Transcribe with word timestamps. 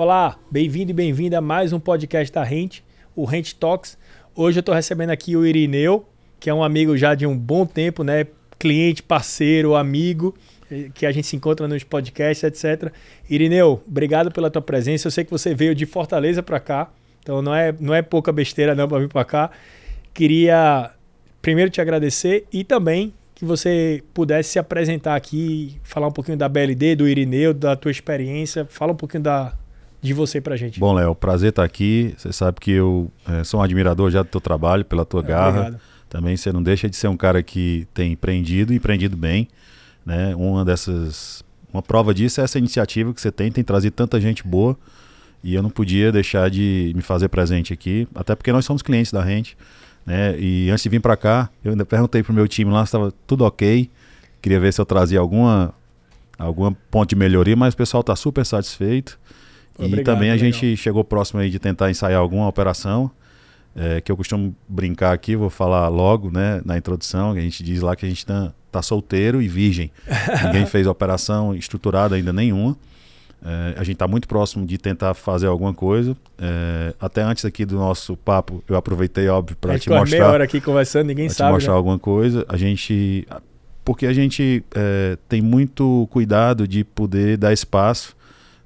Olá, 0.00 0.38
bem-vindo 0.48 0.92
e 0.92 0.94
bem-vinda 0.94 1.38
a 1.38 1.40
mais 1.40 1.72
um 1.72 1.80
podcast 1.80 2.32
da 2.32 2.44
Rente, 2.44 2.84
o 3.16 3.24
Rente 3.24 3.52
Talks. 3.56 3.98
Hoje 4.32 4.56
eu 4.56 4.60
estou 4.60 4.72
recebendo 4.72 5.10
aqui 5.10 5.36
o 5.36 5.44
Irineu, 5.44 6.06
que 6.38 6.48
é 6.48 6.54
um 6.54 6.62
amigo 6.62 6.96
já 6.96 7.16
de 7.16 7.26
um 7.26 7.36
bom 7.36 7.66
tempo, 7.66 8.04
né? 8.04 8.24
Cliente, 8.60 9.02
parceiro, 9.02 9.74
amigo, 9.74 10.36
eh, 10.70 10.88
que 10.94 11.04
a 11.04 11.10
gente 11.10 11.26
se 11.26 11.34
encontra 11.34 11.66
nos 11.66 11.82
podcasts, 11.82 12.44
etc. 12.44 12.92
Irineu, 13.28 13.82
obrigado 13.88 14.30
pela 14.30 14.48
tua 14.48 14.62
presença. 14.62 15.08
Eu 15.08 15.10
sei 15.10 15.24
que 15.24 15.32
você 15.32 15.52
veio 15.52 15.74
de 15.74 15.84
Fortaleza 15.84 16.44
para 16.44 16.60
cá, 16.60 16.92
então 17.20 17.42
não 17.42 17.52
é, 17.52 17.74
não 17.80 17.92
é 17.92 18.00
pouca 18.00 18.30
besteira 18.30 18.76
não 18.76 18.86
para 18.86 19.00
vir 19.00 19.08
para 19.08 19.24
cá. 19.24 19.50
Queria 20.14 20.92
primeiro 21.42 21.72
te 21.72 21.80
agradecer 21.80 22.46
e 22.52 22.62
também 22.62 23.12
que 23.34 23.44
você 23.44 24.00
pudesse 24.14 24.50
se 24.50 24.58
apresentar 24.60 25.16
aqui, 25.16 25.76
falar 25.82 26.06
um 26.06 26.12
pouquinho 26.12 26.38
da 26.38 26.48
BLD, 26.48 26.94
do 26.94 27.08
Irineu, 27.08 27.52
da 27.52 27.74
tua 27.74 27.90
experiência, 27.90 28.64
fala 28.64 28.92
um 28.92 28.96
pouquinho 28.96 29.24
da, 29.24 29.54
de 30.00 30.12
você 30.12 30.40
pra 30.40 30.56
gente. 30.56 30.78
Bom, 30.78 30.92
Léo, 30.92 31.14
prazer 31.14 31.50
estar 31.50 31.64
aqui. 31.64 32.14
Você 32.16 32.32
sabe 32.32 32.60
que 32.60 32.70
eu 32.70 33.10
é, 33.26 33.44
sou 33.44 33.60
um 33.60 33.62
admirador 33.62 34.10
já 34.10 34.22
do 34.22 34.28
teu 34.28 34.40
trabalho, 34.40 34.84
pela 34.84 35.04
tua 35.04 35.20
é, 35.20 35.24
garra. 35.24 35.60
Obrigado. 35.60 35.80
Também 36.08 36.36
você 36.36 36.52
não 36.52 36.62
deixa 36.62 36.88
de 36.88 36.96
ser 36.96 37.08
um 37.08 37.16
cara 37.16 37.42
que 37.42 37.86
tem 37.92 38.12
empreendido 38.12 38.72
e 38.72 38.76
empreendido 38.76 39.16
bem. 39.16 39.48
Né? 40.04 40.34
Uma 40.34 40.64
dessas. 40.64 41.44
Uma 41.72 41.82
prova 41.82 42.14
disso 42.14 42.40
é 42.40 42.44
essa 42.44 42.58
iniciativa 42.58 43.12
que 43.12 43.20
você 43.20 43.30
tem, 43.30 43.52
tem 43.52 43.62
trazido 43.62 43.94
tanta 43.94 44.20
gente 44.20 44.46
boa. 44.46 44.76
E 45.44 45.54
eu 45.54 45.62
não 45.62 45.70
podia 45.70 46.10
deixar 46.10 46.50
de 46.50 46.92
me 46.96 47.02
fazer 47.02 47.28
presente 47.28 47.72
aqui, 47.72 48.08
até 48.14 48.34
porque 48.34 48.50
nós 48.50 48.64
somos 48.64 48.82
clientes 48.82 49.12
da 49.12 49.22
Rente. 49.22 49.56
Né? 50.04 50.38
E 50.38 50.70
antes 50.70 50.82
de 50.82 50.88
vir 50.88 51.00
para 51.00 51.16
cá, 51.16 51.50
eu 51.62 51.72
ainda 51.72 51.84
perguntei 51.84 52.22
pro 52.22 52.32
meu 52.32 52.48
time 52.48 52.72
lá 52.72 52.84
se 52.84 52.88
estava 52.88 53.12
tudo 53.26 53.44
ok. 53.44 53.90
Queria 54.40 54.58
ver 54.58 54.72
se 54.72 54.80
eu 54.80 54.86
trazia 54.86 55.20
alguma, 55.20 55.74
alguma 56.38 56.72
ponto 56.90 57.10
de 57.10 57.16
melhoria, 57.16 57.54
mas 57.54 57.74
o 57.74 57.76
pessoal 57.76 58.00
está 58.00 58.16
super 58.16 58.44
satisfeito. 58.46 59.18
Obrigado, 59.78 60.00
e 60.00 60.04
também 60.04 60.30
a 60.30 60.34
legal. 60.34 60.50
gente 60.50 60.76
chegou 60.76 61.04
próximo 61.04 61.40
aí 61.40 61.50
de 61.50 61.58
tentar 61.58 61.90
ensaiar 61.90 62.20
alguma 62.20 62.48
operação, 62.48 63.10
é, 63.76 64.00
que 64.00 64.10
eu 64.10 64.16
costumo 64.16 64.54
brincar 64.68 65.12
aqui, 65.12 65.36
vou 65.36 65.50
falar 65.50 65.88
logo 65.88 66.30
né, 66.30 66.60
na 66.64 66.76
introdução, 66.76 67.30
a 67.30 67.40
gente 67.40 67.62
diz 67.62 67.80
lá 67.80 67.94
que 67.94 68.04
a 68.04 68.08
gente 68.08 68.18
está 68.18 68.52
tá 68.72 68.82
solteiro 68.82 69.40
e 69.40 69.46
virgem. 69.46 69.90
Ninguém 70.44 70.66
fez 70.66 70.86
operação 70.86 71.54
estruturada 71.54 72.16
ainda 72.16 72.32
nenhuma. 72.32 72.76
É, 73.44 73.74
a 73.76 73.84
gente 73.84 73.92
está 73.92 74.08
muito 74.08 74.26
próximo 74.26 74.66
de 74.66 74.76
tentar 74.78 75.14
fazer 75.14 75.46
alguma 75.46 75.72
coisa. 75.72 76.16
É, 76.38 76.92
até 77.00 77.22
antes 77.22 77.44
aqui 77.44 77.64
do 77.64 77.76
nosso 77.76 78.16
papo, 78.16 78.64
eu 78.68 78.76
aproveitei, 78.76 79.28
óbvio, 79.28 79.56
para 79.56 79.78
te 79.78 79.88
mostrar. 79.88 80.10
meia 80.10 80.28
hora 80.28 80.44
aqui 80.44 80.60
conversando, 80.60 81.06
ninguém 81.06 81.28
sabe. 81.28 81.50
Te 81.50 81.54
mostrar 81.54 81.72
né? 81.72 81.76
alguma 81.76 81.98
coisa. 81.98 82.44
A 82.48 82.56
gente. 82.56 83.26
Porque 83.84 84.06
a 84.06 84.12
gente 84.12 84.62
é, 84.74 85.16
tem 85.28 85.40
muito 85.40 86.08
cuidado 86.10 86.66
de 86.68 86.84
poder 86.84 87.38
dar 87.38 87.52
espaço 87.52 88.17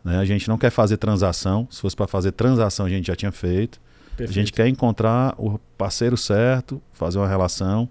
né? 0.04 0.18
A 0.18 0.24
gente 0.24 0.48
não 0.48 0.58
quer 0.58 0.70
fazer 0.70 0.96
transação. 0.96 1.66
Se 1.70 1.80
fosse 1.80 1.96
para 1.96 2.06
fazer 2.06 2.32
transação, 2.32 2.86
a 2.86 2.88
gente 2.88 3.06
já 3.06 3.16
tinha 3.16 3.32
feito. 3.32 3.80
Perfeito. 4.16 4.30
A 4.30 4.32
gente 4.32 4.52
quer 4.52 4.68
encontrar 4.68 5.34
o 5.38 5.58
parceiro 5.76 6.16
certo, 6.16 6.82
fazer 6.92 7.18
uma 7.18 7.28
relação. 7.28 7.88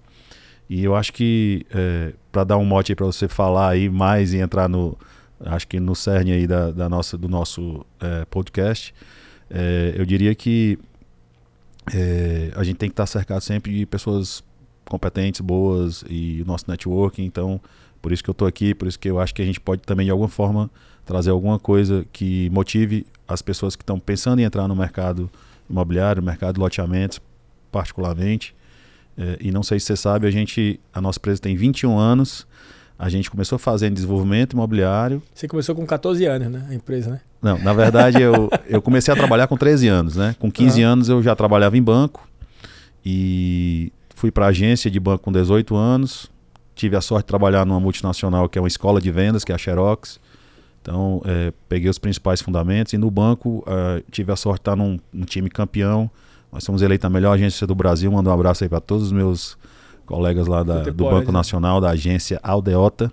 E 0.69 0.83
eu 0.83 0.95
acho 0.95 1.11
que, 1.11 1.65
é, 1.73 2.13
para 2.31 2.43
dar 2.43 2.57
um 2.57 2.65
mote 2.65 2.95
para 2.95 3.05
você 3.05 3.27
falar 3.27 3.69
aí 3.69 3.89
mais 3.89 4.33
e 4.33 4.37
entrar 4.37 4.69
no, 4.69 4.97
acho 5.45 5.67
que 5.67 5.79
no 5.79 5.95
cerne 5.95 6.31
aí 6.31 6.47
da, 6.47 6.71
da 6.71 6.87
nossa, 6.87 7.17
do 7.17 7.27
nosso 7.27 7.85
é, 7.99 8.25
podcast, 8.25 8.93
é, 9.49 9.93
eu 9.97 10.05
diria 10.05 10.33
que 10.33 10.79
é, 11.93 12.51
a 12.55 12.63
gente 12.63 12.77
tem 12.77 12.89
que 12.89 12.93
estar 12.93 13.05
cercado 13.05 13.41
sempre 13.41 13.73
de 13.73 13.85
pessoas 13.85 14.43
competentes, 14.85 15.41
boas 15.41 16.03
e 16.09 16.41
o 16.41 16.45
nosso 16.45 16.65
networking. 16.69 17.23
Então, 17.23 17.59
por 18.01 18.11
isso 18.11 18.23
que 18.23 18.29
eu 18.29 18.33
estou 18.33 18.47
aqui, 18.47 18.73
por 18.73 18.87
isso 18.87 18.99
que 18.99 19.09
eu 19.09 19.19
acho 19.19 19.33
que 19.33 19.41
a 19.41 19.45
gente 19.45 19.59
pode 19.59 19.81
também 19.81 20.05
de 20.05 20.11
alguma 20.11 20.29
forma 20.29 20.69
trazer 21.11 21.29
alguma 21.29 21.59
coisa 21.59 22.05
que 22.13 22.49
motive 22.51 23.05
as 23.27 23.41
pessoas 23.41 23.75
que 23.75 23.83
estão 23.83 23.99
pensando 23.99 24.39
em 24.39 24.43
entrar 24.43 24.65
no 24.65 24.73
mercado 24.73 25.29
imobiliário, 25.69 26.21
no 26.21 26.25
mercado 26.25 26.53
de 26.53 26.61
loteamentos, 26.61 27.19
particularmente. 27.69 28.55
É, 29.17 29.37
e 29.41 29.51
não 29.51 29.61
sei 29.61 29.77
se 29.77 29.87
você 29.87 29.97
sabe, 29.97 30.25
a 30.25 30.31
gente, 30.31 30.79
a 30.93 31.01
nossa 31.01 31.19
empresa 31.19 31.41
tem 31.41 31.53
21 31.53 31.99
anos. 31.99 32.47
A 32.97 33.09
gente 33.09 33.29
começou 33.29 33.59
fazendo 33.59 33.95
desenvolvimento 33.95 34.53
imobiliário. 34.53 35.21
Você 35.35 35.49
começou 35.49 35.75
com 35.75 35.85
14 35.85 36.25
anos, 36.25 36.47
né? 36.47 36.65
A 36.69 36.73
empresa, 36.73 37.09
né? 37.09 37.21
Não, 37.41 37.57
na 37.57 37.73
verdade 37.73 38.21
eu, 38.21 38.49
eu 38.69 38.81
comecei 38.81 39.13
a 39.13 39.17
trabalhar 39.17 39.47
com 39.47 39.57
13 39.57 39.89
anos, 39.89 40.15
né? 40.15 40.33
Com 40.39 40.49
15 40.49 40.81
uhum. 40.81 40.89
anos 40.89 41.09
eu 41.09 41.21
já 41.21 41.35
trabalhava 41.35 41.77
em 41.77 41.83
banco 41.83 42.25
e 43.05 43.91
fui 44.15 44.31
para 44.31 44.45
agência 44.45 44.89
de 44.89 44.99
banco 44.99 45.25
com 45.25 45.31
18 45.31 45.75
anos. 45.75 46.31
Tive 46.73 46.95
a 46.95 47.01
sorte 47.01 47.25
de 47.25 47.27
trabalhar 47.27 47.65
numa 47.65 47.81
multinacional 47.81 48.47
que 48.47 48.57
é 48.57 48.61
uma 48.61 48.67
escola 48.69 49.01
de 49.01 49.11
vendas, 49.11 49.43
que 49.43 49.51
é 49.51 49.55
a 49.55 49.57
Xerox. 49.57 50.21
Então, 50.81 51.21
é, 51.25 51.53
peguei 51.69 51.89
os 51.89 51.99
principais 51.99 52.41
fundamentos 52.41 52.93
e 52.93 52.97
no 52.97 53.11
banco 53.11 53.63
uh, 53.67 54.03
tive 54.09 54.31
a 54.31 54.35
sorte 54.35 54.57
de 54.57 54.61
estar 54.61 54.75
num, 54.75 54.99
num, 55.13 55.25
time 55.25 55.49
campeão. 55.49 56.09
Nós 56.51 56.63
somos 56.63 56.81
eleitos 56.81 57.05
a 57.05 57.09
melhor 57.09 57.33
agência 57.33 57.67
do 57.67 57.75
Brasil. 57.75 58.11
Mando 58.11 58.29
um 58.29 58.33
abraço 58.33 58.63
aí 58.63 58.69
para 58.69 58.81
todos 58.81 59.05
os 59.05 59.11
meus 59.11 59.57
colegas 60.05 60.47
lá 60.47 60.63
da, 60.63 60.83
do 60.83 61.05
Banco 61.05 61.27
né? 61.27 61.33
Nacional, 61.33 61.79
da 61.79 61.91
agência 61.91 62.39
Aldeota. 62.41 63.11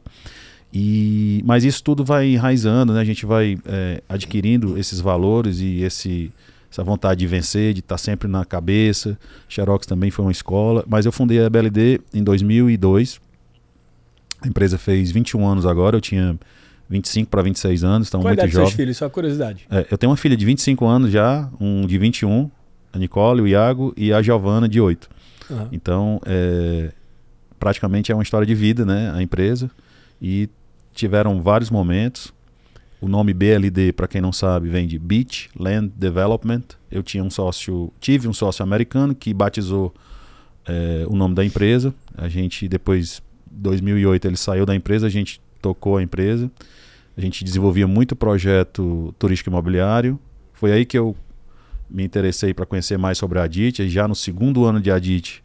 E, 0.73 1.43
mas 1.47 1.65
isso 1.65 1.83
tudo 1.83 2.05
vai 2.05 2.29
enraizando, 2.29 2.93
né? 2.93 3.01
a 3.01 3.05
gente 3.05 3.25
vai 3.25 3.59
é, 3.67 4.03
adquirindo 4.09 4.79
esses 4.79 5.01
valores 5.01 5.61
e 5.61 5.83
esse, 5.83 6.33
essa 6.71 6.83
vontade 6.83 7.21
de 7.21 7.27
vencer, 7.27 7.73
de 7.75 7.81
estar 7.81 7.99
sempre 7.99 8.29
na 8.29 8.45
cabeça. 8.45 9.19
Xerox 9.49 9.87
também 9.87 10.11
foi 10.11 10.25
uma 10.25 10.33
escola, 10.33 10.85
mas 10.87 11.07
eu 11.07 11.13
fundei 11.13 11.45
a 11.45 11.49
BLD 11.51 12.01
em 12.13 12.23
2002. 12.23 13.21
A 14.43 14.49
empresa 14.49 14.79
fez 14.79 15.11
21 15.11 15.47
anos 15.47 15.67
agora, 15.67 15.97
eu 15.97 16.01
tinha 16.01 16.39
25 16.89 17.31
para 17.31 17.43
26 17.43 17.85
anos, 17.85 18.07
estão 18.07 18.21
muito 18.21 18.37
jovens. 18.37 18.55
Qual 18.55 18.67
seus 18.67 18.77
filhos? 18.77 18.97
Só 18.97 19.09
curiosidade. 19.09 19.67
É, 19.71 19.87
eu 19.91 19.99
tenho 19.99 20.11
uma 20.11 20.17
filha 20.17 20.37
de 20.37 20.45
25 20.45 20.87
anos 20.87 21.11
já, 21.11 21.49
um 21.61 21.87
de 21.87 21.99
21, 21.99 22.51
a 22.93 22.99
Nicole, 22.99 23.43
o 23.43 23.47
Iago, 23.47 23.93
e 23.97 24.13
a 24.13 24.23
Giovana 24.23 24.69
de 24.69 24.81
8. 24.81 25.09
Uhum. 25.51 25.69
Então, 25.71 26.21
é, 26.25 26.93
praticamente 27.59 28.11
é 28.11 28.15
uma 28.15 28.23
história 28.23 28.47
de 28.47 28.55
vida, 28.55 28.85
né? 28.87 29.13
A 29.15 29.23
empresa. 29.23 29.71
E 30.21 30.49
tiveram 30.95 31.43
vários 31.43 31.71
momentos. 31.71 32.33
O 33.01 33.07
nome 33.07 33.33
BLD, 33.33 33.93
para 33.93 34.09
quem 34.09 34.21
não 34.21 34.33
sabe, 34.33 34.69
vem 34.69 34.87
de 34.87 34.99
Beach 34.99 35.51
Land 35.57 35.93
Development. 35.97 36.65
Eu 36.91 37.03
tinha 37.03 37.23
um 37.23 37.31
sócio, 37.31 37.93
tive 38.01 38.27
um 38.27 38.33
sócio 38.33 38.63
americano 38.63 39.15
que 39.15 39.33
batizou 39.33 39.95
é, 40.67 41.05
o 41.07 41.15
nome 41.15 41.35
da 41.35 41.45
empresa. 41.45 41.95
A 42.17 42.29
gente 42.29 42.67
depois, 42.67 43.23
2008, 43.51 44.27
ele 44.27 44.37
saiu 44.37 44.67
da 44.67 44.75
empresa, 44.75 45.07
a 45.07 45.11
gente 45.11 45.41
tocou 45.63 45.99
a 45.99 46.03
empresa. 46.03 46.51
A 47.19 47.21
gente 47.21 47.43
desenvolvia 47.43 47.89
muito 47.89 48.15
projeto 48.15 49.13
turístico 49.19 49.51
imobiliário. 49.51 50.21
Foi 50.53 50.71
aí 50.71 50.87
que 50.87 50.97
eu 50.97 51.17
me 51.91 52.05
interessei 52.05 52.55
para 52.55 52.65
conhecer 52.65 52.97
mais 52.97 53.19
sobre 53.19 53.41
a 53.41 53.43
Adit. 53.43 53.89
Já 53.89 54.07
no 54.07 54.15
segundo 54.15 54.65
ano 54.65 54.81
de 54.81 54.89
Adit, 54.89 55.43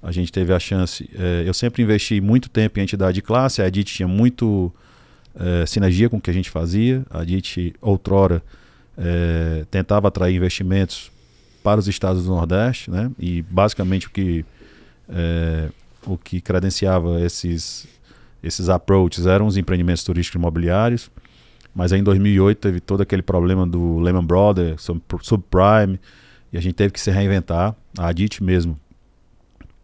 a 0.00 0.12
gente 0.12 0.30
teve 0.30 0.52
a 0.52 0.60
chance. 0.60 1.10
É, 1.18 1.42
eu 1.44 1.52
sempre 1.52 1.82
investi 1.82 2.20
muito 2.20 2.48
tempo 2.48 2.78
em 2.78 2.82
entidade 2.82 3.16
de 3.16 3.22
classe. 3.22 3.60
A 3.60 3.64
Adit 3.64 3.92
tinha 3.92 4.06
muito 4.06 4.72
é, 5.34 5.66
sinergia 5.66 6.08
com 6.08 6.18
o 6.18 6.20
que 6.20 6.30
a 6.30 6.32
gente 6.32 6.48
fazia. 6.48 7.04
A 7.10 7.22
Adit, 7.22 7.74
outrora, 7.80 8.40
é, 8.96 9.64
tentava 9.68 10.06
atrair 10.06 10.36
investimentos 10.36 11.10
para 11.60 11.80
os 11.80 11.88
estados 11.88 12.22
do 12.22 12.30
Nordeste, 12.30 12.88
né? 12.88 13.10
E 13.18 13.42
basicamente 13.42 14.06
o 14.06 14.10
que 14.10 14.44
o 16.04 16.16
que 16.16 16.40
credenciava 16.40 17.20
esses 17.20 17.88
esses 18.46 18.68
approaches 18.68 19.26
eram 19.26 19.46
os 19.46 19.56
empreendimentos 19.56 20.04
turísticos 20.04 20.38
imobiliários. 20.38 21.10
Mas 21.76 21.92
aí 21.92 22.00
em 22.00 22.02
2008 22.02 22.58
teve 22.58 22.80
todo 22.80 23.02
aquele 23.02 23.20
problema 23.20 23.66
do 23.66 23.98
Lehman 23.98 24.24
Brothers, 24.24 24.82
subprime, 25.20 26.00
e 26.50 26.56
a 26.56 26.60
gente 26.60 26.74
teve 26.74 26.90
que 26.90 26.98
se 26.98 27.10
reinventar. 27.10 27.76
A 27.98 28.08
Adit 28.08 28.42
mesmo 28.42 28.80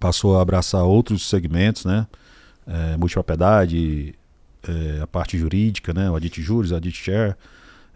passou 0.00 0.38
a 0.38 0.42
abraçar 0.42 0.82
outros 0.84 1.28
segmentos, 1.28 1.84
né? 1.84 2.06
É, 2.66 2.96
multipropriedade, 2.96 4.14
é, 4.66 5.02
a 5.02 5.06
parte 5.06 5.36
jurídica, 5.36 5.92
né? 5.92 6.10
O 6.10 6.16
Adit 6.16 6.40
Juros, 6.40 6.72
Adit 6.72 6.96
Share. 6.96 7.34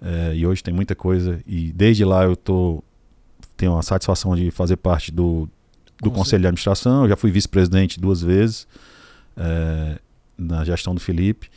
É, 0.03 0.35
e 0.37 0.47
hoje 0.47 0.63
tem 0.63 0.75
muita 0.75 0.95
coisa. 0.95 1.41
E 1.47 1.73
desde 1.73 2.05
lá 2.05 2.25
eu 2.25 2.37
tô, 2.37 2.85
tenho 3.57 3.79
a 3.79 3.83
satisfação 3.83 4.37
de 4.37 4.51
fazer 4.51 4.77
parte 4.77 5.11
do, 5.11 5.49
do 6.03 6.11
Conselho 6.11 6.43
de 6.43 6.49
Administração. 6.49 7.05
Eu 7.05 7.09
já 7.09 7.17
fui 7.17 7.31
vice-presidente 7.31 7.99
duas 7.99 8.21
vezes. 8.21 8.69
É, 9.39 9.99
na 10.37 10.65
gestão 10.65 10.95
do 10.95 11.01
Felipe. 11.01 11.49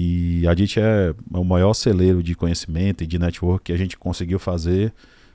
E 0.00 0.46
a 0.46 0.54
DIT 0.54 0.78
é 0.78 1.12
o 1.32 1.42
maior 1.42 1.74
celeiro 1.74 2.22
de 2.22 2.36
conhecimento 2.36 3.02
e 3.02 3.06
de 3.06 3.18
network 3.18 3.64
que 3.64 3.72
a 3.72 3.76
gente 3.76 3.98
conseguiu 3.98 4.38
fazer. 4.38 4.92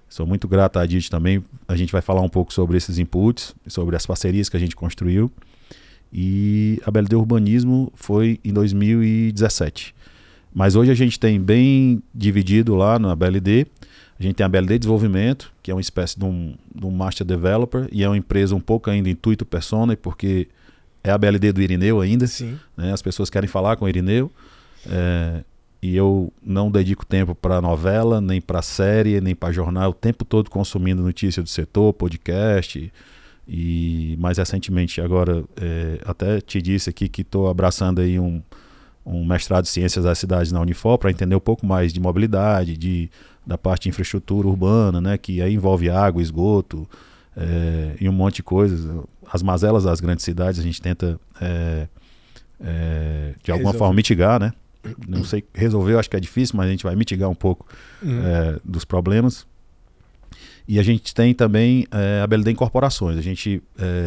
Sou 0.07 0.25
muito 0.25 0.48
grato 0.48 0.80
à 0.80 0.86
DIT 0.86 1.12
também. 1.12 1.44
A 1.68 1.75
gente 1.75 1.92
vai 1.92 2.01
falar 2.01 2.21
um 2.21 2.30
pouco 2.30 2.54
sobre 2.54 2.77
esses 2.77 2.98
inputs, 2.98 3.54
sobre 3.68 3.98
as 3.98 4.06
parcerias 4.06 4.48
que 4.48 4.56
a 4.56 4.60
gente 4.62 4.74
construiu. 4.74 5.30
E 6.13 6.81
a 6.86 6.92
BLD 6.92 7.13
Urbanismo 7.13 7.92
foi 7.94 8.39
em 8.42 8.54
2017. 8.54 9.94
Mas 10.56 10.77
hoje 10.77 10.92
a 10.92 10.95
gente 10.95 11.19
tem 11.19 11.42
bem 11.42 12.01
dividido 12.15 12.74
lá 12.74 12.98
na 12.98 13.13
BLD. 13.18 13.68
A 14.18 14.24
gente 14.24 14.36
tem 14.36 14.45
a 14.45 14.50
BLD 14.50 14.80
Desenvolvimento, 14.80 15.51
que 15.62 15.71
é 15.71 15.74
uma 15.74 15.81
espécie 15.81 16.18
de 16.18 16.24
um, 16.24 16.56
de 16.74 16.86
um 16.86 16.92
Master 16.92 17.27
Developer, 17.27 17.89
e 17.92 18.01
é 18.01 18.07
uma 18.07 18.15
empresa 18.15 18.56
um 18.56 18.62
pouco 18.62 18.89
ainda 18.89 19.10
intuito 19.10 19.45
persona, 19.45 19.98
porque 19.98 20.48
é 21.04 21.12
a 21.12 21.18
BLD 21.18 21.51
do 21.51 21.62
Irineu 21.62 22.00
ainda. 22.00 22.27
Sim. 22.27 22.57
Né? 22.77 22.94
As 22.94 23.01
pessoas 23.01 23.30
querem 23.30 23.50
falar 23.50 23.75
com 23.75 23.83
o 23.83 23.89
Irineu. 23.89 24.31
É, 24.89 25.44
e 25.81 25.95
eu 25.95 26.31
não 26.41 26.71
dedico 26.71 27.06
tempo 27.06 27.35
para 27.35 27.59
novela, 27.62 28.21
nem 28.21 28.39
para 28.39 28.62
série, 28.62 29.19
nem 29.19 29.35
para 29.35 29.51
jornal, 29.51 29.91
o 29.91 29.94
tempo 29.94 30.24
todo 30.24 30.50
consumindo 30.50 31.01
notícia 31.01 31.44
do 31.44 31.50
setor, 31.50 31.94
podcast. 31.94 32.91
E 33.45 34.15
mais 34.19 34.38
recentemente, 34.38 35.01
agora, 35.01 35.44
é, 35.59 36.00
até 36.06 36.39
te 36.39 36.62
disse 36.62 36.89
aqui 36.89 37.09
que 37.09 37.21
estou 37.21 37.50
abraçando 37.50 38.00
aí 38.00 38.18
um, 38.18 38.41
um 39.06 39.25
mestrado 39.25 39.65
em 39.65 39.68
Ciências 39.68 40.06
das 40.06 40.18
Cidades 40.18 40.51
na 40.51 40.62
Unifor 40.62 40.97
para 40.97 41.12
entender 41.12 41.36
um 41.36 41.41
pouco 41.41 41.65
mais 41.65 41.91
de 41.91 42.00
mobilidade, 42.00 42.77
de, 42.77 43.09
da 43.45 43.57
parte 43.57 43.83
de 43.83 43.89
infraestrutura 43.89 44.47
urbana, 44.47 45.01
né, 45.01 45.18
que 45.18 45.41
aí 45.41 45.53
envolve 45.53 45.89
água, 45.89 46.21
esgoto 46.21 46.88
é, 47.36 47.95
e 48.00 48.07
um 48.07 48.13
monte 48.13 48.38
de 48.38 48.44
coisas. 48.44 48.89
As 49.29 49.44
mazelas 49.44 49.83
das 49.83 50.00
grandes 50.00 50.24
cidades 50.24 50.62
a 50.62 50.63
gente 50.63 50.81
tenta, 50.81 51.19
é, 51.41 51.88
é, 52.63 53.33
de 53.44 53.51
alguma 53.51 53.71
Resolve. 53.71 53.77
forma, 53.79 53.94
mitigar, 53.94 54.39
né? 54.39 54.53
Não 55.07 55.24
sei, 55.24 55.44
resolver 55.53 55.94
eu 55.94 56.00
acho 56.00 56.09
que 56.09 56.18
é 56.18 56.19
difícil, 56.19 56.57
mas 56.57 56.68
a 56.68 56.71
gente 56.71 56.83
vai 56.83 56.95
mitigar 56.95 57.30
um 57.30 57.35
pouco 57.35 57.65
uhum. 58.01 58.59
dos 58.63 58.83
problemas. 58.83 59.45
E 60.68 60.80
a 60.80 60.83
gente 60.83 61.13
tem 61.13 61.33
também 61.33 61.85
é, 61.91 62.21
a 62.21 62.27
BLD 62.27 62.51
Incorporações. 62.51 63.18
A 63.18 63.21
gente 63.21 63.62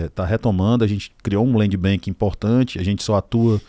está 0.07 0.25
é, 0.25 0.27
retomando, 0.27 0.85
a 0.85 0.87
gente 0.87 1.13
criou 1.23 1.47
um 1.47 1.57
land 1.57 1.77
bank 1.77 2.09
importante, 2.09 2.79
a 2.79 2.83
gente 2.83 3.03
só 3.03 3.17
atua 3.17 3.61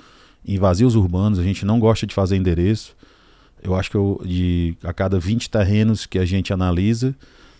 em 0.46 0.58
vazios 0.58 0.96
urbanos, 0.96 1.40
a 1.40 1.44
gente 1.44 1.66
não 1.66 1.80
gosta 1.80 2.08
de 2.08 2.14
fazer 2.14 2.38
endereço. 2.38 2.96
Eu 3.62 3.76
acho 3.76 3.92
que 3.92 3.98
eu, 3.98 4.22
de, 4.24 4.78
a 4.84 4.94
cada 4.94 5.20
20 5.20 5.50
terrenos 5.50 6.06
que 6.06 6.18
a 6.18 6.26
gente 6.26 6.54
analisa, 6.54 7.14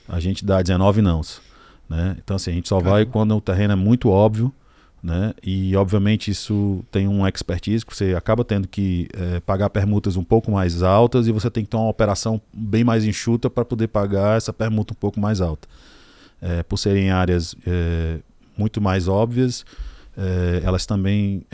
a 0.08 0.20
gente 0.20 0.46
dá 0.46 0.62
19 0.62 1.02
nãos. 1.02 1.42
Né? 1.90 2.16
Então, 2.24 2.36
assim, 2.38 2.52
a 2.52 2.54
gente 2.54 2.70
só 2.70 2.78
Caramba. 2.78 2.92
vai 2.92 3.06
quando 3.06 3.36
o 3.36 3.42
terreno 3.42 3.74
é 3.74 3.76
muito 3.76 4.10
óbvio, 4.10 4.54
né? 5.02 5.34
E, 5.44 5.76
obviamente, 5.76 6.32
isso 6.32 6.84
tem 6.92 7.08
um 7.08 7.26
expertise 7.28 7.86
que 7.86 7.96
você 7.96 8.16
acaba 8.16 8.44
tendo 8.44 8.68
que 8.68 9.08
é, 9.14 9.40
pagar 9.40 9.70
permutas 9.70 10.16
um 10.16 10.24
pouco 10.24 10.52
mais 10.52 10.82
altas 10.82 11.28
e 11.28 11.32
você 11.32 11.50
tem 11.50 11.64
que 11.64 11.70
ter 11.70 11.78
uma 11.78 11.90
operação 11.90 12.42
bem 12.54 12.84
mais 12.84 13.06
enxuta 13.06 13.50
para 13.50 13.64
poder 13.64 13.88
pagar 13.88 14.38
essa 14.38 14.52
permuta 14.52 14.94
um 14.94 14.98
pouco 14.98 15.20
mais 15.20 15.40
alta. 15.40 15.68
É, 16.42 16.64
por 16.64 16.78
serem 16.78 17.10
áreas 17.10 17.56
é, 17.66 18.20
muito 18.58 18.82
mais 18.82 19.08
óbvias, 19.08 19.66
elas 20.64 20.88
também 20.88 21.46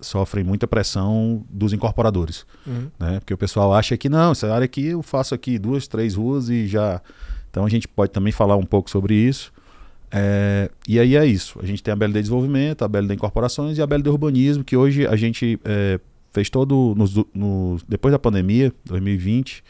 sofrem 0.00 0.42
muita 0.42 0.66
pressão 0.66 1.44
dos 1.48 1.72
incorporadores. 1.72 2.44
Uhum. 2.66 2.90
Né? 2.98 3.20
Porque 3.20 3.34
o 3.34 3.38
pessoal 3.38 3.72
acha 3.72 3.96
que 3.96 4.08
não, 4.08 4.32
essa 4.32 4.52
área 4.52 4.64
aqui 4.64 4.86
eu 4.86 5.02
faço 5.02 5.34
aqui 5.34 5.58
duas, 5.58 5.86
três 5.86 6.14
ruas 6.14 6.48
e 6.48 6.66
já. 6.66 7.00
Então 7.48 7.64
a 7.64 7.68
gente 7.68 7.86
pode 7.86 8.12
também 8.12 8.32
falar 8.32 8.56
um 8.56 8.64
pouco 8.64 8.90
sobre 8.90 9.14
isso. 9.14 9.52
É, 10.12 10.70
e 10.88 10.98
aí 10.98 11.16
é 11.16 11.24
isso. 11.24 11.58
A 11.62 11.66
gente 11.66 11.82
tem 11.82 11.92
a 11.92 11.96
BLD 11.96 12.18
de 12.18 12.22
Desenvolvimento, 12.22 12.84
a 12.84 12.88
BLD 12.88 13.14
Incorporações 13.14 13.78
e 13.78 13.82
a 13.82 13.86
BLD 13.86 14.10
Urbanismo, 14.10 14.64
que 14.64 14.76
hoje 14.76 15.06
a 15.06 15.16
gente 15.16 15.58
é, 15.64 16.00
fez 16.32 16.50
todo. 16.50 16.94
Nos, 16.96 17.14
no, 17.34 17.78
depois 17.88 18.12
da 18.12 18.18
pandemia, 18.18 18.72
2020 18.84 19.62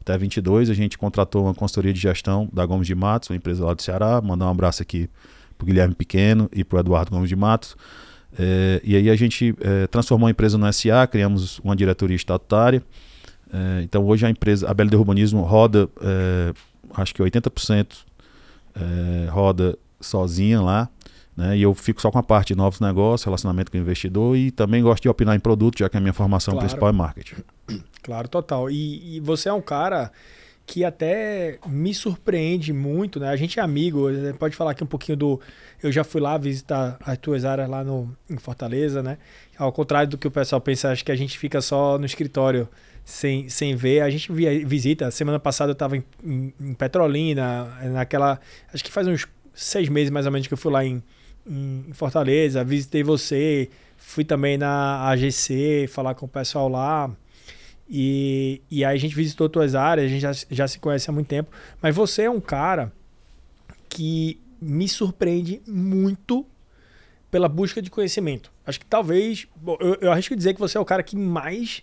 até 0.00 0.18
22, 0.18 0.68
a 0.68 0.74
gente 0.74 0.98
contratou 0.98 1.44
uma 1.44 1.54
consultoria 1.54 1.92
de 1.92 1.98
gestão 1.98 2.46
da 2.52 2.66
Gomes 2.66 2.86
de 2.86 2.94
Matos, 2.94 3.30
uma 3.30 3.36
empresa 3.36 3.64
lá 3.64 3.72
do 3.72 3.80
Ceará. 3.80 4.20
Mandar 4.20 4.46
um 4.46 4.50
abraço 4.50 4.82
aqui 4.82 5.08
para 5.56 5.64
o 5.64 5.66
Guilherme 5.66 5.94
Pequeno 5.94 6.48
e 6.52 6.62
para 6.62 6.76
o 6.76 6.80
Eduardo 6.80 7.10
Gomes 7.10 7.28
de 7.28 7.36
Matos. 7.36 7.74
É, 8.38 8.82
e 8.84 8.96
aí 8.96 9.08
a 9.08 9.16
gente 9.16 9.54
é, 9.60 9.86
transformou 9.86 10.26
a 10.26 10.30
empresa 10.30 10.58
no 10.58 10.70
SA, 10.70 11.06
criamos 11.06 11.58
uma 11.60 11.74
diretoria 11.74 12.16
estatutária. 12.16 12.82
É, 13.50 13.82
então 13.82 14.04
hoje 14.04 14.26
a 14.26 14.30
empresa, 14.30 14.68
a 14.68 14.74
BLD 14.74 14.94
Urbanismo 14.96 15.40
roda, 15.40 15.88
é, 16.02 16.52
acho 16.94 17.14
que 17.14 17.22
80% 17.22 17.86
é, 18.74 19.28
roda 19.30 19.78
sozinha 20.00 20.60
lá. 20.60 20.88
Né? 21.36 21.58
E 21.58 21.62
eu 21.62 21.74
fico 21.74 22.00
só 22.00 22.10
com 22.10 22.18
a 22.18 22.22
parte 22.22 22.48
de 22.48 22.56
novos 22.56 22.80
negócios, 22.80 23.24
relacionamento 23.24 23.70
com 23.70 23.78
o 23.78 23.80
investidor 23.80 24.36
e 24.36 24.50
também 24.50 24.82
gosto 24.82 25.02
de 25.02 25.08
opinar 25.08 25.34
em 25.34 25.40
produto, 25.40 25.78
já 25.78 25.88
que 25.88 25.96
a 25.96 26.00
minha 26.00 26.12
formação 26.12 26.52
claro. 26.52 26.66
principal 26.66 26.88
é 26.88 26.92
marketing. 26.92 27.36
Claro, 28.02 28.28
total. 28.28 28.70
E, 28.70 29.16
e, 29.16 29.20
você 29.20 29.48
é 29.48 29.52
um 29.52 29.60
cara 29.60 30.12
que 30.66 30.84
até 30.84 31.58
me 31.66 31.92
surpreende 31.92 32.72
muito, 32.72 33.20
né? 33.20 33.28
A 33.28 33.36
gente 33.36 33.58
é 33.58 33.62
amigo, 33.62 34.06
pode 34.38 34.54
falar 34.54 34.70
aqui 34.70 34.84
um 34.84 34.86
pouquinho 34.86 35.16
do. 35.16 35.40
Eu 35.82 35.92
já 35.92 36.04
fui 36.04 36.20
lá 36.20 36.38
visitar 36.38 36.96
as 37.04 37.18
tuas 37.18 37.44
áreas 37.44 37.68
lá 37.68 37.84
no, 37.84 38.14
em 38.30 38.36
Fortaleza, 38.36 39.02
né? 39.02 39.18
Ao 39.58 39.72
contrário 39.72 40.08
do 40.08 40.18
que 40.18 40.26
o 40.26 40.30
pessoal 40.30 40.60
pensa, 40.60 40.90
acho 40.90 41.04
que 41.04 41.12
a 41.12 41.16
gente 41.16 41.38
fica 41.38 41.60
só 41.60 41.98
no 41.98 42.06
escritório 42.06 42.68
sem, 43.04 43.48
sem 43.48 43.76
ver. 43.76 44.00
A 44.00 44.10
gente 44.10 44.32
via, 44.32 44.66
visita. 44.66 45.10
Semana 45.10 45.38
passada 45.38 45.70
eu 45.70 45.74
estava 45.74 45.96
em, 45.96 46.04
em, 46.24 46.54
em, 46.60 46.74
Petrolina, 46.74 47.66
naquela. 47.92 48.40
Acho 48.72 48.82
que 48.82 48.90
faz 48.90 49.06
uns 49.06 49.26
seis 49.52 49.88
meses 49.88 50.10
mais 50.10 50.26
ou 50.26 50.32
menos 50.32 50.48
que 50.48 50.54
eu 50.54 50.58
fui 50.58 50.72
lá 50.72 50.84
em, 50.84 51.02
em 51.46 51.92
Fortaleza, 51.92 52.64
visitei 52.64 53.02
você, 53.02 53.68
fui 53.96 54.24
também 54.24 54.58
na 54.58 55.08
AGC 55.08 55.86
falar 55.88 56.14
com 56.14 56.26
o 56.26 56.28
pessoal 56.28 56.68
lá. 56.68 57.10
E, 57.88 58.62
e 58.70 58.82
aí 58.82 58.96
a 58.96 58.98
gente 58.98 59.14
visitou 59.14 59.46
tuas 59.48 59.74
áreas, 59.74 60.06
a 60.06 60.08
gente 60.08 60.22
já, 60.22 60.32
já 60.50 60.66
se 60.66 60.78
conhece 60.78 61.10
há 61.10 61.12
muito 61.12 61.28
tempo. 61.28 61.50
Mas 61.82 61.94
você 61.94 62.22
é 62.22 62.30
um 62.30 62.40
cara 62.40 62.90
que 63.88 64.40
me 64.60 64.88
surpreende 64.88 65.60
muito 65.68 66.46
pela 67.30 67.48
busca 67.48 67.82
de 67.82 67.90
conhecimento. 67.90 68.50
Acho 68.66 68.80
que 68.80 68.86
talvez, 68.86 69.46
eu, 69.80 69.98
eu 70.00 70.12
arrisco 70.12 70.34
dizer 70.34 70.54
que 70.54 70.60
você 70.60 70.78
é 70.78 70.80
o 70.80 70.84
cara 70.84 71.02
que 71.02 71.14
mais 71.16 71.82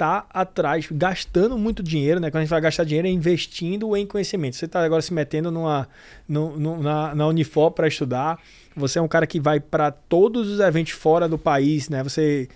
está 0.00 0.24
atrás, 0.32 0.88
gastando 0.90 1.58
muito 1.58 1.82
dinheiro, 1.82 2.18
né? 2.18 2.30
Quando 2.30 2.38
a 2.38 2.40
gente 2.40 2.50
vai 2.50 2.60
gastar 2.60 2.84
dinheiro 2.84 3.06
é 3.06 3.10
investindo 3.10 3.94
em 3.94 4.06
conhecimento. 4.06 4.56
Você 4.56 4.64
está 4.64 4.82
agora 4.82 5.02
se 5.02 5.12
metendo 5.12 5.50
numa, 5.50 5.86
no, 6.26 6.82
na, 6.82 7.14
na 7.14 7.26
Unifor 7.26 7.70
para 7.70 7.86
estudar. 7.86 8.38
Você 8.74 8.98
é 8.98 9.02
um 9.02 9.08
cara 9.08 9.26
que 9.26 9.38
vai 9.38 9.60
para 9.60 9.90
todos 9.90 10.48
os 10.48 10.60
eventos 10.60 10.94
fora 10.94 11.28
do 11.28 11.36
país, 11.36 11.90
né? 11.90 12.02
Você 12.02 12.48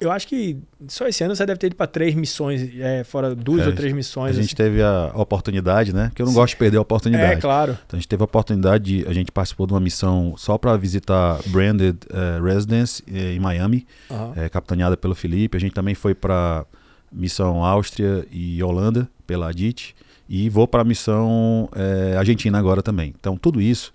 eu 0.00 0.10
acho 0.10 0.26
que 0.26 0.58
só 0.88 1.06
esse 1.06 1.22
ano 1.22 1.36
você 1.36 1.46
deve 1.46 1.58
ter 1.58 1.68
ido 1.68 1.76
para 1.76 1.86
três 1.86 2.14
missões, 2.14 2.68
é, 2.80 3.04
fora 3.04 3.34
duas 3.34 3.62
é, 3.62 3.66
ou 3.68 3.72
três 3.72 3.92
missões. 3.92 4.30
A 4.30 4.40
gente 4.40 4.46
assim. 4.46 4.56
teve 4.56 4.82
a 4.82 5.12
oportunidade, 5.14 5.94
né? 5.94 6.10
Que 6.14 6.22
eu 6.22 6.26
não 6.26 6.32
Sim. 6.32 6.38
gosto 6.38 6.54
de 6.54 6.56
perder 6.56 6.78
a 6.78 6.80
oportunidade. 6.80 7.34
É, 7.34 7.36
claro. 7.36 7.78
Então 7.86 7.96
a 7.96 8.00
gente 8.00 8.08
teve 8.08 8.22
a 8.22 8.24
oportunidade 8.24 8.84
de. 8.84 9.08
A 9.08 9.12
gente 9.12 9.30
participou 9.30 9.66
de 9.66 9.72
uma 9.72 9.80
missão 9.80 10.34
só 10.36 10.58
para 10.58 10.76
visitar 10.76 11.38
Branded 11.46 11.96
uh, 12.10 12.42
Residence 12.42 13.02
uh, 13.02 13.16
em 13.16 13.38
Miami, 13.38 13.86
uhum. 14.10 14.30
uh, 14.30 14.50
capitaneada 14.50 14.96
pelo 14.96 15.14
Felipe. 15.14 15.56
A 15.56 15.60
gente 15.60 15.74
também 15.74 15.94
foi 15.94 16.14
para 16.14 16.66
missão 17.12 17.64
Áustria 17.64 18.26
e 18.30 18.62
Holanda, 18.62 19.08
pela 19.26 19.48
ADIT. 19.48 19.94
E 20.28 20.48
vou 20.48 20.68
para 20.68 20.82
a 20.82 20.84
missão 20.84 21.70
Argentina 22.18 22.58
agora 22.58 22.82
também. 22.82 23.14
Então 23.18 23.36
tudo 23.36 23.62
isso. 23.62 23.92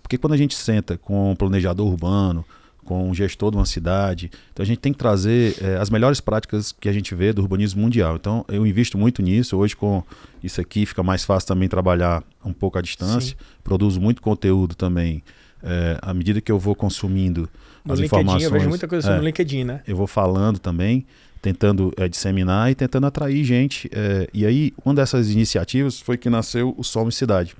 porque 0.00 0.16
quando 0.16 0.32
a 0.32 0.36
gente 0.36 0.54
senta 0.54 0.96
com 0.96 1.32
um 1.32 1.34
planejador 1.34 1.88
urbano, 1.88 2.44
com 2.90 3.08
um 3.08 3.14
gestor 3.14 3.52
de 3.52 3.56
uma 3.56 3.66
cidade. 3.66 4.32
Então 4.52 4.64
a 4.64 4.66
gente 4.66 4.78
tem 4.78 4.92
que 4.92 4.98
trazer 4.98 5.56
é, 5.62 5.76
as 5.76 5.88
melhores 5.90 6.20
práticas 6.20 6.72
que 6.72 6.88
a 6.88 6.92
gente 6.92 7.14
vê 7.14 7.32
do 7.32 7.40
urbanismo 7.40 7.80
mundial. 7.80 8.16
Então 8.16 8.44
eu 8.48 8.66
invisto 8.66 8.98
muito 8.98 9.22
nisso. 9.22 9.56
Hoje 9.56 9.76
com 9.76 10.02
isso 10.42 10.60
aqui 10.60 10.84
fica 10.84 11.00
mais 11.00 11.24
fácil 11.24 11.46
também 11.46 11.68
trabalhar 11.68 12.24
um 12.44 12.52
pouco 12.52 12.78
à 12.78 12.82
distância. 12.82 13.30
Sim. 13.30 13.44
Produzo 13.62 14.00
muito 14.00 14.20
conteúdo 14.20 14.74
também. 14.74 15.22
É, 15.62 15.98
à 16.02 16.12
medida 16.12 16.40
que 16.40 16.50
eu 16.50 16.58
vou 16.58 16.74
consumindo 16.74 17.48
no 17.84 17.92
as 17.92 18.00
LinkedIn, 18.00 18.22
informações. 18.22 18.42
Eu 18.42 18.50
vejo 18.50 18.68
muita 18.68 18.88
coisa 18.88 19.12
é, 19.12 19.16
no 19.18 19.22
LinkedIn, 19.22 19.62
né? 19.62 19.82
Eu 19.86 19.94
vou 19.94 20.08
falando 20.08 20.58
também, 20.58 21.06
tentando 21.40 21.92
é, 21.96 22.08
disseminar 22.08 22.70
e 22.70 22.74
tentando 22.74 23.06
atrair 23.06 23.44
gente. 23.44 23.88
É, 23.92 24.28
e 24.32 24.44
aí, 24.44 24.72
uma 24.84 24.94
dessas 24.94 25.30
iniciativas 25.30 26.00
foi 26.00 26.16
que 26.16 26.28
nasceu 26.28 26.74
o 26.76 26.84
Some 26.84 27.10
Cidade. 27.12 27.54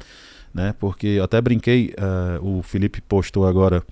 Né? 0.52 0.74
Porque 0.78 1.06
eu 1.06 1.24
até 1.24 1.40
brinquei, 1.40 1.94
uh, 2.42 2.58
o 2.58 2.62
Felipe 2.62 3.00
postou 3.00 3.46
agora 3.46 3.82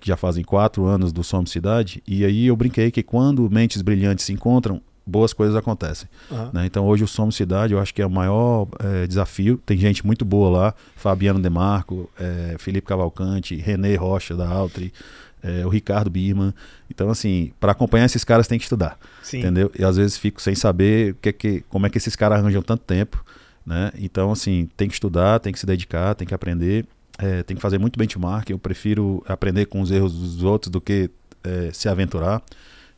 que 0.00 0.06
já 0.06 0.16
fazem 0.16 0.44
quatro 0.44 0.86
anos 0.86 1.12
do 1.12 1.24
Somos 1.24 1.50
Cidade, 1.50 2.00
e 2.06 2.24
aí 2.24 2.46
eu 2.46 2.54
brinquei 2.54 2.92
que 2.92 3.02
quando 3.02 3.50
mentes 3.50 3.82
brilhantes 3.82 4.24
se 4.24 4.32
encontram, 4.32 4.80
boas 5.08 5.32
coisas 5.32 5.56
acontecem. 5.56 6.08
Uhum. 6.30 6.50
Né? 6.52 6.66
Então 6.66 6.86
hoje 6.86 7.02
o 7.02 7.08
Somos 7.08 7.34
Cidade 7.34 7.72
eu 7.72 7.80
acho 7.80 7.94
que 7.94 8.02
é 8.02 8.06
o 8.06 8.10
maior 8.10 8.68
é, 8.78 9.06
desafio. 9.06 9.60
Tem 9.64 9.76
gente 9.78 10.06
muito 10.06 10.24
boa 10.24 10.50
lá, 10.50 10.74
Fabiano 10.94 11.40
Demarco, 11.40 12.08
é, 12.18 12.56
Felipe 12.58 12.86
Cavalcante, 12.86 13.56
René 13.56 13.96
Rocha 13.96 14.36
da 14.36 14.48
Altri, 14.48 14.92
é, 15.42 15.64
o 15.64 15.68
Ricardo 15.68 16.10
Birman. 16.10 16.52
Então 16.90 17.10
assim, 17.10 17.52
para 17.58 17.72
acompanhar 17.72 18.06
esses 18.06 18.24
caras 18.24 18.46
tem 18.46 18.58
que 18.58 18.64
estudar, 18.64 18.98
Sim. 19.22 19.38
entendeu? 19.38 19.70
E 19.78 19.84
às 19.84 19.96
vezes 19.96 20.16
fico 20.16 20.40
sem 20.40 20.54
saber 20.54 21.16
que, 21.20 21.32
que, 21.32 21.60
como 21.68 21.86
é 21.86 21.90
que 21.90 21.98
esses 21.98 22.16
caras 22.16 22.38
arranjam 22.38 22.62
tanto 22.62 22.84
tempo. 22.84 23.24
Né? 23.66 23.92
Então, 23.98 24.32
assim, 24.32 24.66
tem 24.78 24.88
que 24.88 24.94
estudar, 24.94 25.40
tem 25.40 25.52
que 25.52 25.58
se 25.58 25.66
dedicar, 25.66 26.14
tem 26.14 26.26
que 26.26 26.32
aprender 26.32 26.86
é, 27.18 27.42
tem 27.42 27.56
que 27.56 27.60
fazer 27.60 27.78
muito 27.78 27.98
benchmark. 27.98 28.48
Eu 28.48 28.58
prefiro 28.58 29.22
aprender 29.28 29.66
com 29.66 29.80
os 29.80 29.90
erros 29.90 30.14
dos 30.14 30.42
outros 30.44 30.70
do 30.70 30.80
que 30.80 31.10
é, 31.42 31.70
se 31.72 31.88
aventurar. 31.88 32.40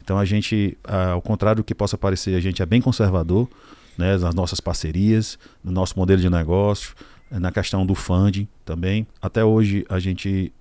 Então 0.02 0.18
a 0.18 0.24
gente, 0.24 0.76
ao 1.12 1.22
contrário 1.22 1.62
do 1.62 1.64
que 1.64 1.74
possa 1.74 1.96
parecer, 1.96 2.34
a 2.34 2.40
gente 2.40 2.60
é 2.62 2.66
bem 2.66 2.80
conservador 2.80 3.48
né, 3.96 4.16
nas 4.16 4.34
nossas 4.34 4.60
parcerias, 4.60 5.38
no 5.62 5.70
nosso 5.70 5.98
modelo 5.98 6.20
de 6.20 6.28
negócio, 6.28 6.94
na 7.30 7.52
questão 7.52 7.86
do 7.86 7.94
funding 7.94 8.48
também. 8.64 9.06
Até 9.22 9.44
hoje 9.44 9.84
a 9.88 9.98
gente, 9.98 10.52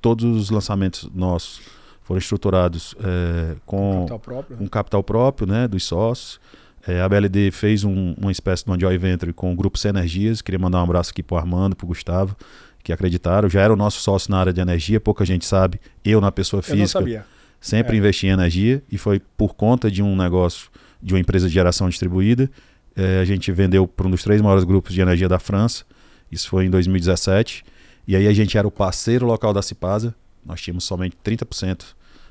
todos 0.00 0.24
os 0.24 0.50
lançamentos 0.50 1.08
nossos 1.14 1.60
foram 2.06 2.18
estruturados 2.18 2.94
é, 3.02 3.56
com, 3.66 4.06
capital 4.06 4.18
próprio, 4.20 4.56
um 4.60 4.68
capital 4.68 5.02
próprio 5.02 5.48
né, 5.48 5.66
dos 5.66 5.84
sócios. 5.84 6.40
É, 6.86 7.00
a 7.00 7.08
BLD 7.08 7.50
fez 7.50 7.82
um, 7.82 8.14
uma 8.16 8.30
espécie 8.30 8.64
de 8.64 8.70
uma 8.70 8.78
joint 8.78 8.98
venture 8.98 9.32
com 9.32 9.52
o 9.52 9.56
grupo 9.56 9.76
Senergias. 9.76 10.40
Queria 10.40 10.58
mandar 10.58 10.78
um 10.78 10.84
abraço 10.84 11.10
aqui 11.10 11.20
para 11.20 11.34
o 11.34 11.38
Armando, 11.38 11.74
para 11.74 11.84
o 11.84 11.88
Gustavo, 11.88 12.36
que 12.84 12.92
acreditaram. 12.92 13.48
Já 13.48 13.60
era 13.62 13.72
o 13.72 13.76
nosso 13.76 14.00
sócio 14.00 14.30
na 14.30 14.38
área 14.38 14.52
de 14.52 14.60
energia, 14.60 15.00
pouca 15.00 15.24
gente 15.24 15.44
sabe. 15.44 15.80
Eu, 16.04 16.20
na 16.20 16.30
pessoa 16.30 16.62
física, 16.62 17.26
sempre 17.60 17.96
é. 17.96 17.98
investi 17.98 18.28
em 18.28 18.30
energia 18.30 18.80
e 18.90 18.96
foi 18.96 19.20
por 19.36 19.54
conta 19.54 19.90
de 19.90 20.00
um 20.00 20.14
negócio 20.14 20.70
de 21.02 21.12
uma 21.12 21.18
empresa 21.18 21.48
de 21.48 21.54
geração 21.54 21.88
distribuída. 21.88 22.48
É, 22.94 23.18
a 23.18 23.24
gente 23.24 23.50
vendeu 23.50 23.88
para 23.88 24.06
um 24.06 24.10
dos 24.10 24.22
três 24.22 24.40
maiores 24.40 24.62
grupos 24.62 24.94
de 24.94 25.00
energia 25.00 25.28
da 25.28 25.40
França. 25.40 25.84
Isso 26.30 26.48
foi 26.48 26.66
em 26.66 26.70
2017. 26.70 27.64
E 28.06 28.14
aí 28.14 28.26
a 28.28 28.32
gente 28.32 28.56
era 28.56 28.66
o 28.66 28.70
parceiro 28.70 29.26
local 29.26 29.52
da 29.52 29.62
Cipasa. 29.62 30.14
Nós 30.44 30.60
tínhamos 30.60 30.84
somente 30.84 31.16
30% 31.24 31.84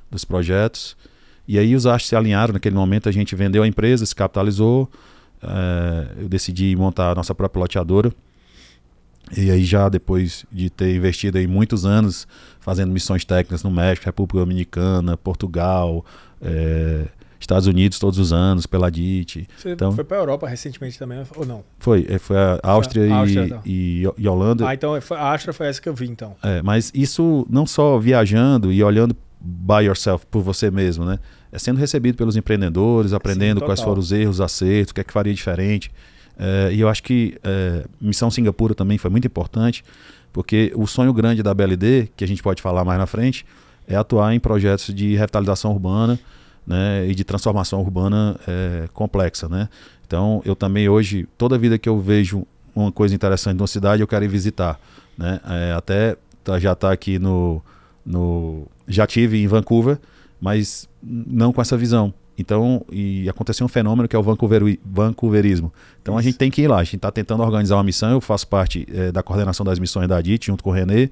dos 0.10 0.24
projetos. 0.24 0.96
E 1.48 1.60
aí 1.60 1.75
os 1.75 1.86
astros 1.86 2.10
se 2.10 2.15
alinharam. 2.15 2.53
Naquele 2.53 2.75
momento 2.75 3.10
a 3.10 3.12
gente 3.12 3.36
vendeu 3.36 3.63
a 3.63 3.67
empresa, 3.67 4.05
se 4.05 4.15
capitalizou. 4.15 4.89
É, 5.44 6.22
eu 6.22 6.29
decidi 6.29 6.75
montar 6.75 7.12
a 7.12 7.15
nossa 7.15 7.36
própria 7.36 7.60
loteadora. 7.60 8.13
E 9.36 9.50
aí 9.50 9.65
já 9.65 9.89
depois 9.89 10.46
de 10.51 10.70
ter 10.70 10.96
investido 10.96 11.38
aí 11.38 11.48
muitos 11.48 11.86
anos 11.86 12.27
fazendo 12.60 12.91
missões 12.91 13.25
técnicas 13.25 13.63
no 13.63 13.72
México, 13.72 14.05
República 14.05 14.39
Dominicana, 14.39 15.17
Portugal, 15.17 16.05
é, 16.41 17.08
Estados 17.46 17.68
Unidos 17.68 18.00
todos 18.00 18.20
os 18.20 18.34
anos, 18.34 18.66
pela 18.66 18.92
DIT. 18.92 19.48
Você 19.56 19.72
então, 19.72 19.92
foi 19.92 20.04
para 20.04 20.18
a 20.18 20.20
Europa 20.20 20.48
recentemente 20.48 20.98
também, 20.98 21.24
ou 21.36 21.46
não? 21.46 21.64
Foi, 21.80 22.06
é, 22.10 22.18
foi 22.18 22.36
a 22.36 22.60
Áustria, 22.64 23.06
foi 23.06 23.12
a 23.12 23.18
Áustria 23.18 23.46
e, 23.46 23.50
tá. 23.50 23.62
e, 23.66 24.04
e, 24.18 24.28
Holanda. 24.28 24.68
Ah, 24.68 24.74
então 24.74 24.94
a 24.94 25.32
Áustria 25.32 25.54
foi 25.54 25.68
essa 25.68 25.82
que 25.82 25.88
eu 25.88 25.94
vi, 25.94 26.08
então. 26.08 26.36
É, 26.44 26.62
mas 26.62 26.92
isso 26.94 27.46
não 27.50 27.66
só 27.66 27.98
viajando 28.00 28.72
e 28.72 28.84
olhando 28.84 29.16
by 29.40 29.86
yourself, 29.86 30.25
por 30.25 30.42
você 30.42 30.72
mesmo, 30.72 31.06
né? 31.06 31.20
É 31.52 31.60
sendo 31.60 31.80
recebido 31.80 32.18
pelos 32.18 32.36
empreendedores, 32.36 33.14
aprendendo 33.14 33.60
Sim, 33.60 33.66
quais 33.66 33.80
foram 33.80 34.00
os 34.00 34.12
erros, 34.12 34.38
os 34.38 34.42
acertos, 34.42 34.92
o 34.92 34.96
que 34.96 35.02
é 35.02 35.04
que 35.04 35.14
faria 35.14 35.34
diferente. 35.34 35.92
É, 36.38 36.74
e 36.74 36.82
eu 36.82 36.90
acho 36.90 37.04
que 37.04 37.38
é, 37.44 37.86
Missão 38.02 38.30
Singapura 38.32 38.74
também 38.74 38.98
foi 38.98 39.10
muito 39.12 39.25
importante, 39.25 39.84
porque 40.34 40.74
o 40.75 40.86
sonho 40.88 41.14
grande 41.14 41.44
da 41.44 41.54
BLD, 41.54 42.10
que 42.18 42.24
a 42.24 42.28
gente 42.28 42.42
pode 42.44 42.62
falar 42.62 42.84
mais 42.84 43.00
na 43.00 43.06
frente, 43.06 43.46
é 43.88 43.96
atuar 43.96 44.34
em 44.34 44.40
projetos 44.40 44.94
de 44.94 45.16
revitalização 45.16 45.72
urbana, 45.72 46.20
né, 46.65 47.05
e 47.07 47.13
de 47.13 47.24
transformação 47.24 47.81
urbana 47.81 48.36
é, 48.48 48.88
complexa, 48.93 49.48
né? 49.48 49.69
Então, 50.07 50.41
eu 50.45 50.55
também 50.55 50.88
hoje, 50.88 51.27
toda 51.38 51.57
vida 51.57 51.77
que 51.77 51.89
eu 51.89 52.00
vejo 52.00 52.45
uma 52.75 52.91
coisa 52.91 53.15
interessante 53.15 53.57
numa 53.57 53.67
cidade, 53.67 54.01
eu 54.01 54.07
quero 54.07 54.25
ir 54.25 54.27
visitar, 54.27 54.79
né? 55.17 55.39
É, 55.45 55.74
até 55.74 56.17
tá, 56.43 56.60
já 56.60 56.74
está 56.74 56.91
aqui 56.91 57.17
no, 57.17 57.62
no... 58.05 58.67
Já 58.88 59.07
tive 59.07 59.41
em 59.41 59.48
Vancouver, 59.48 59.98
mas 60.39 60.88
não 61.01 61.51
com 61.51 61.62
essa 61.62 61.77
visão. 61.77 62.13
Então, 62.38 62.86
e 62.92 63.30
aconteceu 63.30 63.65
um 63.65 63.70
fenômeno 63.70 64.08
que 64.08 64.15
é 64.15 64.20
o 64.20 64.24
Vancouver, 64.24 64.77
Vancouverismo. 64.84 65.72
Então, 66.01 66.15
Isso. 66.15 66.20
a 66.20 66.22
gente 66.24 66.38
tem 66.38 66.51
que 66.51 66.62
ir 66.62 66.68
lá. 66.68 66.80
A 66.80 66.84
gente 66.84 66.98
está 66.98 67.12
tentando 67.12 67.42
organizar 67.42 67.77
uma 67.77 67.84
missão. 67.84 68.12
Eu 68.12 68.22
faço 68.22 68.48
parte 68.48 68.86
é, 68.92 69.12
da 69.12 69.24
coordenação 69.24 69.65
das 69.65 69.80
missões 69.80 70.08
da 70.08 70.20
DIT, 70.22 70.48
junto 70.48 70.63
com 70.63 70.70
o 70.70 70.74
Renê 70.74 71.10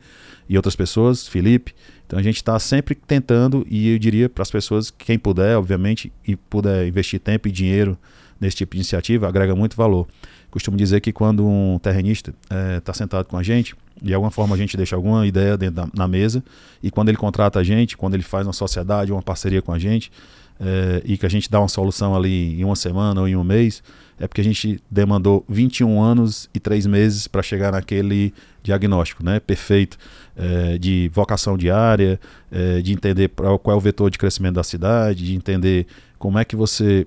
e 0.50 0.58
outras 0.58 0.76
pessoas, 0.76 1.28
Felipe. 1.28 1.74
Então, 2.06 2.20
a 2.20 2.22
gente 2.22 2.36
está 2.36 2.60
sempre 2.60 2.94
tentando, 2.94 3.66
e 3.70 3.94
eu 3.94 4.00
diria 4.00 4.28
para 4.28 4.42
as 4.42 4.52
pessoas, 4.52 4.92
quem 4.92 5.18
puder, 5.18 5.58
obviamente, 5.58 6.12
e 6.28 6.36
puder 6.36 6.86
investir 6.88 7.20
tempo 7.20 7.48
e 7.48 7.52
dinheiro 7.52 7.98
nesse 8.40 8.58
tipo 8.58 8.74
de 8.74 8.80
iniciativa, 8.80 9.28
agrega 9.28 9.56
muito 9.56 9.76
valor. 9.76 10.06
Costumo 10.52 10.78
dizer 10.78 11.00
que 11.02 11.12
quando 11.12 11.48
um 11.48 11.80
terrenista 11.80 12.34
está 12.78 12.92
é, 12.92 12.96
sentado 12.96 13.26
com 13.26 13.38
a 13.38 13.42
gente, 13.42 13.76
de 14.00 14.14
alguma 14.14 14.30
forma 14.30 14.54
a 14.54 14.58
gente 14.58 14.76
deixa 14.76 14.96
alguma 14.96 15.26
ideia 15.26 15.58
dentro 15.58 15.76
da, 15.76 15.88
na 15.94 16.08
mesa, 16.08 16.44
e 16.82 16.92
quando 16.92 17.10
ele 17.10 17.18
contrata 17.18 17.60
a 17.60 17.64
gente, 17.64 17.98
quando 17.98 18.14
ele 18.14 18.24
faz 18.24 18.46
uma 18.46 18.54
sociedade, 18.54 19.12
uma 19.12 19.22
parceria 19.22 19.62
com 19.62 19.72
a 19.72 19.80
gente, 19.80 20.12
é, 20.60 21.02
e 21.06 21.18
que 21.18 21.26
a 21.26 21.30
gente 21.30 21.50
dá 21.50 21.60
uma 21.60 21.68
solução 21.68 22.16
ali 22.16 22.60
em 22.60 22.64
uma 22.64 22.76
semana 22.76 23.22
ou 23.22 23.28
em 23.28 23.36
um 23.36 23.44
mês, 23.44 23.84
é 24.20 24.28
porque 24.28 24.42
a 24.42 24.44
gente 24.44 24.80
demandou 24.90 25.44
21 25.50 26.02
anos 26.02 26.50
e 26.54 26.60
3 26.60 26.86
meses 26.86 27.28
para 27.28 27.42
chegar 27.42 27.72
naquele 27.72 28.34
diagnóstico 28.62 29.24
né, 29.24 29.40
perfeito 29.40 29.98
é, 30.36 30.78
de 30.78 31.10
vocação 31.14 31.58
diária, 31.58 32.20
é, 32.52 32.82
de 32.82 32.94
entender 32.94 33.30
qual 33.30 33.60
é 33.68 33.76
o 33.76 33.80
vetor 33.80 34.10
de 34.10 34.18
crescimento 34.18 34.56
da 34.56 34.64
cidade, 34.64 35.26
de 35.26 35.36
entender 35.36 35.88
como 36.18 36.40
é 36.40 36.46
que 36.46 36.56
você 36.56 37.06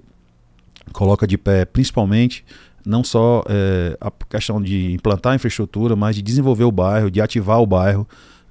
coloca 0.92 1.26
de 1.26 1.38
pé, 1.38 1.64
principalmente, 1.64 2.44
não 2.84 3.02
só 3.02 3.42
é, 3.48 3.96
a 4.00 4.10
questão 4.28 4.60
de 4.60 4.92
implantar 4.92 5.32
a 5.32 5.36
infraestrutura, 5.36 5.96
mas 5.96 6.14
de 6.14 6.22
desenvolver 6.22 6.64
o 6.64 6.72
bairro, 6.72 7.10
de 7.10 7.20
ativar 7.20 7.60
o 7.60 7.66
bairro, 7.66 8.06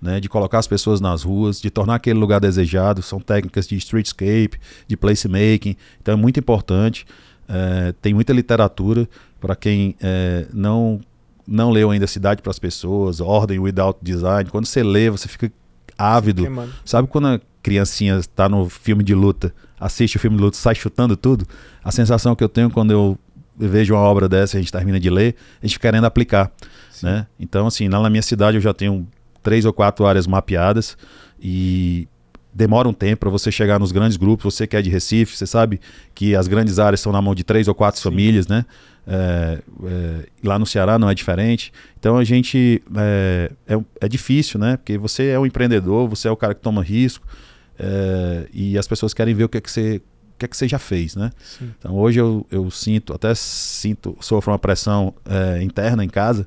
né, 0.06 0.20
de 0.20 0.30
colocar 0.30 0.60
as 0.60 0.68
pessoas 0.68 1.02
nas 1.02 1.24
ruas, 1.24 1.60
de 1.60 1.72
tornar 1.72 1.96
aquele 1.96 2.20
lugar 2.20 2.40
desejado. 2.40 3.02
São 3.02 3.20
técnicas 3.20 3.68
de 3.68 3.76
streetscape, 3.76 4.60
de 4.88 4.96
placemaking. 4.96 5.76
Então 6.00 6.14
é 6.14 6.18
muito 6.18 6.40
importante. 6.40 7.06
É, 7.50 7.94
tem 8.02 8.14
muita 8.14 8.32
literatura 8.32 9.10
para 9.42 9.56
quem 9.56 9.96
é, 10.00 10.48
não 10.54 11.02
não 11.48 11.70
leu 11.70 11.92
ainda 11.92 12.08
Cidade 12.08 12.42
para 12.42 12.50
as 12.50 12.58
Pessoas, 12.58 13.22
Ordem 13.22 13.60
Without 13.60 14.00
Design. 14.02 14.50
Quando 14.50 14.66
você 14.66 14.82
lê, 14.82 15.12
você 15.12 15.28
fica 15.28 15.52
ávido. 15.96 16.44
Sabe 16.84 17.08
quando 17.08 17.28
a 17.28 17.42
criancinha 17.62 18.18
está 18.18 18.50
no 18.50 18.68
filme 18.68 19.04
de 19.04 19.14
luta, 19.14 19.54
assiste 19.80 20.18
o 20.18 20.20
filme 20.20 20.38
de 20.38 20.44
luta, 20.44 20.58
sai 20.58 20.74
chutando 20.74 21.16
tudo? 21.16 21.46
A 21.84 21.92
sensação 21.92 22.36
que 22.36 22.44
eu 22.44 22.50
tenho 22.50 22.72
quando 22.72 22.92
eu 22.92 23.18
vejo 23.56 23.94
uma 23.94 24.02
obra 24.02 24.28
dessa, 24.28 24.58
a 24.58 24.60
gente 24.60 24.72
termina 24.72 25.00
de 25.00 25.10
ler, 25.10 25.36
a 25.62 25.68
gente 25.68 25.80
querendo 25.80 26.06
aplicar. 26.06 26.52
Né? 27.04 27.28
Então, 27.40 27.68
assim, 27.68 27.88
lá 27.88 28.02
na 28.02 28.10
minha 28.10 28.24
cidade 28.24 28.58
eu 28.58 28.62
já 28.62 28.74
tenho 28.74 29.08
três 29.46 29.64
ou 29.64 29.72
quatro 29.72 30.08
áreas 30.08 30.26
mapeadas 30.26 30.98
e 31.40 32.08
demora 32.52 32.90
um 32.90 32.94
tempo 32.94 33.20
para 33.20 33.30
você 33.30 33.52
chegar 33.52 33.80
nos 33.80 33.92
grandes 33.92 34.18
grupos. 34.18 34.56
Você 34.56 34.66
que 34.66 34.76
é 34.76 34.82
de 34.82 34.90
Recife, 34.90 35.38
você 35.38 35.46
sabe 35.46 35.80
que 36.16 36.36
as 36.36 36.48
grandes 36.48 36.80
áreas 36.80 37.00
são 37.00 37.12
na 37.12 37.22
mão 37.22 37.36
de 37.36 37.44
três 37.44 37.68
ou 37.68 37.76
quatro 37.76 38.02
Sim. 38.02 38.10
famílias, 38.10 38.48
né? 38.48 38.66
É, 39.08 39.62
é, 39.84 40.30
lá 40.44 40.58
no 40.58 40.66
Ceará 40.66 40.98
não 40.98 41.08
é 41.08 41.14
diferente. 41.14 41.72
Então 42.00 42.18
a 42.18 42.24
gente 42.24 42.82
é, 42.98 43.52
é, 43.68 43.80
é, 44.02 44.08
difícil, 44.08 44.60
né? 44.60 44.78
Porque 44.78 44.98
você 44.98 45.28
é 45.28 45.40
um 45.40 45.46
empreendedor, 45.46 46.10
você 46.10 46.28
é 46.28 46.32
o 46.32 46.36
cara 46.36 46.56
que 46.56 46.62
toma 46.62 46.82
risco 46.82 47.28
é, 47.78 48.48
e 48.52 48.78
as 48.80 48.88
pessoas 48.88 49.14
querem 49.14 49.36
ver 49.36 49.44
o 49.44 49.50
que 49.50 49.60
é 49.60 49.62
que 49.62 49.70
você 49.70 50.02
o 50.34 50.38
que 50.38 50.46
é 50.46 50.48
que 50.50 50.58
você 50.58 50.68
já 50.68 50.80
fez, 50.80 51.16
né? 51.16 51.30
Sim. 51.40 51.72
Então 51.78 51.96
hoje 51.96 52.20
eu, 52.20 52.46
eu 52.52 52.70
sinto, 52.72 53.14
até 53.14 53.34
sinto, 53.36 54.18
sofro 54.20 54.52
uma 54.52 54.60
pressão 54.60 55.14
é, 55.24 55.62
interna 55.64 56.04
em 56.04 56.10
casa, 56.10 56.46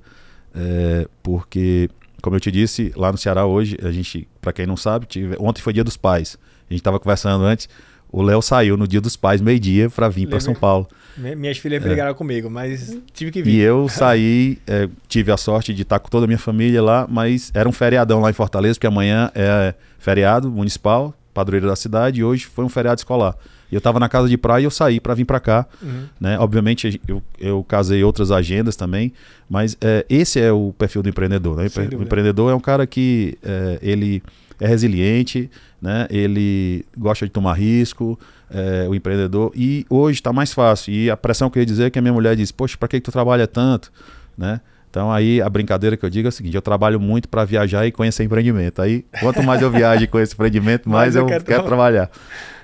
porque 1.23 1.89
como 2.23 2.37
eu 2.37 2.41
te 2.41 2.51
disse, 2.51 2.93
lá 2.97 3.13
no 3.13 3.19
Ceará 3.19 3.47
hoje, 3.47 3.77
a 3.83 3.91
gente, 3.91 4.29
para 4.41 4.53
quem 4.53 4.67
não 4.67 4.77
sabe, 4.77 5.07
tive, 5.07 5.37
ontem 5.39 5.63
foi 5.63 5.73
dia 5.73 5.85
dos 5.85 5.97
pais. 5.97 6.39
A 6.69 6.73
gente 6.73 6.81
estava 6.81 6.99
conversando 6.99 7.45
antes. 7.45 7.69
O 8.11 8.23
Léo 8.23 8.41
saiu 8.41 8.77
no 8.77 8.89
dia 8.89 9.01
dos 9.01 9.17
pais, 9.17 9.41
meio-dia, 9.41 9.91
para 9.91 10.09
vir 10.09 10.27
para 10.27 10.41
São 10.41 10.55
Paulo. 10.55 10.89
Minhas 11.17 11.59
filhas 11.59 11.83
brigaram 11.83 12.13
é. 12.13 12.15
comigo, 12.15 12.49
mas 12.49 12.97
tive 13.13 13.31
que 13.31 13.43
vir. 13.43 13.53
E 13.53 13.61
eu 13.61 13.89
saí, 13.91 14.59
é, 14.67 14.89
tive 15.07 15.31
a 15.31 15.37
sorte 15.37 15.75
de 15.75 15.83
estar 15.83 15.99
com 15.99 16.09
toda 16.09 16.25
a 16.25 16.27
minha 16.27 16.39
família 16.39 16.83
lá, 16.83 17.07
mas 17.09 17.51
era 17.53 17.69
um 17.69 17.73
feriadão 17.73 18.21
lá 18.21 18.31
em 18.31 18.33
Fortaleza, 18.33 18.75
porque 18.75 18.87
amanhã 18.87 19.31
é 19.35 19.75
feriado 19.99 20.51
municipal, 20.51 21.15
padroeiro 21.35 21.67
da 21.67 21.77
cidade, 21.77 22.21
e 22.21 22.25
hoje 22.25 22.47
foi 22.47 22.65
um 22.65 22.69
feriado 22.69 22.99
escolar. 22.99 23.37
E 23.71 23.75
eu 23.75 23.79
estava 23.79 24.01
na 24.01 24.09
casa 24.09 24.29
de 24.29 24.37
praia 24.37 24.63
e 24.63 24.65
eu 24.65 24.71
saí 24.71 24.99
para 25.01 25.15
vir 25.15 25.25
para 25.25 25.39
cá. 25.39 25.67
Uhum. 25.83 26.05
Né? 26.21 26.39
Obviamente, 26.39 27.01
eu, 27.07 27.23
eu 27.39 27.63
casei 27.65 28.03
outras 28.03 28.31
agendas 28.31 28.77
também, 28.77 29.13
mas 29.49 29.77
é, 29.81 30.07
esse 30.09 30.41
é 30.41 30.51
o 30.51 30.75
perfil 30.77 31.03
do 31.03 31.09
empreendedor. 31.09 31.57
Né? 31.57 31.67
O 31.99 32.03
empreendedor 32.03 32.51
é 32.51 32.55
um 32.55 32.61
cara 32.61 32.87
que 32.87 33.37
é, 33.43 33.79
ele 33.83 34.23
é 34.61 34.67
resiliente, 34.67 35.51
né? 35.81 36.07
ele 36.11 36.85
gosta 36.97 37.27
de 37.27 37.31
tomar 37.31 37.55
risco, 37.55 38.19
é, 38.51 38.87
o 38.89 38.95
empreendedor. 38.95 39.53
E 39.55 39.85
hoje 39.89 40.19
está 40.19 40.33
mais 40.33 40.53
fácil. 40.53 40.93
E 40.93 41.11
a 41.11 41.17
pressão 41.17 41.51
que 41.51 41.59
eu 41.59 41.63
ia 41.63 41.67
dizer 41.67 41.85
é 41.85 41.91
que 41.91 41.99
a 41.99 42.03
minha 42.03 42.15
mulher 42.15 42.35
diz: 42.35 42.51
Poxa, 42.51 42.77
para 42.79 42.89
que, 42.89 43.01
que 43.01 43.05
tu 43.05 43.13
trabalha 43.13 43.47
tanto? 43.47 43.93
Né? 44.37 44.61
Então 44.91 45.13
aí 45.13 45.41
a 45.43 45.49
brincadeira 45.49 45.97
que 45.97 46.05
eu 46.05 46.11
digo 46.11 46.29
é 46.29 46.31
o 46.31 46.33
seguinte, 46.33 46.55
eu 46.55 46.63
trabalho 46.63 46.99
muito 46.99 47.29
para 47.29 47.45
viajar 47.45 47.87
e 47.87 47.93
conhecer 47.93 48.25
empreendimento. 48.25 48.81
Aí 48.81 49.05
quanto 49.21 49.43
mais 49.43 49.61
eu 49.61 49.71
viajo 49.71 50.05
e 50.05 50.07
conheço 50.07 50.35
empreendimento, 50.35 50.89
mais 50.91 51.15
eu, 51.15 51.23
eu, 51.23 51.29
quero, 51.29 51.45
quero 51.45 51.63
trabalhar. 51.65 52.11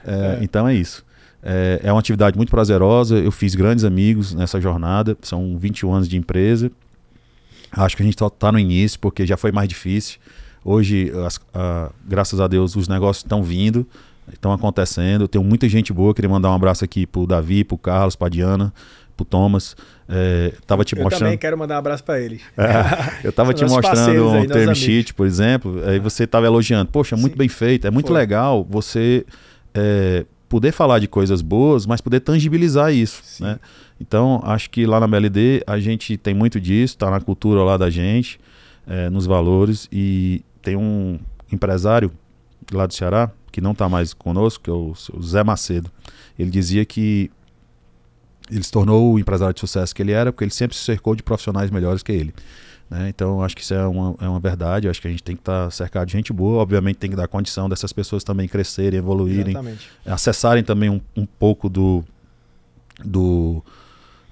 É, 0.07 0.39
é. 0.41 0.45
Então 0.45 0.67
é 0.69 0.75
isso. 0.75 1.05
É, 1.43 1.81
é, 1.85 1.93
uma 1.93 2.01
atividade 2.01 2.37
muito 2.37 2.51
prazerosa. 2.51 3.17
Eu 3.17 3.31
fiz 3.31 3.55
grandes 3.55 3.85
amigos 3.85 4.35
nessa 4.35 4.61
jornada. 4.61 5.17
São 5.21 5.59
21 5.59 5.93
anos 5.93 6.09
de 6.09 6.17
empresa. 6.17 6.71
Acho 7.71 7.97
que 7.97 8.03
a 8.03 8.07
gente 8.07 8.15
está 8.23 8.53
no 8.53 8.59
início, 8.59 8.99
porque 8.99 9.27
já 9.27 9.37
foi 9.37 9.53
mais 9.53 9.69
difícil. 9.69 10.19
Hoje, 10.65 11.13
as, 11.27 11.39
a, 11.53 11.91
graças 12.07 12.41
a 12.41 12.47
Deus, 12.47 12.75
os 12.77 12.89
negócios 12.89 13.23
estão 13.25 13.43
vindo, 13.43 13.87
estão 14.33 14.53
acontecendo. 14.53 15.29
Tenho 15.29 15.45
muita 15.45 15.69
gente 15.69 15.93
boa. 15.93 16.15
Queria 16.15 16.31
mandar 16.31 16.51
um 16.51 16.55
abraço 16.55 16.85
aqui 16.85 17.07
pro 17.07 17.27
Davi, 17.27 17.63
pro 17.63 17.77
Carlos, 17.77 18.17
pra 18.17 18.31
Diana, 18.31 18.73
pro 19.15 19.27
Thomas. 19.27 19.77
É, 20.09 20.55
tava 20.67 20.85
te 20.85 20.97
eu 20.97 21.03
mostrando. 21.03 21.25
também 21.25 21.39
quero 21.39 21.59
mandar 21.59 21.75
um 21.75 21.79
abraço 21.79 22.05
para 22.05 22.19
eles. 22.19 22.41
É, 22.57 23.27
eu 23.27 23.33
tava 23.33 23.53
te 23.55 23.65
mostrando 23.67 24.29
um 24.29 24.47
term 24.47 24.73
sheet, 24.73 25.13
por 25.13 25.27
exemplo. 25.27 25.83
Aí 25.85 25.99
você 25.99 26.27
tava 26.27 26.47
elogiando. 26.47 26.91
Poxa, 26.91 27.17
muito 27.17 27.33
Sim. 27.33 27.39
bem 27.39 27.49
feito. 27.49 27.87
É 27.87 27.91
muito 27.91 28.07
Foi. 28.07 28.17
legal 28.17 28.67
você 28.69 29.27
é, 29.75 30.25
poder 30.49 30.73
falar 30.73 30.99
de 30.99 31.09
coisas 31.09 31.43
boas, 31.43 31.85
mas 31.85 32.01
poder 32.01 32.21
tangibilizar 32.21 32.93
isso, 32.93 33.43
né? 33.43 33.59
Então, 34.01 34.41
acho 34.45 34.71
que 34.71 34.87
lá 34.87 35.01
na 35.01 35.07
BLD 35.07 35.63
a 35.67 35.79
gente 35.79 36.17
tem 36.17 36.35
muito 36.35 36.61
disso, 36.61 36.95
está 36.95 37.11
na 37.11 37.21
cultura 37.21 37.63
lá 37.63 37.77
da 37.77 37.91
gente, 37.91 38.39
é, 38.87 39.09
nos 39.11 39.27
valores, 39.27 39.89
e 39.91 40.43
tem 40.63 40.77
um 40.77 41.19
empresário 41.51 42.11
lá 42.73 42.87
do 42.87 42.95
Ceará, 42.95 43.31
que 43.51 43.61
não 43.61 43.73
está 43.73 43.89
mais 43.89 44.13
conosco, 44.13 44.65
que 44.65 44.71
é 44.71 44.73
o, 44.73 44.93
o 45.13 45.23
Zé 45.23 45.45
Macedo. 45.45 45.91
Ele 46.39 46.51
dizia 46.51 46.85
que 46.85 47.31
ele 48.51 48.63
se 48.63 48.71
tornou 48.71 49.15
o 49.15 49.19
empresário 49.19 49.55
de 49.55 49.61
sucesso 49.61 49.95
que 49.95 50.03
ele 50.03 50.13
era, 50.13 50.33
porque 50.33 50.45
ele 50.45 50.53
sempre 50.53 50.77
se 50.77 50.83
cercou 50.83 51.15
de 51.15 51.23
profissionais 51.23 51.71
melhores 51.71 52.03
que 52.03 52.13
ele. 52.13 52.35
Né? 52.95 53.09
Então, 53.09 53.43
acho 53.43 53.57
que 53.57 53.63
isso 53.63 53.75
é 53.75 53.85
uma, 53.85 54.15
é 54.21 54.29
uma 54.29 54.39
verdade. 54.39 54.89
Acho 54.89 55.03
que 55.03 55.09
a 55.09 55.11
gente 55.11 55.23
tem 55.23 55.35
que 55.35 55.43
estar 55.43 55.65
tá 55.65 55.71
cercado 55.71 56.07
de 56.07 56.13
gente 56.13 56.33
boa. 56.33 56.63
Obviamente, 56.63 56.97
tem 56.97 57.11
que 57.11 57.17
dar 57.17 57.27
condição 57.27 57.69
dessas 57.69 57.93
pessoas 57.93 58.23
também 58.23 58.47
crescerem, 58.47 58.99
evoluírem, 58.99 59.51
Exatamente. 59.51 59.91
acessarem 60.07 60.63
também 60.63 60.89
um, 60.89 61.01
um 61.17 61.27
pouco 61.27 61.69
do, 61.69 62.05
do, 63.05 63.65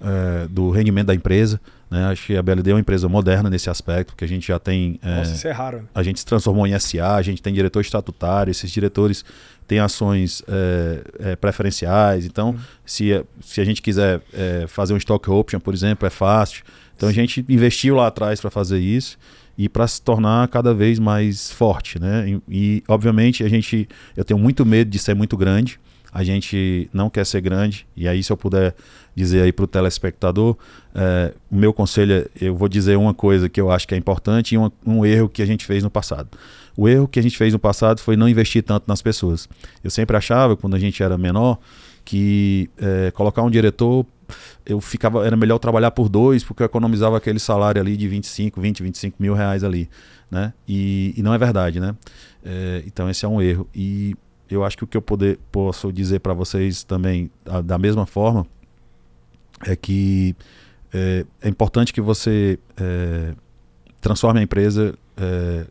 é, 0.00 0.47
do 0.47 0.71
rendimento 0.71 1.09
da 1.09 1.14
empresa. 1.14 1.61
Né? 1.90 2.07
Acho 2.07 2.26
que 2.26 2.37
a 2.37 2.42
BLD 2.42 2.71
é 2.71 2.75
uma 2.75 2.81
empresa 2.81 3.09
moderna 3.09 3.50
nesse 3.50 3.69
aspecto, 3.69 4.14
que 4.14 4.25
a 4.25 4.28
gente 4.28 4.47
já 4.47 4.61
tem. 4.61 4.99
É, 5.02 5.16
Nossa, 5.16 5.35
isso 5.35 5.49
é 5.49 5.50
raro. 5.50 5.78
Né? 5.78 5.85
A 5.92 6.02
gente 6.04 6.21
se 6.21 6.25
transformou 6.25 6.64
em 6.64 6.78
SA, 6.78 7.16
a 7.16 7.23
gente 7.23 7.42
tem 7.42 7.52
diretor 7.52 7.81
estatutário, 7.81 8.52
esses 8.52 8.71
diretores 8.71 9.25
têm 9.66 9.78
ações 9.78 10.42
é, 10.49 11.31
é, 11.31 11.37
preferenciais. 11.37 12.26
Então, 12.26 12.50
uhum. 12.50 12.59
se, 12.85 13.25
se 13.40 13.61
a 13.61 13.64
gente 13.64 13.81
quiser 13.81 14.21
é, 14.33 14.66
fazer 14.66 14.95
um 14.95 14.97
stock 14.97 15.31
option, 15.31 15.61
por 15.61 15.75
exemplo, 15.75 16.07
é 16.07 16.11
fácil. 16.11 16.64
Então 16.97 17.09
a 17.09 17.12
gente 17.12 17.45
investiu 17.49 17.97
lá 17.97 18.07
atrás 18.07 18.40
para 18.40 18.50
fazer 18.50 18.78
isso 18.78 19.19
e 19.57 19.69
para 19.69 19.87
se 19.87 20.00
tornar 20.00 20.47
cada 20.49 20.73
vez 20.73 20.99
mais 20.99 21.50
forte, 21.50 21.99
né? 22.00 22.28
E, 22.28 22.42
e, 22.49 22.85
obviamente 22.88 23.42
a 23.45 23.49
gente, 23.49 23.88
eu 24.16 24.25
tenho 24.25 24.38
muito 24.38 24.64
medo 24.64 24.90
de 24.90 24.99
ser 24.99 25.14
muito 25.14 25.37
grande. 25.37 25.81
A 26.12 26.23
gente 26.23 26.90
não 26.92 27.09
quer 27.09 27.25
ser 27.25 27.40
grande 27.40 27.87
e 27.97 28.07
aí 28.07 28.23
se 28.23 28.31
eu 28.31 28.37
puder 28.37 28.75
dizer 29.14 29.42
aí 29.42 29.52
para 29.52 29.64
o 29.64 29.66
telespectador, 29.66 30.57
é, 30.95 31.33
o 31.50 31.57
meu 31.57 31.73
conselho, 31.73 32.12
é, 32.14 32.28
eu 32.40 32.54
vou 32.54 32.69
dizer 32.69 32.97
uma 32.97 33.14
coisa 33.14 33.49
que 33.49 33.61
eu 33.61 33.71
acho 33.71 33.88
que 33.88 33.95
é 33.95 33.99
importante 33.99 34.54
e 34.54 34.59
um, 34.59 34.71
um 34.87 35.07
erro 35.07 35.28
que 35.28 35.42
a 35.42 35.47
gente 35.47 35.64
fez 35.64 35.83
no 35.83 35.90
passado. 35.90 36.28
O 36.76 36.88
erro 36.88 37.09
que 37.09 37.19
a 37.19 37.23
gente 37.23 37.37
fez 37.37 37.52
no 37.52 37.59
passado 37.59 38.00
foi 38.00 38.16
não 38.16 38.28
investir 38.28 38.62
tanto 38.62 38.85
nas 38.87 39.02
pessoas. 39.02 39.49
Eu 39.83 39.90
sempre 39.90 40.16
achava, 40.16 40.57
quando 40.57 40.75
a 40.75 40.78
gente 40.78 41.02
era 41.02 41.19
menor, 41.19 41.59
que 42.04 42.71
é, 42.78 43.11
colocar 43.11 43.42
um 43.42 43.50
diretor 43.50 44.07
eu 44.64 44.81
ficava 44.81 45.26
era 45.26 45.37
melhor 45.37 45.59
trabalhar 45.59 45.90
por 45.90 46.09
dois 46.09 46.45
porque 46.45 46.62
eu 46.62 46.66
economizava 46.66 47.16
aquele 47.16 47.38
salário 47.38 47.81
ali 47.81 47.97
de 47.97 48.09
25, 48.09 48.61
20, 48.61 48.83
25 48.83 49.16
mil 49.21 49.35
reais 49.35 49.64
ali, 49.64 49.88
né? 50.31 50.52
E, 50.66 51.14
e 51.16 51.23
não 51.23 51.35
é 51.35 51.38
verdade, 51.38 51.81
né? 51.81 51.95
É, 52.45 52.83
então 52.87 53.09
esse 53.11 53.25
é 53.25 53.28
um 53.28 53.40
erro 53.40 53.69
e 53.75 54.16
eu 54.52 54.64
acho 54.64 54.76
que 54.76 54.85
o 54.85 54.87
que 54.87 54.97
eu 54.97 55.02
poder, 55.02 55.38
posso 55.50 55.92
dizer 55.92 56.21
para 56.21 56.35
vocês 56.35 56.85
também 56.85 57.30
a, 57.47 57.61
da 57.61 57.78
mesma 57.78 58.06
forma 58.06 58.47
é 59.66 59.76
que 59.76 60.35
é, 60.92 61.25
é 61.40 61.49
importante 61.49 61.92
que 61.92 62.00
você 62.00 62.59
é, 62.76 63.35
transforme 64.00 64.40
a 64.40 64.42
empresa 64.42 64.94
é, 65.16 65.66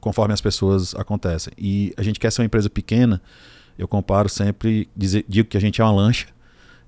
conforme 0.00 0.32
as 0.32 0.40
pessoas 0.40 0.94
acontecem 0.94 1.52
e 1.58 1.92
a 1.96 2.02
gente 2.02 2.18
quer 2.18 2.30
ser 2.30 2.42
uma 2.42 2.46
empresa 2.46 2.70
pequena 2.70 3.20
eu 3.78 3.88
comparo 3.88 4.28
sempre 4.28 4.88
dizer, 4.96 5.24
digo 5.28 5.48
que 5.48 5.56
a 5.56 5.60
gente 5.60 5.80
é 5.80 5.84
uma 5.84 5.92
lancha 5.92 6.26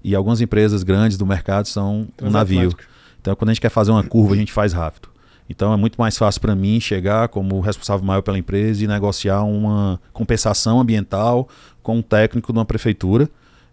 e 0.02 0.14
algumas 0.14 0.40
empresas 0.40 0.82
grandes 0.82 1.16
do 1.16 1.24
mercado 1.24 1.66
são 1.66 2.06
um 2.20 2.30
navio. 2.30 2.74
Então, 3.20 3.34
quando 3.34 3.48
a 3.48 3.54
gente 3.54 3.60
quer 3.60 3.70
fazer 3.70 3.90
uma 3.90 4.02
curva, 4.02 4.34
a 4.34 4.36
gente 4.36 4.52
faz 4.52 4.74
rápido. 4.74 5.08
Então, 5.48 5.72
é 5.72 5.76
muito 5.76 5.96
mais 5.96 6.16
fácil 6.16 6.40
para 6.40 6.54
mim 6.54 6.80
chegar 6.80 7.28
como 7.28 7.60
responsável 7.60 8.04
maior 8.04 8.22
pela 8.22 8.38
empresa 8.38 8.82
e 8.82 8.86
negociar 8.86 9.42
uma 9.42 10.00
compensação 10.12 10.80
ambiental 10.80 11.48
com 11.82 11.98
um 11.98 12.02
técnico 12.02 12.52
de 12.52 12.58
uma 12.58 12.64
prefeitura 12.64 13.28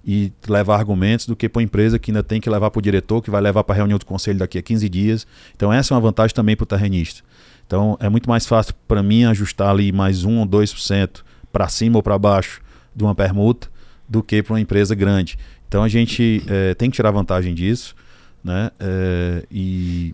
e 0.06 0.34
levar 0.48 0.78
argumentos 0.78 1.26
do 1.26 1.36
que 1.36 1.48
para 1.48 1.60
uma 1.60 1.64
empresa 1.64 1.98
que 1.98 2.12
ainda 2.12 2.24
tem 2.24 2.42
que 2.42 2.50
levar 2.50 2.72
para 2.72 2.80
o 2.80 2.82
diretor, 2.82 3.22
que 3.22 3.30
vai 3.30 3.40
levar 3.40 3.64
para 3.64 3.76
a 3.76 3.78
reunião 3.78 3.98
do 3.98 4.06
conselho 4.06 4.40
daqui 4.40 4.58
a 4.58 4.62
15 4.62 4.90
dias. 4.90 5.28
Então, 5.56 5.72
essa 5.72 5.94
é 5.94 5.96
uma 5.96 6.02
vantagem 6.02 6.36
também 6.36 6.56
para 6.56 6.64
o 6.64 6.68
terrenista. 6.68 7.22
Então, 7.66 7.98
é 8.02 8.10
muito 8.10 8.28
mais 8.28 8.46
fácil 8.46 8.74
para 8.88 9.02
mim 9.02 9.24
ajustar 9.26 9.70
ali 9.70 9.92
mais 9.92 10.26
1 10.26 10.40
ou 10.40 10.46
2% 10.46 11.22
para 11.52 11.70
cima 11.70 11.98
ou 11.98 12.04
para 12.04 12.18
baixo 12.18 12.62
de 12.96 13.04
uma 13.04 13.16
permuta 13.16 13.70
do 14.08 14.22
que 14.22 14.44
para 14.44 14.54
uma 14.54 14.60
empresa 14.60 14.94
grande. 14.94 15.38
Então 15.68 15.84
a 15.84 15.88
gente 15.88 16.44
é, 16.48 16.74
tem 16.76 16.90
que 16.90 16.96
tirar 16.98 17.12
vantagem 17.12 17.54
disso, 17.54 17.96
né? 18.44 18.72
É, 18.78 19.46
e 19.50 20.14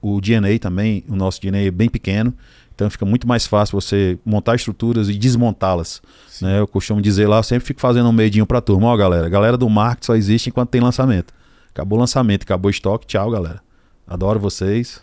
o 0.00 0.20
DNA 0.20 0.58
também, 0.58 1.04
o 1.08 1.16
nosso 1.16 1.40
DNA 1.40 1.66
é 1.66 1.70
bem 1.70 1.88
pequeno, 1.88 2.34
então 2.74 2.88
fica 2.88 3.04
muito 3.04 3.26
mais 3.26 3.46
fácil 3.46 3.80
você 3.80 4.18
montar 4.24 4.54
estruturas 4.54 5.08
e 5.08 5.14
desmontá-las. 5.14 6.00
Né? 6.40 6.60
Eu 6.60 6.68
costumo 6.68 7.02
dizer 7.02 7.26
lá, 7.26 7.38
eu 7.38 7.42
sempre 7.42 7.66
fico 7.66 7.80
fazendo 7.80 8.08
um 8.08 8.12
medinho 8.12 8.46
para 8.46 8.58
a 8.58 8.60
turma, 8.60 8.86
ó 8.86 8.96
galera, 8.96 9.26
a 9.26 9.28
galera 9.28 9.56
do 9.56 9.68
marketing 9.68 10.06
só 10.06 10.14
existe 10.14 10.48
enquanto 10.48 10.70
tem 10.70 10.80
lançamento. 10.80 11.34
Acabou 11.70 11.98
o 11.98 12.00
lançamento, 12.00 12.42
acabou 12.42 12.68
o 12.68 12.70
estoque, 12.70 13.06
tchau 13.06 13.30
galera. 13.30 13.60
Adoro 14.06 14.38
vocês, 14.38 15.02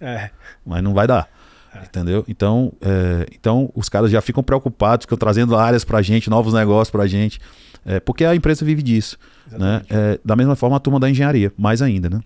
é. 0.00 0.30
mas 0.64 0.82
não 0.82 0.94
vai 0.94 1.06
dar. 1.06 1.28
É. 1.74 1.84
Entendeu? 1.84 2.24
Então, 2.26 2.72
é, 2.80 3.26
então 3.32 3.70
os 3.74 3.88
caras 3.88 4.10
já 4.10 4.20
ficam 4.20 4.42
preocupados, 4.42 5.04
ficam 5.04 5.16
trazendo 5.16 5.56
áreas 5.56 5.84
para 5.84 6.02
gente, 6.02 6.28
novos 6.28 6.52
negócios 6.52 6.90
para 6.90 7.06
gente. 7.06 7.40
É, 7.84 8.00
porque 8.00 8.24
a 8.24 8.34
empresa 8.34 8.64
vive 8.64 8.82
disso. 8.82 9.16
Né? 9.50 9.82
É, 9.88 10.18
da 10.24 10.36
mesma 10.36 10.56
forma, 10.56 10.76
a 10.76 10.80
turma 10.80 10.98
da 10.98 11.08
engenharia, 11.08 11.52
mais 11.56 11.82
ainda, 11.82 12.08
né? 12.08 12.20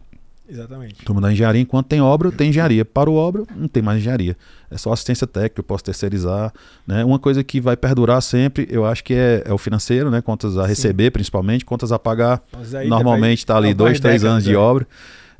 Exatamente. 0.48 0.96
Turma 1.04 1.22
da 1.22 1.33
engenharia, 1.33 1.61
enquanto 1.62 1.87
tem 1.87 2.00
obra, 2.02 2.30
tem 2.30 2.50
engenharia. 2.50 2.85
Para 2.85 3.09
o 3.09 3.14
obra, 3.14 3.44
não 3.57 3.66
tem 3.66 3.83
mais 3.83 3.98
engenharia. 3.98 4.37
É 4.70 4.76
só 4.76 4.92
assistência 4.92 5.26
técnica, 5.26 5.61
eu 5.61 5.64
posso 5.64 5.85
terceirizar. 5.85 6.52
Né? 6.87 7.02
Uma 7.04 7.18
coisa 7.18 7.42
que 7.42 7.61
vai 7.61 7.76
perdurar 7.76 8.20
sempre, 8.20 8.66
eu 8.70 8.85
acho 8.85 9.02
que 9.02 9.14
é, 9.14 9.42
é 9.46 9.52
o 9.52 9.59
financeiro, 9.59 10.11
né? 10.11 10.20
Contas 10.20 10.59
a 10.59 10.62
Sim. 10.64 10.68
receber, 10.68 11.11
principalmente, 11.11 11.64
contas 11.64 11.92
a 11.92 11.98
pagar. 11.98 12.42
Normalmente 12.87 13.38
está 13.38 13.57
ali 13.57 13.72
dois, 13.72 13.98
três 13.98 14.20
décadas, 14.20 14.33
anos 14.33 14.44
de 14.44 14.54
é. 14.54 14.57
obra. 14.57 14.87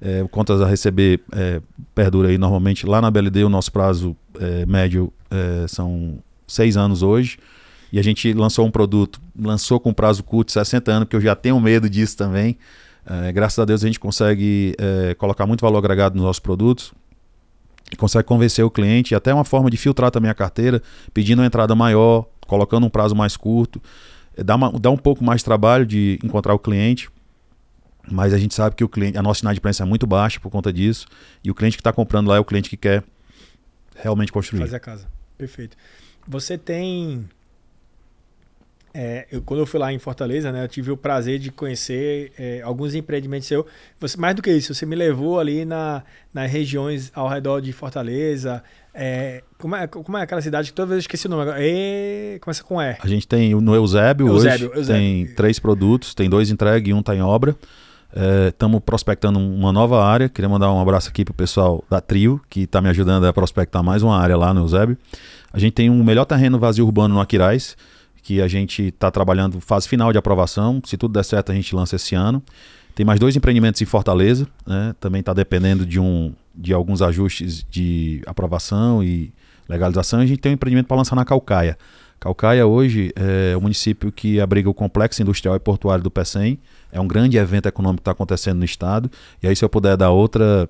É, 0.01 0.25
contas 0.31 0.61
a 0.61 0.67
receber 0.67 1.21
é, 1.33 1.61
perdura 1.95 2.29
aí 2.29 2.39
normalmente. 2.39 2.87
Lá 2.87 3.01
na 3.01 3.11
BLD, 3.11 3.45
o 3.45 3.49
nosso 3.49 3.71
prazo 3.71 4.17
é, 4.41 4.65
médio 4.67 5.13
é, 5.31 5.67
são 5.69 6.19
seis 6.47 6.77
anos 6.77 7.03
hoje. 7.03 7.39
E 7.93 7.99
a 7.99 8.03
gente 8.03 8.33
lançou 8.33 8.67
um 8.67 8.71
produto, 8.71 9.21
lançou 9.39 9.79
com 9.79 9.93
prazo 9.93 10.25
curto, 10.25 10.51
60 10.51 10.91
anos, 10.91 11.05
porque 11.05 11.17
eu 11.17 11.21
já 11.21 11.37
tenho 11.37 11.61
medo 11.61 11.89
disso 11.89 12.17
também. 12.17 12.57
É, 13.07 13.33
graças 13.33 13.59
a 13.59 13.65
Deus 13.65 13.83
a 13.83 13.87
gente 13.87 14.01
consegue 14.01 14.75
é, 14.79 15.15
colocar 15.15 15.47
muito 15.47 15.61
valor 15.61 15.79
agregado 15.79 16.17
nos 16.17 16.25
nossos 16.25 16.41
produtos 16.41 16.93
e 17.93 17.97
consegue 17.97 18.25
convencer 18.25 18.65
o 18.65 18.71
cliente, 18.71 19.15
até 19.15 19.33
uma 19.33 19.45
forma 19.45 19.71
de 19.71 19.77
filtrar 19.77 20.11
também 20.11 20.31
a 20.31 20.35
carteira, 20.35 20.83
pedindo 21.13 21.41
uma 21.41 21.47
entrada 21.47 21.75
maior, 21.75 22.27
colocando 22.47 22.87
um 22.87 22.91
prazo 22.91 23.15
mais 23.15 23.37
curto. 23.37 23.81
É, 24.37 24.43
dá, 24.43 24.57
uma, 24.57 24.73
dá 24.73 24.91
um 24.91 24.97
pouco 24.97 25.23
mais 25.23 25.41
de 25.41 25.45
trabalho 25.45 25.85
de 25.85 26.19
encontrar 26.25 26.55
o 26.55 26.59
cliente, 26.59 27.11
mas 28.11 28.33
a 28.33 28.39
gente 28.39 28.55
sabe 28.55 28.75
que 28.75 28.85
o 28.85 28.89
cliente, 28.89 29.19
a 29.19 29.23
nossa 29.23 29.45
inadimplência 29.45 29.83
é 29.83 29.87
muito 29.87 30.07
baixa 30.07 30.41
por 30.41 30.51
conta 30.51 30.73
disso, 30.73 31.07
e 31.43 31.51
o 31.51 31.55
cliente 31.55 31.77
que 31.77 31.81
está 31.81 31.93
comprando 31.93 32.29
lá 32.29 32.37
é 32.37 32.41
o 32.41 32.45
cliente 32.45 32.71
que 32.71 32.77
quer 32.77 33.05
realmente 33.95 34.33
construir. 34.33 34.61
Fazer 34.61 34.77
a 34.77 34.81
casa. 34.81 35.07
Perfeito. 35.37 35.77
Você 36.27 36.57
tem 36.57 37.29
é, 38.97 39.27
eu, 39.33 39.43
quando 39.43 39.59
eu 39.59 39.67
fui 39.67 39.81
lá 39.81 39.93
em 39.93 39.99
Fortaleza, 39.99 40.53
né, 40.53 40.63
eu 40.63 40.69
tive 40.69 40.93
o 40.93 40.97
prazer 40.97 41.41
de 41.41 41.51
conhecer 41.51 42.33
é, 42.39 42.63
alguns 42.63 42.95
empreendimentos. 42.95 43.51
Você, 43.99 44.17
mais 44.17 44.37
do 44.37 44.41
que 44.41 44.53
isso, 44.53 44.73
você 44.73 44.87
me 44.87 44.95
levou 44.95 45.41
ali 45.41 45.65
na, 45.65 46.05
nas 46.33 46.49
regiões 46.49 47.11
ao 47.13 47.29
redor 47.29 47.61
de 47.61 47.73
Fortaleza. 47.73 48.63
É, 48.95 49.43
como, 49.59 49.75
é, 49.75 49.89
como 49.89 50.17
é 50.17 50.23
aquela 50.23 50.41
cidade 50.41 50.69
que 50.69 50.75
toda 50.75 50.87
vez 50.91 50.99
eu 50.99 51.01
esqueci 51.01 51.27
o 51.27 51.31
nome 51.31 51.43
agora? 51.43 51.59
E, 51.61 52.39
começa 52.41 52.63
com 52.63 52.81
E. 52.81 52.97
A 53.01 53.09
gente 53.09 53.27
tem 53.27 53.53
no 53.57 53.75
Eusébio, 53.75 54.29
Eusébio 54.29 54.69
hoje, 54.69 54.79
Eusébio. 54.79 55.03
tem 55.03 55.27
três 55.35 55.59
produtos, 55.59 56.15
tem 56.15 56.31
dois 56.31 56.49
entregues 56.49 56.89
e 56.89 56.95
um 56.95 57.01
está 57.01 57.17
em 57.17 57.21
obra. 57.23 57.57
Estamos 58.49 58.77
é, 58.77 58.81
prospectando 58.81 59.41
uma 59.41 59.73
nova 59.73 60.05
área. 60.05 60.29
Queria 60.29 60.49
mandar 60.49 60.73
um 60.73 60.81
abraço 60.81 61.09
aqui 61.09 61.25
para 61.25 61.33
o 61.33 61.35
pessoal 61.35 61.83
da 61.91 62.01
Trio, 62.01 62.41
que 62.49 62.61
está 62.61 62.81
me 62.81 62.89
ajudando 62.89 63.25
a 63.25 63.33
prospectar 63.33 63.83
mais 63.83 64.05
uma 64.05 64.17
área 64.17 64.37
lá 64.37 64.55
no 64.55 64.61
Eusébio. 64.61 64.97
A 65.53 65.59
gente 65.59 65.73
tem 65.73 65.91
um 65.91 66.05
melhor 66.05 66.25
terreno 66.25 66.61
vazio 66.61 66.85
urbano 66.85 67.15
no 67.15 67.21
Aquiraz 67.21 67.77
que 68.25 68.41
a 68.41 68.49
gente 68.49 68.85
está 68.85 69.11
trabalhando 69.11 69.61
fase 69.61 69.87
final 69.87 70.11
de 70.11 70.17
aprovação. 70.17 70.81
Se 70.87 70.97
tudo 70.97 71.13
der 71.13 71.23
certo, 71.23 71.53
a 71.53 71.55
gente 71.55 71.77
lança 71.77 71.97
esse 71.97 72.15
ano. 72.15 72.43
Tem 72.95 73.05
mais 73.05 73.21
dois 73.21 73.37
empreendimentos 73.37 73.83
em 73.83 73.85
Fortaleza, 73.85 74.49
né? 74.67 74.95
também 74.99 75.21
está 75.21 75.35
dependendo 75.35 75.85
de, 75.85 76.01
um, 76.01 76.33
de 76.55 76.73
alguns 76.73 77.03
ajustes 77.03 77.65
de 77.71 78.23
aprovação 78.25 79.05
e 79.05 79.31
legalização. 79.69 80.21
A 80.21 80.27
gente 80.27 80.39
tem 80.39 80.53
um 80.53 80.55
empreendimento 80.55 80.87
para 80.87 80.97
lançar 80.97 81.15
na 81.15 81.25
Calcaia. 81.25 81.77
Calcaia 82.19 82.67
hoje 82.67 83.13
é 83.15 83.55
o 83.55 83.61
município 83.61 84.11
que 84.11 84.41
abriga 84.41 84.71
o 84.71 84.75
Complexo 84.75 85.21
Industrial 85.21 85.55
e 85.57 85.61
Portuário 85.61 86.03
do 86.03 86.11
PECEM. 86.11 86.59
É 86.91 86.99
um 86.99 87.07
grande 87.07 87.37
evento 87.37 87.67
econômico 87.67 87.99
que 87.99 88.03
está 88.03 88.13
acontecendo 88.13 88.59
no 88.59 88.65
estado. 88.65 89.11
E 89.43 89.47
aí, 89.47 89.55
se 89.55 89.63
eu 89.63 89.69
puder 89.69 89.99
dar 89.99 90.11
outra, 90.11 90.67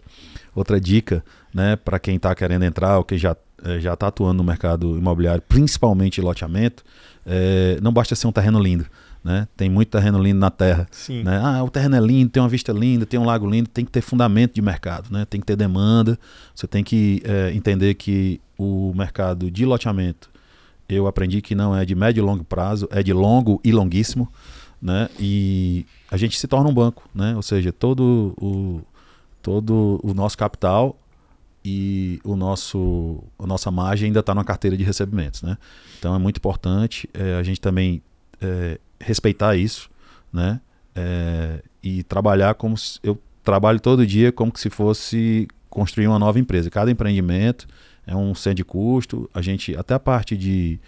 outra 0.56 0.80
dica 0.80 1.24
né, 1.54 1.76
para 1.76 2.00
quem 2.00 2.16
está 2.16 2.34
querendo 2.34 2.64
entrar 2.64 2.98
ou 2.98 3.04
quem 3.04 3.16
já 3.16 3.36
é, 3.64 3.80
já 3.80 3.94
está 3.94 4.08
atuando 4.08 4.38
no 4.38 4.44
mercado 4.44 4.98
imobiliário, 4.98 5.42
principalmente 5.48 6.20
loteamento, 6.20 6.84
é, 7.26 7.78
não 7.82 7.92
basta 7.92 8.14
ser 8.14 8.26
um 8.26 8.32
terreno 8.32 8.58
lindo. 8.58 8.86
Né? 9.22 9.48
Tem 9.56 9.70
muito 9.70 9.88
terreno 9.88 10.22
lindo 10.22 10.38
na 10.38 10.50
terra. 10.50 10.86
Né? 11.24 11.40
Ah, 11.42 11.64
o 11.64 11.70
terreno 11.70 11.96
é 11.96 12.00
lindo, 12.00 12.30
tem 12.30 12.42
uma 12.42 12.48
vista 12.48 12.72
linda, 12.72 13.06
tem 13.06 13.18
um 13.18 13.24
lago 13.24 13.48
lindo, 13.48 13.70
tem 13.70 13.84
que 13.84 13.90
ter 13.90 14.02
fundamento 14.02 14.54
de 14.54 14.60
mercado, 14.60 15.10
né? 15.10 15.24
tem 15.24 15.40
que 15.40 15.46
ter 15.46 15.56
demanda. 15.56 16.18
Você 16.54 16.66
tem 16.66 16.84
que 16.84 17.22
é, 17.24 17.50
entender 17.54 17.94
que 17.94 18.38
o 18.58 18.92
mercado 18.94 19.50
de 19.50 19.64
loteamento, 19.64 20.30
eu 20.86 21.06
aprendi 21.06 21.40
que 21.40 21.54
não 21.54 21.74
é 21.74 21.86
de 21.86 21.94
médio 21.94 22.20
e 22.20 22.24
longo 22.24 22.44
prazo, 22.44 22.86
é 22.90 23.02
de 23.02 23.14
longo 23.14 23.60
e 23.64 23.72
longuíssimo. 23.72 24.30
Né? 24.80 25.08
E 25.18 25.86
a 26.10 26.18
gente 26.18 26.38
se 26.38 26.46
torna 26.46 26.68
um 26.68 26.74
banco, 26.74 27.08
né? 27.14 27.34
ou 27.34 27.42
seja, 27.42 27.72
todo 27.72 28.34
o, 28.38 28.82
todo 29.40 29.98
o 30.02 30.12
nosso 30.12 30.36
capital 30.36 30.98
e 31.64 32.20
o 32.22 32.36
nosso, 32.36 33.24
a 33.38 33.46
nossa 33.46 33.70
margem 33.70 34.08
ainda 34.08 34.20
está 34.20 34.34
na 34.34 34.44
carteira 34.44 34.76
de 34.76 34.84
recebimentos. 34.84 35.42
Né? 35.42 35.56
Então 35.98 36.14
é 36.14 36.18
muito 36.18 36.36
importante 36.36 37.08
é, 37.14 37.34
a 37.34 37.42
gente 37.42 37.60
também 37.60 38.02
é, 38.40 38.78
respeitar 39.00 39.56
isso 39.56 39.90
né? 40.32 40.60
É, 40.94 41.62
e 41.82 42.02
trabalhar 42.02 42.54
como 42.54 42.76
se, 42.76 42.98
eu 43.02 43.18
trabalho 43.42 43.80
todo 43.80 44.06
dia 44.06 44.30
como 44.30 44.52
se 44.56 44.68
fosse 44.68 45.48
construir 45.70 46.06
uma 46.06 46.18
nova 46.18 46.38
empresa. 46.38 46.68
Cada 46.70 46.90
empreendimento 46.90 47.66
é 48.06 48.14
um 48.14 48.34
centro 48.34 48.56
de 48.56 48.64
custo, 48.64 49.28
a 49.32 49.40
gente 49.40 49.76
até 49.76 49.94
a 49.94 50.00
parte 50.00 50.36
de, 50.36 50.78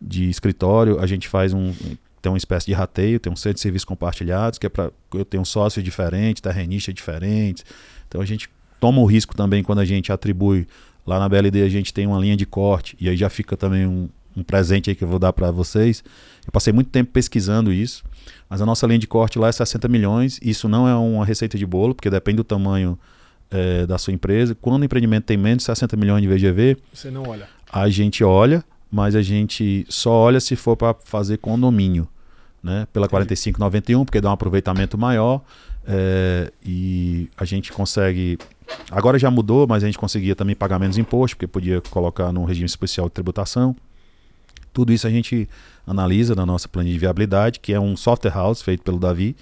de 0.00 0.30
escritório 0.30 0.98
a 1.00 1.06
gente 1.06 1.28
faz 1.28 1.52
um 1.52 1.74
tem 2.20 2.32
uma 2.32 2.38
espécie 2.38 2.66
de 2.66 2.72
rateio, 2.72 3.20
tem 3.20 3.32
um 3.32 3.36
centro 3.36 3.54
de 3.54 3.60
serviços 3.60 3.84
compartilhados, 3.84 4.58
que 4.58 4.66
é 4.66 4.68
para 4.68 4.90
eu 5.14 5.24
ter 5.24 5.38
um 5.38 5.44
sócio 5.44 5.80
diferente, 5.80 6.42
terrenista 6.42 6.92
diferente. 6.92 7.62
Então 8.08 8.20
a 8.20 8.24
gente 8.24 8.50
toma 8.80 9.00
o 9.00 9.06
risco 9.06 9.34
também 9.34 9.62
quando 9.62 9.80
a 9.80 9.84
gente 9.84 10.12
atribui 10.12 10.66
lá 11.06 11.18
na 11.18 11.28
BLD 11.28 11.62
a 11.62 11.68
gente 11.68 11.92
tem 11.92 12.06
uma 12.06 12.18
linha 12.18 12.36
de 12.36 12.44
corte 12.44 12.96
e 13.00 13.08
aí 13.08 13.16
já 13.16 13.30
fica 13.30 13.56
também 13.56 13.86
um, 13.86 14.08
um 14.36 14.42
presente 14.42 14.90
aí 14.90 14.96
que 14.96 15.02
eu 15.02 15.08
vou 15.08 15.18
dar 15.18 15.32
para 15.32 15.50
vocês. 15.50 16.04
Eu 16.46 16.52
passei 16.52 16.72
muito 16.72 16.90
tempo 16.90 17.10
pesquisando 17.12 17.72
isso, 17.72 18.04
mas 18.48 18.60
a 18.60 18.66
nossa 18.66 18.86
linha 18.86 18.98
de 18.98 19.06
corte 19.06 19.38
lá 19.38 19.48
é 19.48 19.52
60 19.52 19.88
milhões. 19.88 20.38
Isso 20.42 20.68
não 20.68 20.88
é 20.88 20.94
uma 20.94 21.24
receita 21.24 21.58
de 21.58 21.66
bolo, 21.66 21.94
porque 21.94 22.10
depende 22.10 22.36
do 22.36 22.44
tamanho 22.44 22.98
é, 23.50 23.86
da 23.86 23.98
sua 23.98 24.12
empresa. 24.12 24.54
Quando 24.54 24.82
o 24.82 24.84
empreendimento 24.84 25.24
tem 25.24 25.36
menos 25.36 25.58
de 25.58 25.64
60 25.64 25.96
milhões 25.96 26.22
de 26.22 26.28
VGV, 26.28 26.76
você 26.92 27.10
não 27.10 27.22
olha. 27.24 27.48
A 27.70 27.88
gente 27.88 28.22
olha, 28.22 28.64
mas 28.90 29.14
a 29.14 29.22
gente 29.22 29.84
só 29.88 30.10
olha 30.10 30.40
se 30.40 30.56
for 30.56 30.76
para 30.76 30.94
fazer 31.04 31.38
condomínio, 31.38 32.08
né? 32.62 32.86
Pela 32.92 33.08
4591, 33.08 34.04
porque 34.04 34.20
dá 34.20 34.30
um 34.30 34.32
aproveitamento 34.32 34.96
maior 34.96 35.42
é, 35.86 36.52
e 36.64 37.28
a 37.36 37.44
gente 37.44 37.72
consegue. 37.72 38.38
Agora 38.90 39.18
já 39.18 39.30
mudou, 39.30 39.66
mas 39.66 39.82
a 39.82 39.86
gente 39.86 39.98
conseguia 39.98 40.34
também 40.34 40.56
pagar 40.56 40.78
menos 40.78 40.96
imposto, 40.98 41.36
porque 41.36 41.46
podia 41.46 41.80
colocar 41.90 42.32
num 42.32 42.44
regime 42.44 42.66
especial 42.66 43.08
de 43.08 43.12
tributação. 43.12 43.76
Tudo 44.72 44.92
isso 44.92 45.06
a 45.06 45.10
gente 45.10 45.48
analisa 45.86 46.34
na 46.34 46.46
nossa 46.46 46.68
planilha 46.68 46.94
de 46.94 46.98
viabilidade, 47.00 47.60
que 47.60 47.72
é 47.72 47.80
um 47.80 47.96
software 47.96 48.32
house 48.32 48.62
feito 48.62 48.82
pelo 48.82 48.98
Davi. 48.98 49.36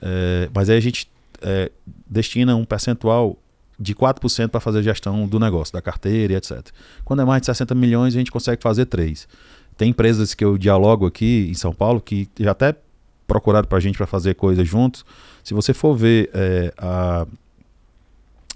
É, 0.00 0.48
mas 0.54 0.68
aí 0.70 0.76
a 0.76 0.80
gente 0.80 1.08
é, 1.42 1.70
destina 2.06 2.56
um 2.56 2.64
percentual 2.64 3.38
de 3.78 3.94
4% 3.94 4.48
para 4.48 4.60
fazer 4.60 4.78
a 4.78 4.82
gestão 4.82 5.26
do 5.26 5.40
negócio, 5.40 5.72
da 5.72 5.82
carteira 5.82 6.32
e 6.32 6.36
etc. 6.36 6.68
Quando 7.04 7.22
é 7.22 7.24
mais 7.24 7.42
de 7.42 7.46
60 7.46 7.74
milhões, 7.74 8.14
a 8.14 8.18
gente 8.18 8.30
consegue 8.30 8.62
fazer 8.62 8.86
3. 8.86 9.28
Tem 9.76 9.90
empresas 9.90 10.34
que 10.34 10.44
eu 10.44 10.56
dialogo 10.56 11.06
aqui 11.06 11.48
em 11.50 11.54
São 11.54 11.74
Paulo 11.74 12.00
que 12.00 12.28
já 12.38 12.52
até 12.52 12.76
procuraram 13.26 13.66
para 13.66 13.78
a 13.78 13.80
gente 13.80 13.96
para 13.96 14.06
fazer 14.06 14.34
coisas 14.34 14.66
juntos. 14.68 15.04
Se 15.42 15.54
você 15.54 15.72
for 15.72 15.96
ver 15.96 16.30
é, 16.32 16.72
a, 16.78 17.26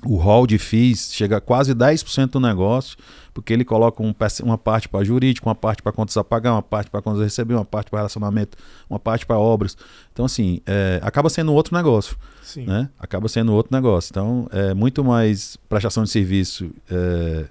o 0.05 0.17
hall 0.17 0.47
de 0.47 0.59
FIIs, 0.59 1.11
chega 1.13 1.39
a 1.39 1.41
quase 1.41 1.75
10% 1.75 2.31
do 2.31 2.41
negócio, 2.41 2.97
porque 3.33 3.53
ele 3.53 3.65
coloca 3.65 4.03
um, 4.03 4.15
uma 4.43 4.59
parte 4.59 4.89
para 4.89 5.05
jurídico, 5.05 5.49
uma 5.49 5.55
parte 5.55 5.83
para 5.83 5.93
contas 5.93 6.17
a 6.17 6.25
pagar, 6.25 6.53
uma 6.53 6.63
parte 6.63 6.91
para 6.91 7.01
contas 7.01 7.21
a 7.21 7.25
receber, 7.25 7.55
uma 7.55 7.65
parte 7.65 7.91
para 7.91 8.01
relacionamento, 8.01 8.57
uma 8.89 8.99
parte 8.99 9.25
para 9.27 9.39
obras. 9.39 9.77
Então, 10.13 10.25
assim, 10.25 10.61
é, 10.67 11.01
acaba 11.03 11.29
sendo 11.29 11.53
outro 11.53 11.75
negócio. 11.75 12.17
Sim. 12.43 12.65
Né? 12.65 12.89
Acaba 12.99 13.29
sendo 13.29 13.53
outro 13.53 13.75
negócio. 13.75 14.11
Então, 14.11 14.49
é 14.53 14.75
muito 14.75 15.05
mais 15.05 15.57
prestação 15.69 16.05
de 16.05 16.11
serviço 16.11 16.71
é, 16.91 17.47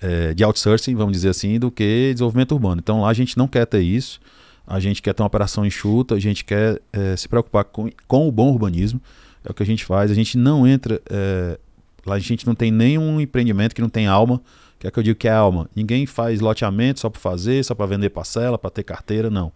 é, 0.00 0.34
de 0.34 0.42
outsourcing, 0.42 0.94
vamos 0.94 1.12
dizer 1.12 1.28
assim, 1.28 1.58
do 1.58 1.70
que 1.70 2.12
desenvolvimento 2.12 2.52
urbano. 2.52 2.80
Então, 2.80 3.02
lá 3.02 3.08
a 3.08 3.14
gente 3.14 3.36
não 3.36 3.46
quer 3.46 3.66
ter 3.66 3.82
isso. 3.82 4.20
A 4.66 4.78
gente 4.78 5.02
quer 5.02 5.12
ter 5.12 5.22
uma 5.22 5.26
operação 5.26 5.66
enxuta, 5.66 6.14
a 6.14 6.20
gente 6.20 6.44
quer 6.44 6.80
é, 6.92 7.16
se 7.16 7.28
preocupar 7.28 7.64
com, 7.64 7.90
com 8.06 8.28
o 8.28 8.32
bom 8.32 8.50
urbanismo. 8.50 9.00
É 9.44 9.50
o 9.50 9.54
que 9.54 9.62
a 9.62 9.66
gente 9.66 9.84
faz. 9.84 10.10
A 10.10 10.14
gente 10.14 10.36
não 10.38 10.66
entra. 10.66 11.00
Lá 12.10 12.16
a 12.16 12.18
gente 12.18 12.44
não 12.44 12.56
tem 12.56 12.72
nenhum 12.72 13.20
empreendimento 13.20 13.72
que 13.72 13.80
não 13.80 13.88
tem 13.88 14.08
alma. 14.08 14.40
Que 14.80 14.88
é 14.88 14.90
que 14.90 14.98
eu 14.98 15.02
digo 15.02 15.18
que 15.18 15.28
é 15.28 15.32
alma. 15.32 15.68
Ninguém 15.76 16.06
faz 16.06 16.40
loteamento 16.40 17.00
só 17.00 17.08
para 17.08 17.20
fazer, 17.20 17.64
só 17.64 17.74
para 17.74 17.86
vender 17.86 18.10
parcela, 18.10 18.58
para 18.58 18.70
ter 18.70 18.82
carteira, 18.82 19.30
não. 19.30 19.52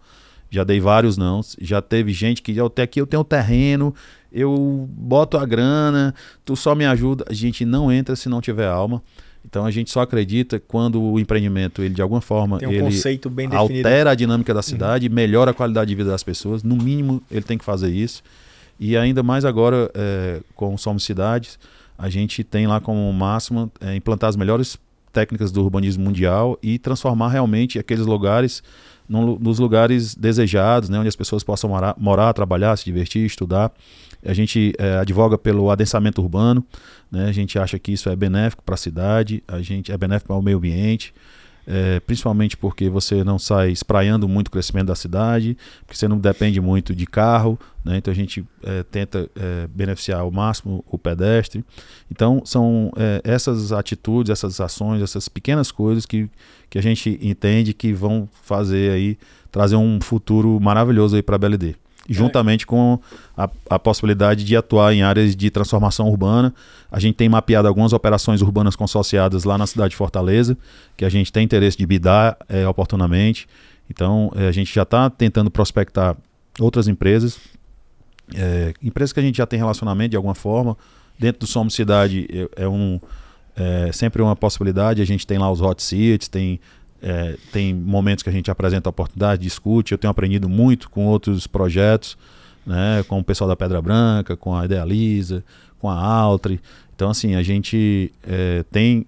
Já 0.49 0.63
dei 0.63 0.79
vários 0.79 1.17
não. 1.17 1.41
Já 1.59 1.81
teve 1.81 2.13
gente 2.13 2.41
que 2.41 2.57
até 2.59 2.83
aqui 2.83 3.01
eu 3.01 3.07
tenho 3.07 3.23
terreno, 3.23 3.93
eu 4.31 4.87
boto 4.89 5.37
a 5.37 5.45
grana, 5.45 6.13
tu 6.45 6.55
só 6.55 6.75
me 6.75 6.85
ajuda. 6.85 7.25
A 7.27 7.33
gente 7.33 7.65
não 7.65 7.91
entra 7.91 8.15
se 8.15 8.29
não 8.29 8.39
tiver 8.39 8.67
alma. 8.67 9.01
Então 9.43 9.65
a 9.65 9.71
gente 9.71 9.91
só 9.91 10.01
acredita 10.01 10.59
quando 10.59 11.01
o 11.01 11.19
empreendimento, 11.19 11.81
ele 11.81 11.93
de 11.93 12.01
alguma 12.01 12.21
forma, 12.21 12.57
um 12.57 12.71
ele 12.71 13.55
altera 13.55 14.11
a 14.11 14.15
dinâmica 14.15 14.53
da 14.53 14.61
cidade, 14.61 15.07
uhum. 15.07 15.13
melhora 15.13 15.51
a 15.51 15.53
qualidade 15.53 15.89
de 15.89 15.95
vida 15.95 16.11
das 16.11 16.23
pessoas. 16.23 16.63
No 16.63 16.75
mínimo, 16.75 17.21
ele 17.29 17.43
tem 17.43 17.57
que 17.57 17.65
fazer 17.65 17.89
isso. 17.89 18.23
E 18.79 18.95
ainda 18.95 19.23
mais 19.23 19.43
agora 19.43 19.89
é, 19.93 20.39
com 20.55 20.77
Somos 20.77 21.03
Cidades, 21.03 21.57
a 21.97 22.09
gente 22.09 22.43
tem 22.43 22.67
lá 22.67 22.79
como 22.79 23.11
máximo 23.13 23.71
é, 23.79 23.95
implantar 23.95 24.29
as 24.29 24.35
melhores 24.35 24.77
técnicas 25.11 25.51
do 25.51 25.63
urbanismo 25.63 26.03
mundial 26.03 26.59
e 26.61 26.77
transformar 26.77 27.29
realmente 27.29 27.79
aqueles 27.79 28.05
lugares 28.05 28.61
nos 29.07 29.59
lugares 29.59 30.15
desejados, 30.15 30.89
né, 30.89 30.97
onde 30.97 31.07
as 31.07 31.15
pessoas 31.15 31.43
possam 31.43 31.69
morar, 31.69 31.95
morar, 31.97 32.33
trabalhar, 32.33 32.75
se 32.75 32.83
divertir, 32.85 33.23
estudar. 33.23 33.71
A 34.25 34.33
gente 34.33 34.73
é, 34.79 34.97
advoga 34.97 35.37
pelo 35.37 35.69
adensamento 35.69 36.21
urbano, 36.21 36.65
né? 37.11 37.25
a 37.27 37.31
gente 37.31 37.59
acha 37.59 37.77
que 37.77 37.91
isso 37.91 38.09
é 38.09 38.15
benéfico 38.15 38.63
para 38.63 38.73
a 38.73 38.77
cidade, 38.77 39.43
a 39.47 39.61
gente 39.61 39.91
é 39.91 39.97
benéfico 39.97 40.29
para 40.29 40.37
o 40.37 40.41
meio 40.41 40.57
ambiente, 40.57 41.13
é, 41.67 41.99
principalmente 41.99 42.55
porque 42.55 42.89
você 42.89 43.23
não 43.23 43.39
sai 43.39 43.71
espraiando 43.71 44.27
muito 44.27 44.47
o 44.47 44.51
crescimento 44.51 44.87
da 44.87 44.95
cidade, 44.95 45.57
porque 45.85 45.97
você 45.97 46.07
não 46.07 46.17
depende 46.17 46.61
muito 46.61 46.93
de 46.93 47.05
carro, 47.05 47.59
né? 47.83 47.97
então 47.97 48.11
a 48.11 48.15
gente 48.15 48.45
é, 48.63 48.83
tenta 48.83 49.29
é, 49.35 49.67
beneficiar 49.67 50.21
ao 50.21 50.31
máximo 50.31 50.83
o 50.87 50.97
pedestre. 50.97 51.63
Então 52.11 52.41
são 52.45 52.91
é, 52.95 53.21
essas 53.23 53.71
atitudes, 53.71 54.29
essas 54.29 54.59
ações, 54.59 55.01
essas 55.01 55.27
pequenas 55.27 55.71
coisas 55.71 56.05
que, 56.05 56.29
que 56.69 56.77
a 56.77 56.81
gente 56.81 57.19
entende 57.21 57.73
que 57.73 57.93
vão 57.93 58.29
fazer 58.43 58.91
aí, 58.91 59.17
trazer 59.51 59.75
um 59.75 59.99
futuro 60.01 60.59
maravilhoso 60.59 61.15
aí 61.15 61.23
para 61.23 61.35
a 61.35 61.39
BLD 61.39 61.75
juntamente 62.09 62.65
com 62.65 62.99
a, 63.35 63.49
a, 63.69 63.79
possibilidade 63.79 64.43
de 64.43 64.55
atuar 64.55 64.93
em 64.93 65.01
áreas 65.01 65.35
de 65.35 65.49
transformação 65.49 66.07
urbana. 66.07 66.53
A 66.91 66.99
gente 66.99 67.15
tem 67.15 67.27
mapeado 67.27 67.67
algumas 67.67 67.93
operações 67.93 68.41
urbanas 68.41 68.75
consociadas 68.75 69.43
lá 69.43 69.57
na 69.57 69.65
cidade 69.65 69.91
de 69.91 69.95
Fortaleza, 69.95 70.57
que 70.95 71.03
a 71.03 71.09
gente 71.09 71.31
tem 71.31 71.43
interesse 71.43 71.77
de 71.77 71.85
bidar 71.85 72.37
é, 72.47 72.67
oportunamente. 72.67 73.47
Então, 73.89 74.31
é, 74.35 74.47
a 74.47 74.51
gente 74.51 74.73
já 74.73 74.83
está 74.83 75.09
tentando 75.09 75.49
prospectar 75.49 76.15
outras 76.59 76.87
empresas, 76.87 77.39
é, 78.33 78.73
empresas 78.81 79.11
que 79.11 79.19
a 79.19 79.23
gente 79.23 79.37
já 79.37 79.45
tem 79.45 79.57
relacionamento 79.57 80.11
de 80.11 80.17
alguma 80.17 80.35
forma. 80.35 80.77
Dentro 81.17 81.41
do 81.41 81.47
Somos 81.47 81.73
Cidade 81.73 82.27
é, 82.29 82.63
é 82.63 82.67
um, 82.67 82.99
é 83.55 83.91
sempre 83.91 84.21
uma 84.21 84.35
possibilidade. 84.35 85.01
A 85.01 85.05
gente 85.05 85.25
tem 85.25 85.37
lá 85.37 85.51
os 85.51 85.61
hot 85.61 85.81
seats, 85.81 86.27
tem 86.27 86.59
é, 87.01 87.37
tem 87.51 87.73
momentos 87.73 88.23
que 88.23 88.29
a 88.29 88.33
gente 88.33 88.49
apresenta 88.49 88.89
a 88.89 88.91
oportunidade, 88.91 89.41
discute. 89.41 89.91
Eu 89.91 89.97
tenho 89.97 90.11
aprendido 90.11 90.49
muito 90.49 90.89
com 90.89 91.05
outros 91.05 91.47
projetos, 91.47 92.17
né, 92.65 93.03
com 93.07 93.19
o 93.19 93.23
pessoal 93.23 93.47
da 93.47 93.55
Pedra 93.55 93.81
Branca, 93.81 94.35
com 94.35 94.55
a 94.55 94.65
Idealiza, 94.65 95.43
com 95.79 95.89
a 95.89 95.95
Altri. 95.95 96.59
Então, 96.95 97.09
assim, 97.09 97.35
a 97.35 97.43
gente 97.43 98.11
é, 98.23 98.63
tem 98.71 99.05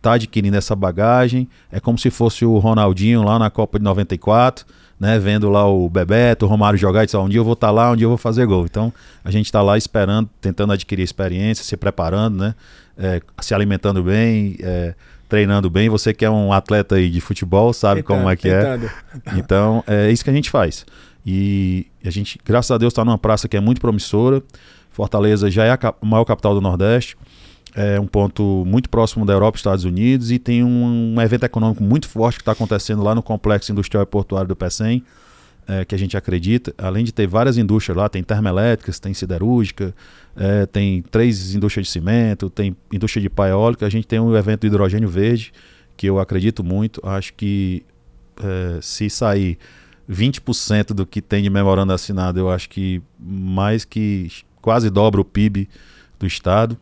tá 0.00 0.12
adquirindo 0.12 0.56
essa 0.56 0.76
bagagem. 0.76 1.48
É 1.70 1.80
como 1.80 1.98
se 1.98 2.10
fosse 2.10 2.44
o 2.44 2.58
Ronaldinho 2.58 3.22
lá 3.22 3.38
na 3.38 3.50
Copa 3.50 3.78
de 3.78 3.84
94, 3.84 4.66
né, 4.98 5.18
vendo 5.18 5.48
lá 5.48 5.66
o 5.66 5.88
Bebeto, 5.88 6.44
o 6.44 6.48
Romário 6.48 6.78
jogar 6.78 7.04
e 7.04 7.06
dizer, 7.06 7.18
um 7.18 7.28
dia 7.28 7.38
eu 7.38 7.44
vou 7.44 7.52
estar 7.52 7.68
tá 7.68 7.72
lá, 7.72 7.92
um 7.92 7.96
dia 7.96 8.04
eu 8.04 8.10
vou 8.10 8.18
fazer 8.18 8.46
gol. 8.46 8.64
Então, 8.64 8.92
a 9.24 9.30
gente 9.30 9.46
está 9.46 9.62
lá 9.62 9.78
esperando, 9.78 10.28
tentando 10.40 10.72
adquirir 10.72 11.02
experiência, 11.02 11.64
se 11.64 11.76
preparando, 11.76 12.38
né, 12.38 12.54
é, 12.96 13.20
se 13.40 13.54
alimentando 13.54 14.02
bem, 14.02 14.56
é, 14.60 14.94
treinando 15.28 15.68
bem. 15.68 15.88
Você 15.88 16.14
que 16.14 16.24
é 16.24 16.30
um 16.30 16.52
atleta 16.52 16.96
aí 16.96 17.10
de 17.10 17.20
futebol, 17.20 17.72
sabe 17.72 18.02
tentando, 18.02 18.16
como 18.18 18.30
é 18.30 18.36
que 18.36 18.48
é. 18.48 18.60
tentando. 18.60 18.86
é. 18.86 19.38
Então, 19.38 19.84
é 19.86 20.10
isso 20.10 20.24
que 20.24 20.30
a 20.30 20.32
gente 20.32 20.50
faz. 20.50 20.86
E 21.24 21.86
a 22.04 22.10
gente, 22.10 22.40
graças 22.44 22.70
a 22.70 22.78
Deus, 22.78 22.92
está 22.92 23.04
numa 23.04 23.18
praça 23.18 23.48
que 23.48 23.56
é 23.56 23.60
muito 23.60 23.80
promissora. 23.80 24.42
Fortaleza 24.90 25.50
já 25.50 25.64
é 25.64 25.70
a 25.70 25.94
maior 26.02 26.24
capital 26.24 26.54
do 26.54 26.60
Nordeste. 26.60 27.16
É 27.74 28.00
um 28.00 28.06
ponto 28.06 28.64
muito 28.66 28.88
próximo 28.88 29.26
da 29.26 29.34
Europa 29.34 29.56
e 29.56 29.58
Estados 29.58 29.84
Unidos 29.84 30.32
e 30.32 30.38
tem 30.38 30.64
um, 30.64 31.14
um 31.14 31.20
evento 31.20 31.44
econômico 31.44 31.82
muito 31.82 32.08
forte 32.08 32.36
que 32.36 32.42
está 32.42 32.52
acontecendo 32.52 33.02
lá 33.02 33.14
no 33.14 33.22
Complexo 33.22 33.70
Industrial 33.70 34.02
e 34.02 34.06
Portuário 34.06 34.48
do 34.48 34.56
PECEM, 34.56 35.04
é, 35.68 35.84
que 35.84 35.94
a 35.94 35.98
gente 35.98 36.16
acredita. 36.16 36.74
Além 36.78 37.04
de 37.04 37.12
ter 37.12 37.26
várias 37.26 37.58
indústrias 37.58 37.96
lá, 37.96 38.08
tem 38.08 38.24
termoelétricas, 38.24 38.98
tem 38.98 39.12
siderúrgica, 39.12 39.94
é, 40.34 40.64
tem 40.64 41.02
três 41.02 41.54
indústrias 41.54 41.86
de 41.86 41.92
cimento, 41.92 42.48
tem 42.48 42.74
indústria 42.90 43.20
de 43.20 43.28
pá 43.28 43.48
eólica, 43.48 43.84
a 43.84 43.90
gente 43.90 44.06
tem 44.06 44.18
um 44.18 44.34
evento 44.34 44.62
do 44.62 44.68
hidrogênio 44.68 45.08
verde, 45.08 45.52
que 45.96 46.06
eu 46.06 46.18
acredito 46.18 46.64
muito. 46.64 47.06
Acho 47.06 47.34
que 47.34 47.84
é, 48.42 48.78
se 48.80 49.10
sair 49.10 49.58
20% 50.10 50.94
do 50.94 51.04
que 51.04 51.20
tem 51.20 51.42
de 51.42 51.50
memorando 51.50 51.92
assinado, 51.92 52.40
eu 52.40 52.50
acho 52.50 52.70
que 52.70 53.02
mais 53.20 53.84
que 53.84 54.30
quase 54.62 54.88
dobra 54.88 55.20
o 55.20 55.24
PIB 55.24 55.68
do 56.18 56.26
Estado. 56.26 56.78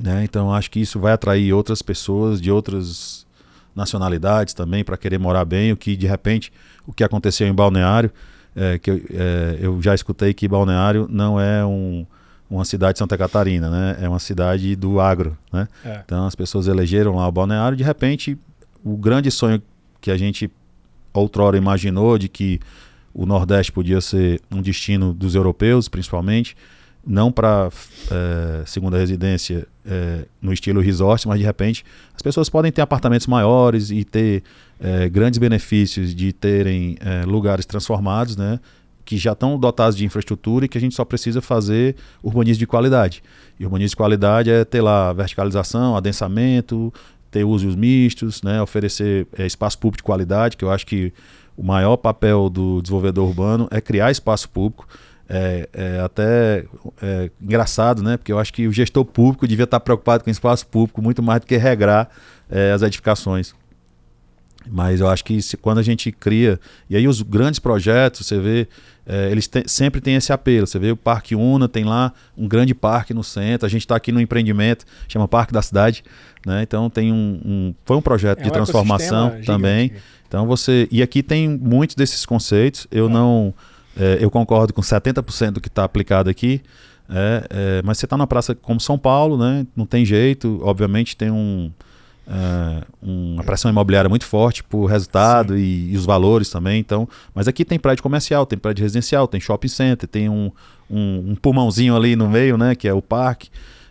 Né? 0.00 0.24
Então 0.24 0.52
acho 0.52 0.70
que 0.70 0.80
isso 0.80 0.98
vai 0.98 1.12
atrair 1.12 1.52
outras 1.52 1.82
pessoas 1.82 2.40
de 2.40 2.50
outras 2.50 3.26
nacionalidades 3.74 4.54
também 4.54 4.82
para 4.82 4.96
querer 4.96 5.18
morar 5.18 5.44
bem, 5.44 5.72
o 5.72 5.76
que 5.76 5.94
de 5.94 6.06
repente 6.06 6.50
o 6.86 6.92
que 6.92 7.02
aconteceu 7.04 7.46
em 7.46 7.52
Balneário, 7.52 8.10
é, 8.54 8.78
que 8.78 8.90
eu, 8.90 9.00
é, 9.10 9.58
eu 9.60 9.82
já 9.82 9.94
escutei 9.94 10.32
que 10.32 10.48
Balneário 10.48 11.06
não 11.10 11.40
é 11.40 11.64
um, 11.64 12.06
uma 12.48 12.64
cidade 12.64 12.94
de 12.94 12.98
Santa 13.00 13.18
Catarina, 13.18 13.68
né? 13.68 13.98
É 14.00 14.08
uma 14.08 14.18
cidade 14.18 14.74
do 14.76 15.00
agro, 15.00 15.36
né? 15.52 15.68
É. 15.84 16.00
Então 16.04 16.26
as 16.26 16.34
pessoas 16.34 16.66
elegeram 16.66 17.16
lá 17.16 17.28
o 17.28 17.32
balneário. 17.32 17.76
De 17.76 17.84
repente, 17.84 18.38
o 18.84 18.96
grande 18.96 19.30
sonho 19.30 19.60
que 20.00 20.10
a 20.10 20.16
gente 20.16 20.50
outrora 21.12 21.56
imaginou 21.56 22.16
de 22.16 22.28
que 22.28 22.60
o 23.12 23.26
Nordeste 23.26 23.72
podia 23.72 24.00
ser 24.00 24.40
um 24.50 24.62
destino 24.62 25.12
dos 25.12 25.34
europeus, 25.34 25.88
principalmente, 25.88 26.56
não 27.06 27.32
para 27.32 27.70
é, 28.10 28.62
segunda 28.66 28.98
residência 28.98 29.66
é, 29.84 30.26
no 30.40 30.52
estilo 30.52 30.80
resort, 30.80 31.26
mas 31.26 31.38
de 31.38 31.44
repente 31.44 31.84
as 32.14 32.20
pessoas 32.20 32.48
podem 32.48 32.70
ter 32.70 32.82
apartamentos 32.82 33.26
maiores 33.26 33.90
e 33.90 34.04
ter 34.04 34.42
é, 34.80 35.08
grandes 35.08 35.38
benefícios 35.38 36.14
de 36.14 36.32
terem 36.32 36.96
é, 37.00 37.24
lugares 37.24 37.64
transformados, 37.64 38.36
né? 38.36 38.60
que 39.04 39.16
já 39.16 39.32
estão 39.32 39.56
dotados 39.58 39.96
de 39.96 40.04
infraestrutura 40.04 40.66
e 40.66 40.68
que 40.68 40.76
a 40.76 40.80
gente 40.80 40.94
só 40.94 41.04
precisa 41.04 41.40
fazer 41.40 41.94
urbanismo 42.22 42.58
de 42.58 42.66
qualidade. 42.66 43.22
E 43.58 43.64
urbanismo 43.64 43.90
de 43.90 43.96
qualidade 43.96 44.50
é 44.50 44.64
ter 44.64 44.80
lá 44.80 45.12
verticalização, 45.12 45.96
adensamento, 45.96 46.92
ter 47.30 47.44
usos 47.44 47.76
mistos, 47.76 48.42
né, 48.42 48.60
oferecer 48.60 49.26
é, 49.38 49.46
espaço 49.46 49.78
público 49.78 49.98
de 49.98 50.02
qualidade, 50.02 50.56
que 50.56 50.64
eu 50.64 50.72
acho 50.72 50.84
que 50.84 51.12
o 51.56 51.62
maior 51.62 51.96
papel 51.96 52.50
do 52.50 52.82
desenvolvedor 52.82 53.28
urbano 53.28 53.68
é 53.70 53.80
criar 53.80 54.10
espaço 54.10 54.48
público. 54.50 54.86
É, 55.28 55.68
é 55.72 56.00
até 56.00 56.64
é, 57.02 57.30
engraçado, 57.40 58.00
né? 58.00 58.16
Porque 58.16 58.30
eu 58.30 58.38
acho 58.38 58.52
que 58.52 58.68
o 58.68 58.72
gestor 58.72 59.04
público 59.04 59.48
devia 59.48 59.64
estar 59.64 59.80
preocupado 59.80 60.22
com 60.22 60.30
espaço 60.30 60.66
público 60.66 61.02
muito 61.02 61.20
mais 61.20 61.40
do 61.40 61.46
que 61.46 61.56
regrar 61.56 62.08
é, 62.48 62.70
as 62.72 62.82
edificações. 62.82 63.54
Mas 64.70 65.00
eu 65.00 65.08
acho 65.08 65.24
que 65.24 65.40
se, 65.40 65.56
quando 65.56 65.78
a 65.78 65.82
gente 65.82 66.10
cria. 66.10 66.58
E 66.88 66.96
aí 66.96 67.06
os 67.06 67.22
grandes 67.22 67.58
projetos, 67.58 68.26
você 68.26 68.38
vê, 68.38 68.68
é, 69.06 69.30
eles 69.30 69.46
te, 69.46 69.62
sempre 69.66 70.00
têm 70.00 70.16
esse 70.16 70.32
apelo. 70.32 70.66
Você 70.66 70.78
vê 70.78 70.90
o 70.90 70.96
Parque 70.96 71.34
Una, 71.34 71.68
tem 71.68 71.84
lá 71.84 72.12
um 72.36 72.48
grande 72.48 72.74
parque 72.74 73.14
no 73.14 73.22
centro. 73.22 73.66
A 73.66 73.68
gente 73.68 73.82
está 73.82 73.96
aqui 73.96 74.10
no 74.10 74.20
empreendimento, 74.20 74.84
chama 75.08 75.28
Parque 75.28 75.52
da 75.52 75.62
Cidade. 75.62 76.02
Né? 76.44 76.62
Então 76.62 76.90
tem 76.90 77.12
um, 77.12 77.40
um 77.44 77.74
Foi 77.84 77.96
um 77.96 78.02
projeto 78.02 78.40
é 78.40 78.44
de 78.44 78.50
transformação 78.50 79.40
também. 79.44 79.92
Então 80.28 80.46
você. 80.46 80.88
E 80.90 81.02
aqui 81.02 81.22
tem 81.22 81.48
muitos 81.48 81.96
desses 81.96 82.26
conceitos. 82.26 82.86
Eu 82.90 83.06
é. 83.06 83.12
não. 83.12 83.54
É, 83.98 84.18
eu 84.20 84.30
concordo 84.30 84.74
com 84.74 84.82
70% 84.82 85.52
do 85.52 85.60
que 85.60 85.68
está 85.68 85.84
aplicado 85.84 86.28
aqui. 86.28 86.60
É, 87.08 87.46
é, 87.50 87.82
mas 87.84 87.98
você 87.98 88.06
está 88.06 88.16
na 88.16 88.26
praça 88.26 88.54
como 88.54 88.80
São 88.80 88.98
Paulo, 88.98 89.38
né? 89.38 89.66
Não 89.74 89.86
tem 89.86 90.04
jeito. 90.04 90.60
Obviamente 90.62 91.16
tem 91.16 91.30
um 91.30 91.70
uh, 92.26 92.84
uma 93.00 93.42
pressão 93.42 93.70
imobiliária 93.70 94.08
muito 94.08 94.24
forte 94.24 94.62
por 94.62 94.86
resultado 94.86 95.56
e, 95.56 95.92
e, 95.92 95.96
os 95.96 96.04
valores 96.04 96.50
também. 96.50 96.80
Então, 96.80 97.08
mas 97.34 97.48
aqui 97.48 97.64
tem 97.64 97.78
prédio 97.78 98.02
comercial, 98.02 98.44
tem 98.44 98.58
prédio 98.58 98.82
residencial, 98.82 99.28
tem 99.28 99.40
shopping 99.40 99.68
center, 99.68 100.08
tem 100.08 100.28
um, 100.28 100.50
um, 100.90 101.30
um 101.30 101.34
pulmãozinho 101.36 101.96
ali 101.96 102.16
no 102.16 102.28
meio, 102.28 102.56
né, 102.56 102.74
que 102.74 102.88
é 102.88 102.92
o 102.92 103.02
parque. 103.02 103.48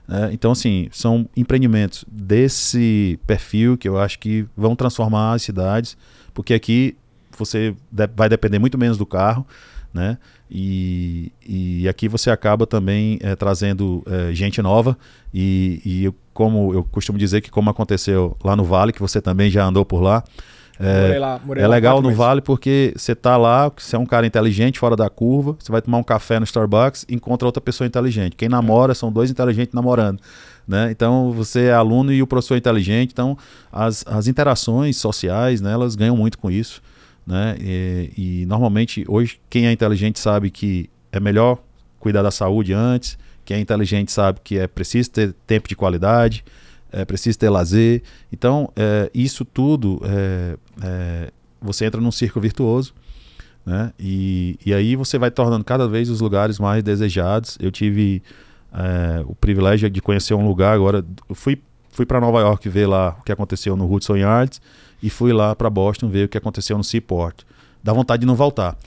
Uh, 0.08 0.32
então, 0.32 0.52
assim, 0.52 0.88
são 0.92 1.28
empreendimentos 1.36 2.06
desse 2.08 3.20
perfil 3.26 3.78
que 3.78 3.88
eu 3.88 3.98
acho 3.98 4.20
que 4.20 4.46
vão 4.56 4.76
transformar 4.76 5.34
as 5.34 5.42
cidades, 5.42 5.98
porque 6.34 6.54
aqui 6.54 6.96
você 7.38 7.76
de 7.92 8.08
vai 8.16 8.30
depender 8.30 8.60
muito 8.60 8.78
menos 8.78 8.98
do 8.98 9.06
carro, 9.06 9.46
né? 9.94 10.18
E, 10.50 11.32
e 11.46 11.88
aqui 11.88 12.08
você 12.08 12.30
acaba 12.30 12.68
também 12.68 13.18
é, 13.22 13.36
trazendo 13.36 14.04
é, 14.06 14.34
gente 14.34 14.62
nova 14.62 14.98
e, 15.34 15.82
e 15.84 16.14
como 16.36 16.74
eu 16.74 16.84
costumo 16.84 17.18
dizer 17.18 17.40
que 17.40 17.50
como 17.50 17.70
aconteceu 17.70 18.36
lá 18.44 18.58
no 18.58 18.66
Vale, 18.66 18.92
que 18.92 19.00
você 19.00 19.22
também 19.22 19.50
já 19.50 19.66
andou 19.66 19.86
por 19.86 20.02
lá, 20.02 20.22
é, 20.78 21.18
lá, 21.18 21.40
é 21.56 21.66
legal 21.66 22.02
no 22.02 22.14
Vale 22.14 22.42
porque 22.42 22.94
você 22.98 23.14
está 23.14 23.38
lá, 23.38 23.72
você 23.74 23.96
é 23.96 24.00
um 24.00 24.06
cara 24.06 24.28
inteligente, 24.28 24.78
fora 24.78 24.98
da 24.98 25.10
curva, 25.10 25.56
você 25.58 25.72
vai 25.72 25.82
tomar 25.82 25.98
um 25.98 26.04
café 26.04 26.38
no 26.38 26.44
Starbucks 26.44 27.06
encontra 27.10 27.48
outra 27.48 27.62
pessoa 27.62 27.88
inteligente. 27.88 28.36
Quem 28.36 28.50
namora 28.50 28.94
são 28.94 29.10
dois 29.10 29.32
inteligentes 29.32 29.74
namorando. 29.74 30.20
Né? 30.68 30.92
Então 30.92 31.32
você 31.32 31.68
é 31.68 31.74
aluno 31.74 32.12
e 32.12 32.22
o 32.22 32.28
professor 32.28 32.56
é 32.56 32.58
inteligente. 32.58 33.12
Então 33.14 33.38
as, 33.72 34.04
as 34.06 34.28
interações 34.28 34.98
sociais, 34.98 35.62
né, 35.62 35.72
elas 35.72 35.96
ganham 35.96 36.18
muito 36.18 36.38
com 36.38 36.52
isso. 36.52 36.82
Né? 37.26 37.56
E, 37.62 38.12
e 38.18 38.46
normalmente 38.46 39.06
hoje 39.08 39.40
quem 39.50 39.68
é 39.68 39.72
inteligente 39.72 40.20
sabe 40.20 40.52
que 40.52 40.90
é 41.14 41.20
melhor 41.22 41.60
cuidar 41.98 42.24
da 42.24 42.32
saúde 42.32 42.74
antes. 42.74 43.18
Quem 43.46 43.58
é 43.58 43.60
inteligente 43.60 44.12
sabe 44.12 44.40
que 44.44 44.58
é 44.58 44.68
preciso 44.68 45.12
ter 45.12 45.34
tempo 45.46 45.70
de 45.70 45.76
qualidade, 45.76 46.44
é 46.92 47.06
preciso 47.06 47.38
ter 47.38 47.50
lazer. 47.50 48.02
Então 48.32 48.72
é, 48.76 49.10
isso 49.14 49.46
tudo 49.46 50.02
é, 50.04 50.58
é, 50.82 51.32
você 51.62 51.86
entra 51.86 52.02
num 52.02 52.12
círculo 52.12 52.42
virtuoso. 52.42 52.94
Né? 53.66 53.92
E, 54.00 54.60
e 54.66 54.74
aí 54.74 54.96
você 54.96 55.18
vai 55.18 55.32
tornando 55.32 55.64
cada 55.64 55.88
vez 55.88 56.10
os 56.10 56.22
lugares 56.22 56.60
mais 56.60 56.84
desejados. 56.84 57.58
Eu 57.60 57.72
tive 57.72 58.22
é, 58.74 59.24
o 59.26 59.36
privilégio 59.36 59.90
de 59.90 60.02
conhecer 60.02 60.34
um 60.34 60.48
lugar 60.48 60.74
agora. 60.74 61.04
Fui, 61.34 61.62
fui 61.90 62.06
para 62.06 62.20
Nova 62.20 62.40
York 62.40 62.68
ver 62.70 62.88
lá 62.88 63.18
o 63.20 63.24
que 63.24 63.32
aconteceu 63.32 63.76
no 63.76 63.92
Hudson 63.92 64.18
Yards 64.18 64.62
e 65.02 65.10
fui 65.10 65.34
lá 65.34 65.56
para 65.56 65.70
Boston 65.70 66.10
ver 66.10 66.26
o 66.26 66.30
que 66.30 66.38
aconteceu 66.38 66.78
no 66.78 66.84
Seaport. 66.84 67.44
Dá 67.84 67.94
vontade 67.94 68.22
de 68.22 68.26
não 68.26 68.36
voltar. 68.36 68.78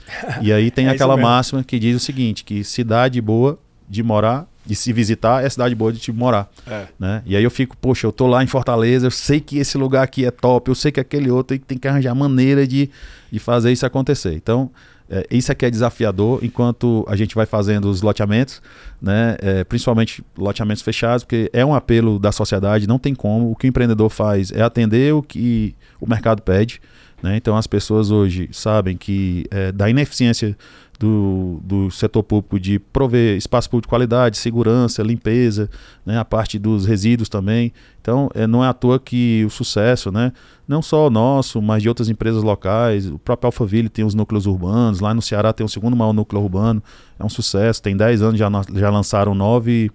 E 0.42 0.52
aí 0.52 0.70
tem 0.70 0.86
é 0.88 0.90
aquela 0.90 1.16
máxima 1.16 1.62
que 1.62 1.78
diz 1.78 1.96
o 1.96 2.00
seguinte, 2.00 2.42
que 2.44 2.64
cidade 2.64 3.20
boa 3.20 3.58
de 3.88 4.02
morar, 4.02 4.46
de 4.66 4.76
se 4.76 4.92
visitar, 4.92 5.44
é 5.44 5.48
cidade 5.48 5.74
boa 5.74 5.92
de 5.92 5.98
te 5.98 6.12
morar. 6.12 6.50
É. 6.66 6.86
Né? 6.98 7.22
E 7.24 7.36
aí 7.36 7.42
eu 7.42 7.50
fico, 7.50 7.76
poxa, 7.76 8.06
eu 8.06 8.12
tô 8.12 8.26
lá 8.26 8.44
em 8.44 8.46
Fortaleza, 8.46 9.06
eu 9.06 9.10
sei 9.10 9.40
que 9.40 9.58
esse 9.58 9.78
lugar 9.78 10.02
aqui 10.02 10.26
é 10.26 10.30
top, 10.30 10.70
eu 10.70 10.74
sei 10.74 10.92
que 10.92 11.00
aquele 11.00 11.30
outro 11.30 11.58
tem 11.58 11.78
que 11.78 11.88
arranjar 11.88 12.14
maneira 12.14 12.66
de, 12.66 12.90
de 13.32 13.38
fazer 13.38 13.72
isso 13.72 13.86
acontecer. 13.86 14.34
Então, 14.34 14.70
é, 15.10 15.26
isso 15.30 15.50
aqui 15.50 15.64
é 15.64 15.70
desafiador 15.70 16.40
enquanto 16.42 17.04
a 17.08 17.16
gente 17.16 17.34
vai 17.34 17.46
fazendo 17.46 17.88
os 17.88 18.02
loteamentos, 18.02 18.60
né? 19.00 19.36
É, 19.40 19.64
principalmente 19.64 20.22
loteamentos 20.36 20.82
fechados, 20.82 21.24
porque 21.24 21.48
é 21.52 21.64
um 21.64 21.74
apelo 21.74 22.18
da 22.18 22.30
sociedade, 22.30 22.86
não 22.86 22.98
tem 22.98 23.14
como. 23.14 23.50
O 23.50 23.56
que 23.56 23.66
o 23.66 23.68
empreendedor 23.68 24.10
faz 24.10 24.52
é 24.52 24.60
atender 24.60 25.14
o 25.14 25.22
que 25.22 25.74
o 25.98 26.06
mercado 26.06 26.42
pede. 26.42 26.80
Né? 27.22 27.36
Então 27.36 27.56
as 27.56 27.66
pessoas 27.66 28.10
hoje 28.10 28.48
sabem 28.52 28.96
que 28.96 29.46
é, 29.50 29.72
da 29.72 29.88
ineficiência 29.90 30.56
do, 30.98 31.60
do 31.62 31.90
setor 31.90 32.24
público 32.24 32.58
de 32.58 32.78
prover 32.78 33.36
espaço 33.36 33.70
público 33.70 33.86
de 33.86 33.88
qualidade, 33.88 34.36
segurança, 34.36 35.02
limpeza, 35.02 35.70
né, 36.04 36.18
a 36.18 36.24
parte 36.24 36.58
dos 36.58 36.84
resíduos 36.86 37.28
também. 37.28 37.72
Então, 38.00 38.28
é, 38.34 38.46
não 38.46 38.64
é 38.64 38.68
à 38.68 38.72
toa 38.72 38.98
que 38.98 39.44
o 39.44 39.50
sucesso, 39.50 40.10
né, 40.10 40.32
não 40.66 40.82
só 40.82 41.06
o 41.06 41.10
nosso, 41.10 41.62
mas 41.62 41.82
de 41.82 41.88
outras 41.88 42.08
empresas 42.08 42.42
locais, 42.42 43.06
o 43.06 43.18
próprio 43.18 43.46
Alphaville 43.46 43.88
tem 43.88 44.04
os 44.04 44.14
núcleos 44.14 44.46
urbanos, 44.46 44.98
lá 44.98 45.14
no 45.14 45.22
Ceará 45.22 45.52
tem 45.52 45.64
o 45.64 45.68
segundo 45.68 45.96
maior 45.96 46.12
núcleo 46.12 46.42
urbano, 46.42 46.82
é 47.18 47.24
um 47.24 47.28
sucesso, 47.28 47.80
tem 47.80 47.96
10 47.96 48.22
anos 48.22 48.38
já, 48.38 48.50
já 48.74 48.90
lançaram 48.90 49.36
nove 49.36 49.92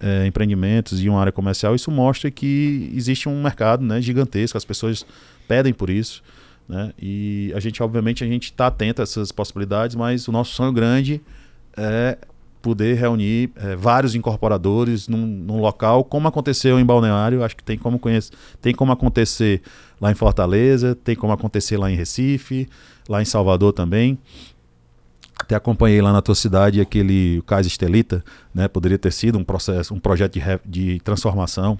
é, 0.00 0.26
empreendimentos 0.26 1.00
e 1.00 1.08
uma 1.08 1.20
área 1.20 1.30
comercial, 1.30 1.72
isso 1.76 1.90
mostra 1.90 2.32
que 2.32 2.90
existe 2.96 3.28
um 3.28 3.40
mercado 3.40 3.84
né, 3.84 4.00
gigantesco, 4.00 4.58
as 4.58 4.64
pessoas 4.64 5.06
pedem 5.46 5.72
por 5.72 5.88
isso. 5.88 6.20
Né? 6.72 6.90
E 6.98 7.52
a 7.54 7.60
gente, 7.60 7.82
obviamente, 7.82 8.24
a 8.24 8.26
gente 8.26 8.44
está 8.44 8.68
atento 8.68 9.02
a 9.02 9.04
essas 9.04 9.30
possibilidades, 9.30 9.94
mas 9.94 10.26
o 10.26 10.32
nosso 10.32 10.54
sonho 10.54 10.72
grande 10.72 11.20
é 11.76 12.16
poder 12.62 12.96
reunir 12.96 13.50
é, 13.56 13.76
vários 13.76 14.14
incorporadores 14.14 15.06
num, 15.06 15.26
num, 15.26 15.60
local, 15.60 16.02
como 16.02 16.28
aconteceu 16.28 16.80
em 16.80 16.84
Balneário, 16.84 17.44
acho 17.44 17.54
que 17.54 17.62
tem 17.62 17.76
como 17.76 17.98
conhecer, 17.98 18.32
tem 18.58 18.74
como 18.74 18.90
acontecer 18.90 19.60
lá 20.00 20.10
em 20.10 20.14
Fortaleza, 20.14 20.94
tem 20.94 21.14
como 21.14 21.30
acontecer 21.30 21.76
lá 21.76 21.90
em 21.90 21.94
Recife, 21.94 22.66
lá 23.06 23.20
em 23.20 23.26
Salvador 23.26 23.74
também. 23.74 24.18
Até 25.38 25.54
acompanhei 25.54 26.00
lá 26.00 26.10
na 26.10 26.22
tua 26.22 26.34
cidade 26.34 26.80
aquele 26.80 27.40
o 27.40 27.42
Cais 27.42 27.66
Estelita, 27.66 28.24
né? 28.54 28.66
Poderia 28.66 28.98
ter 28.98 29.12
sido 29.12 29.36
um 29.38 29.44
processo, 29.44 29.92
um 29.92 30.00
projeto 30.00 30.32
de, 30.32 30.42
de 30.64 31.00
transformação. 31.00 31.78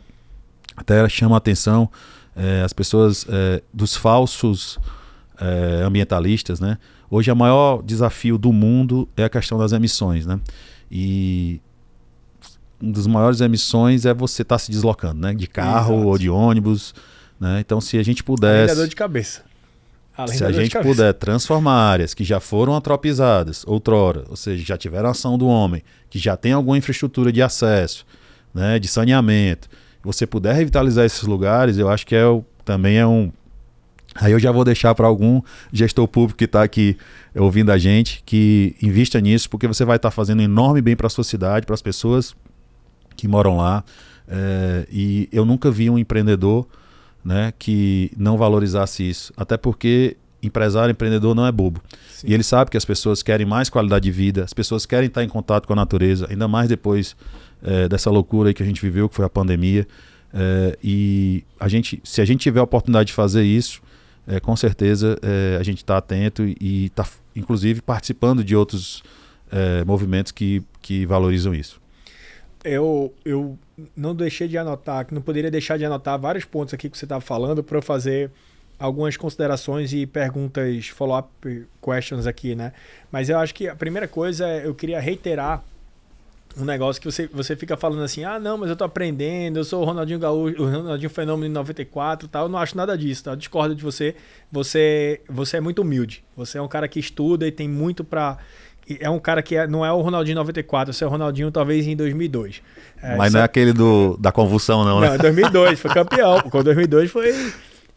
Até 0.77 1.09
chama 1.09 1.37
a 1.37 1.39
atenção 1.39 1.89
é, 2.35 2.63
as 2.63 2.73
pessoas 2.73 3.27
é, 3.29 3.63
dos 3.73 3.97
falsos 3.97 4.79
é, 5.41 5.83
ambientalistas, 5.85 6.61
né? 6.61 6.79
Hoje 7.11 7.31
o 7.31 7.37
maior 7.37 7.83
desafio 7.83 8.39
do 8.39 8.53
mundo 8.53 9.09
é 9.17 9.25
a 9.25 9.29
questão 9.29 9.59
das 9.59 9.73
emissões, 9.73 10.25
né? 10.25 10.41
E 10.91 11.61
uma 12.81 12.93
das 12.93 13.07
maiores 13.07 13.41
emissões 13.41 14.07
é 14.07 14.15
você 14.15 14.43
estar 14.43 14.55
tá 14.55 14.59
se 14.59 14.71
deslocando, 14.71 15.21
né? 15.21 15.35
De 15.35 15.47
carro 15.47 15.95
Exato. 15.95 16.09
ou 16.09 16.19
de 16.19 16.31
ônibus, 16.31 16.95
né? 17.39 17.61
Então 17.61 17.81
se 17.81 17.99
a 17.99 18.03
gente 18.03 18.25
pudesse... 18.25 18.73
Além 18.73 18.77
dor 18.77 18.89
de 18.89 18.97
cabeça. 18.97 19.43
Além 20.17 20.37
se 20.37 20.45
a 20.45 20.53
gente 20.53 20.79
puder 20.79 21.15
transformar 21.15 21.75
áreas 21.75 22.13
que 22.13 22.23
já 22.23 22.39
foram 22.39 22.75
antropizadas 22.75 23.65
outrora, 23.67 24.25
ou 24.29 24.37
seja, 24.37 24.63
já 24.65 24.77
tiveram 24.77 25.09
ação 25.09 25.39
do 25.39 25.47
homem, 25.47 25.83
que 26.11 26.19
já 26.19 26.37
tem 26.37 26.53
alguma 26.53 26.77
infraestrutura 26.77 27.33
de 27.33 27.41
acesso, 27.41 28.05
né, 28.53 28.79
de 28.79 28.89
saneamento, 28.89 29.69
você 30.03 30.27
puder 30.27 30.55
revitalizar 30.55 31.05
esses 31.05 31.23
lugares, 31.23 31.79
eu 31.79 31.89
acho 31.89 32.07
que 32.07 32.15
é 32.15 32.25
também 32.65 32.99
é 32.99 33.07
um. 33.07 33.33
Aí 34.15 34.33
eu 34.33 34.39
já 34.39 34.53
vou 34.53 34.65
deixar 34.65 34.95
para 34.95 35.07
algum 35.07 35.41
gestor 35.73 36.07
público 36.07 36.37
que 36.37 36.45
está 36.45 36.63
aqui 36.63 36.99
ouvindo 37.35 37.73
a 37.73 37.79
gente 37.79 38.23
que 38.27 38.77
invista 38.83 39.19
nisso, 39.21 39.49
porque 39.49 39.67
você 39.67 39.85
vai 39.85 39.97
estar 39.97 40.11
tá 40.11 40.15
fazendo 40.15 40.43
enorme 40.43 40.83
bem 40.83 40.95
para 40.95 41.07
a 41.07 41.11
sua 41.11 41.25
cidade, 41.25 41.65
para 41.65 41.75
as 41.75 41.81
pessoas 41.81 42.35
que 43.17 43.27
moram 43.27 43.57
lá. 43.57 43.83
É, 44.29 44.87
e 44.91 45.29
eu 45.33 45.45
nunca 45.45 45.71
vi 45.71 45.89
um 45.89 45.99
empreendedor 45.99 46.67
né, 47.25 47.53
que 47.59 48.11
não 48.17 48.37
valorizasse 48.37 49.09
isso. 49.09 49.33
Até 49.37 49.57
porque 49.57 50.17
empresário, 50.43 50.93
empreendedor 50.93 51.35
não 51.35 51.47
é 51.47 51.53
bobo. 51.53 51.81
Sim. 52.11 52.27
E 52.29 52.35
ele 52.35 52.43
sabe 52.43 52.71
que 52.71 52.77
as 52.77 52.85
pessoas 52.85 53.23
querem 53.23 53.47
mais 53.47 53.71
qualidade 53.71 54.05
de 54.05 54.11
vida, 54.11 54.45
as 54.45 54.53
pessoas 54.53 54.85
querem 54.85 55.07
estar 55.07 55.23
em 55.23 55.29
contato 55.29 55.67
com 55.67 55.73
a 55.73 55.77
natureza, 55.77 56.27
ainda 56.29 56.49
mais 56.49 56.69
depois 56.69 57.17
é, 57.63 57.89
dessa 57.89 58.11
loucura 58.11 58.53
que 58.53 58.63
a 58.63 58.67
gente 58.67 58.81
viveu, 58.81 59.09
que 59.09 59.15
foi 59.15 59.25
a 59.25 59.31
pandemia. 59.31 59.87
É, 60.35 60.79
e 60.83 61.45
a 61.61 61.69
gente, 61.69 62.01
se 62.05 62.21
a 62.21 62.25
gente 62.25 62.41
tiver 62.41 62.61
a 62.61 62.63
oportunidade 62.63 63.09
de 63.09 63.13
fazer 63.13 63.43
isso, 63.43 63.83
é, 64.27 64.41
com 64.41 64.55
certeza 64.57 65.19
é, 65.23 65.57
a 65.59 65.63
gente 65.63 65.79
está 65.79 65.97
atento 65.97 66.43
e 66.43 66.87
está, 66.87 67.07
inclusive, 67.35 67.83
participando 67.83 68.43
de 68.43 68.57
outros 68.57 69.03
é, 69.51 69.85
movimentos 69.85 70.33
que, 70.33 70.63
que 70.81 71.05
valorizam 71.07 71.55
isso. 71.55 71.81
Eu, 72.65 73.13
eu 73.25 73.59
não 73.97 74.15
deixei 74.15 74.47
de 74.47 74.57
anotar, 74.57 75.07
não 75.11 75.21
poderia 75.21 75.51
deixar 75.51 75.77
de 75.77 75.85
anotar 75.85 76.19
vários 76.19 76.45
pontos 76.45 76.73
aqui 76.73 76.89
que 76.89 76.97
você 76.97 77.05
estava 77.05 77.21
falando 77.21 77.63
para 77.63 77.79
eu 77.79 77.83
fazer 77.83 78.31
algumas 78.79 79.17
considerações 79.17 79.93
e 79.93 80.07
perguntas, 80.07 80.89
follow-up 80.89 81.29
questions 81.83 82.27
aqui, 82.27 82.55
né? 82.55 82.73
Mas 83.11 83.29
eu 83.29 83.39
acho 83.39 83.55
que 83.55 83.69
a 83.69 83.77
primeira 83.77 84.09
coisa, 84.09 84.47
eu 84.59 84.75
queria 84.75 85.01
reiterar 85.01 85.63
um 86.57 86.65
negócio 86.65 87.01
que 87.01 87.11
você, 87.11 87.27
você 87.29 87.57
fica 87.57 87.77
falando 87.77 88.03
assim, 88.03 88.25
ah, 88.25 88.39
não, 88.39 88.59
mas 88.59 88.69
eu 88.69 88.77
tô 88.77 88.85
aprendendo, 88.85 89.59
eu 89.59 89.65
sou 89.65 89.83
o 89.83 89.85
Ronaldinho 89.85 90.19
Gaúcho, 90.19 90.63
o 90.63 90.71
Ronaldinho 90.71 91.11
Fenômeno 91.11 91.47
em 91.47 91.53
94 91.53 92.29
tal, 92.29 92.45
eu 92.45 92.49
não 92.49 92.59
acho 92.59 92.77
nada 92.77 92.97
disso, 92.97 93.25
tá? 93.25 93.33
Eu 93.33 93.37
discordo 93.37 93.75
de 93.75 93.83
você, 93.83 94.15
você, 94.51 95.21
você 95.29 95.57
é 95.57 95.61
muito 95.61 95.83
humilde, 95.83 96.23
você 96.37 96.59
é 96.59 96.63
um 96.63 96.69
cara 96.69 96.87
que 96.89 97.01
estuda 97.01 97.47
e 97.47 97.53
tem 97.53 97.69
muito 97.69 98.05
para 98.05 98.39
é 99.01 99.09
um 99.09 99.19
cara 99.19 99.43
que 99.43 99.55
é, 99.55 99.67
não 99.67 99.87
é 99.87 99.93
o 99.93 100.01
Ronaldinho 100.01 100.37
94, 100.37 100.93
você 100.93 101.05
é 101.05 101.07
o 101.07 101.11
Ronaldinho 101.11 101.51
talvez 101.51 101.87
em 101.87 101.95
2002. 101.95 102.61
É, 103.01 103.17
Mas 103.17 103.33
não 103.33 103.41
é 103.41 103.45
aquele 103.45 103.73
do, 103.73 104.17
da 104.19 104.33
convulsão, 104.33 104.85
não, 104.85 105.01
né? 105.01 105.11
Não, 105.11 105.19
2002, 105.19 105.79
foi 105.79 105.91
campeão. 105.95 106.41
Com 106.43 106.63
2002 106.63 107.11
foi, 107.11 107.33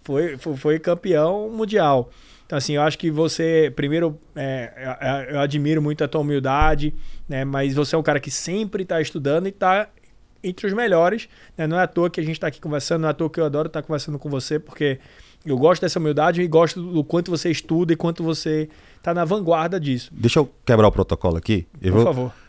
foi, 0.04 0.38
foi, 0.38 0.56
foi 0.56 0.80
campeão 0.80 1.50
mundial. 1.50 2.12
Então, 2.46 2.58
assim, 2.58 2.74
eu 2.74 2.82
acho 2.82 2.98
que 2.98 3.10
você, 3.10 3.74
primeiro, 3.76 4.20
é, 4.36 4.98
é, 5.02 5.36
eu 5.36 5.40
admiro 5.40 5.82
muito 5.82 6.04
a 6.04 6.08
tua 6.08 6.22
humildade, 6.22 6.94
né? 7.28 7.44
Mas 7.44 7.74
você 7.74 7.96
é 7.96 7.98
um 7.98 8.04
cara 8.04 8.20
que 8.20 8.30
sempre 8.30 8.84
está 8.84 9.02
estudando 9.02 9.48
e 9.48 9.50
está 9.50 9.90
entre 10.44 10.68
os 10.68 10.74
melhores. 10.74 11.28
Né? 11.58 11.66
Não 11.66 11.80
é 11.80 11.84
à 11.84 11.88
toa 11.88 12.10
que 12.10 12.20
a 12.20 12.24
gente 12.24 12.36
está 12.36 12.48
aqui 12.48 12.62
conversando, 12.62 13.02
não 13.02 13.08
é 13.08 13.12
à 13.12 13.14
toa 13.16 13.30
que 13.30 13.40
eu 13.40 13.46
adoro 13.46 13.68
estar 13.68 13.82
tá 13.82 13.88
conversando 13.88 14.20
com 14.20 14.30
você, 14.30 14.60
porque 14.60 15.00
eu 15.46 15.58
gosto 15.58 15.82
dessa 15.82 15.98
humildade 15.98 16.42
e 16.42 16.48
gosto 16.48 16.82
do 16.82 17.04
quanto 17.04 17.32
você 17.32 17.50
estuda 17.50 17.94
e 17.94 17.96
quanto 17.96 18.24
você 18.24 18.70
está 18.98 19.14
na 19.14 19.26
vanguarda 19.26 19.80
disso. 19.80 20.12
Deixa 20.14 20.40
eu 20.40 20.50
quebrar 20.64 20.88
o 20.88 20.92
protocolo 20.92 21.38
aqui. 21.38 21.68
Eu 21.82 21.94
Por 21.94 22.04
vou... 22.04 22.14
favor. 22.14 22.45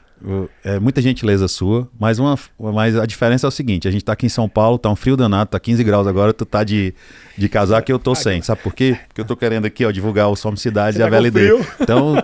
É 0.64 0.80
muita 0.80 1.02
gentileza 1.02 1.46
sua, 1.46 1.86
mas, 2.00 2.18
uma, 2.18 2.38
mas 2.58 2.96
a 2.96 3.04
diferença 3.04 3.46
é 3.46 3.48
o 3.48 3.50
seguinte: 3.50 3.86
a 3.86 3.90
gente 3.90 4.02
tá 4.02 4.12
aqui 4.12 4.24
em 4.24 4.30
São 4.30 4.48
Paulo, 4.48 4.78
tá 4.78 4.88
um 4.88 4.96
frio 4.96 5.14
danado, 5.14 5.50
tá 5.50 5.60
15 5.60 5.84
graus 5.84 6.06
agora, 6.06 6.32
tu 6.32 6.46
tá 6.46 6.64
de, 6.64 6.94
de 7.36 7.48
casaco 7.50 7.90
e 7.90 7.92
eu 7.92 7.98
tô 7.98 8.14
sem. 8.14 8.40
Sabe 8.40 8.62
por 8.62 8.74
quê? 8.74 8.98
Porque 9.08 9.20
eu 9.20 9.26
tô 9.26 9.36
querendo 9.36 9.66
aqui, 9.66 9.84
ó, 9.84 9.90
divulgar 9.90 10.28
o 10.30 10.36
Somos 10.36 10.62
Cidade 10.62 10.96
Você 10.96 11.02
e 11.02 11.06
a 11.06 11.10
tá 11.10 11.16
VLD. 11.16 11.50
Então, 11.80 12.14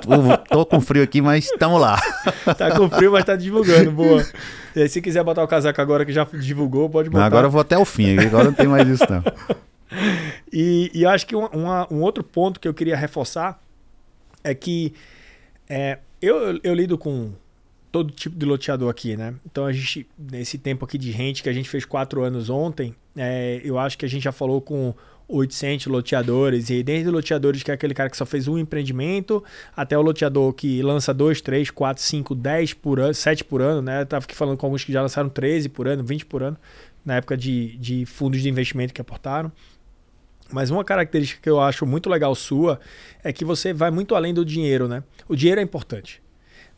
tô 0.49 0.65
com 0.65 0.81
frio 0.81 1.03
aqui, 1.03 1.21
mas 1.21 1.45
estamos 1.45 1.79
lá. 1.79 2.01
tá 2.57 2.71
com 2.75 2.89
frio, 2.89 3.13
mas 3.13 3.25
tá 3.25 3.37
divulgando, 3.37 3.93
boa. 3.93 4.25
E 4.75 4.83
aí, 4.83 4.89
se 4.89 5.03
quiser 5.03 5.23
botar 5.23 5.45
o 5.45 5.49
casaco 5.49 5.81
agora 5.81 6.07
que 6.07 6.13
já 6.13 6.27
divulgou, 6.33 6.89
pode 6.89 7.11
botar. 7.11 7.27
agora 7.27 7.47
eu 7.47 7.51
vou 7.51 7.61
até 7.61 7.77
o 7.77 7.85
fim, 7.85 8.19
agora 8.19 8.45
não 8.45 8.55
tem 8.55 8.67
mais 8.67 8.89
isso, 8.89 9.05
não. 9.11 9.23
e, 10.51 10.91
e 10.95 11.03
eu 11.03 11.11
acho 11.11 11.27
que 11.27 11.37
um, 11.37 11.45
uma, 11.47 11.87
um 11.93 12.01
outro 12.01 12.25
ponto 12.25 12.59
que 12.59 12.67
eu 12.67 12.73
queria 12.73 12.97
reforçar 12.97 13.61
é 14.43 14.55
que 14.55 14.95
é, 15.69 15.99
eu, 16.23 16.59
eu 16.63 16.75
lido 16.75 16.97
com 16.97 17.33
todo 17.93 18.11
tipo 18.11 18.35
de 18.35 18.47
loteador 18.47 18.91
aqui, 18.91 19.17
né? 19.17 19.35
Então 19.45 19.67
a 19.67 19.73
gente, 19.73 20.09
nesse 20.19 20.57
tempo 20.57 20.85
aqui 20.87 20.97
de 20.97 21.13
gente 21.13 21.43
que 21.43 21.49
a 21.49 21.53
gente 21.53 21.69
fez 21.69 21.85
quatro 21.85 22.25
anos 22.25 22.49
ontem, 22.49 22.95
é, 23.15 23.61
eu 23.63 23.79
acho 23.79 23.99
que 23.99 24.07
a 24.07 24.09
gente 24.09 24.23
já 24.23 24.33
falou 24.33 24.63
com 24.63 24.95
800 25.29 25.87
loteadores, 25.87 26.71
e 26.71 26.83
desde 26.83 27.11
loteadores 27.11 27.63
que 27.63 27.71
é 27.71 27.75
aquele 27.75 27.93
cara 27.93 28.09
que 28.09 28.17
só 28.17 28.25
fez 28.25 28.49
um 28.49 28.59
empreendimento, 28.59 29.45
até 29.77 29.97
o 29.97 30.03
loteador 30.03 30.55
que 30.55 30.83
lança 30.83 31.13
2, 31.13 31.43
3, 31.43 31.71
4, 31.71 32.03
5, 32.03 32.35
10 32.35 32.75
por 32.75 32.99
ano, 32.99 33.15
7 33.15 33.45
por 33.45 33.61
ano, 33.61 33.83
né? 33.83 34.01
Eu 34.01 34.07
tava 34.07 34.25
aqui 34.25 34.35
falando 34.35 34.57
com 34.57 34.67
alguns 34.67 34.85
que 34.85 34.93
já 34.93 35.03
lançaram 35.03 35.29
13 35.29 35.69
por 35.69 35.87
ano, 35.87 36.03
20 36.03 36.27
por 36.27 36.43
ano, 36.43 36.57
na 37.05 37.17
época 37.17 37.37
de, 37.37 37.77
de 37.77 38.07
fundos 38.07 38.41
de 38.41 38.49
investimento 38.49 38.95
que 38.95 39.01
aportaram. 39.03 39.53
Mas 40.51 40.71
uma 40.71 40.85
característica 40.85 41.41
que 41.43 41.49
eu 41.49 41.61
acho 41.61 41.85
muito 41.87 42.09
legal 42.09 42.35
sua 42.35 42.81
é 43.23 43.33
que 43.33 43.45
você 43.45 43.73
vai 43.73 43.91
muito 43.91 44.15
além 44.15 44.33
do 44.33 44.45
dinheiro, 44.45 44.89
né? 44.89 45.03
O 45.29 45.37
dinheiro 45.37 45.61
é 45.61 45.65
importante 45.65 46.22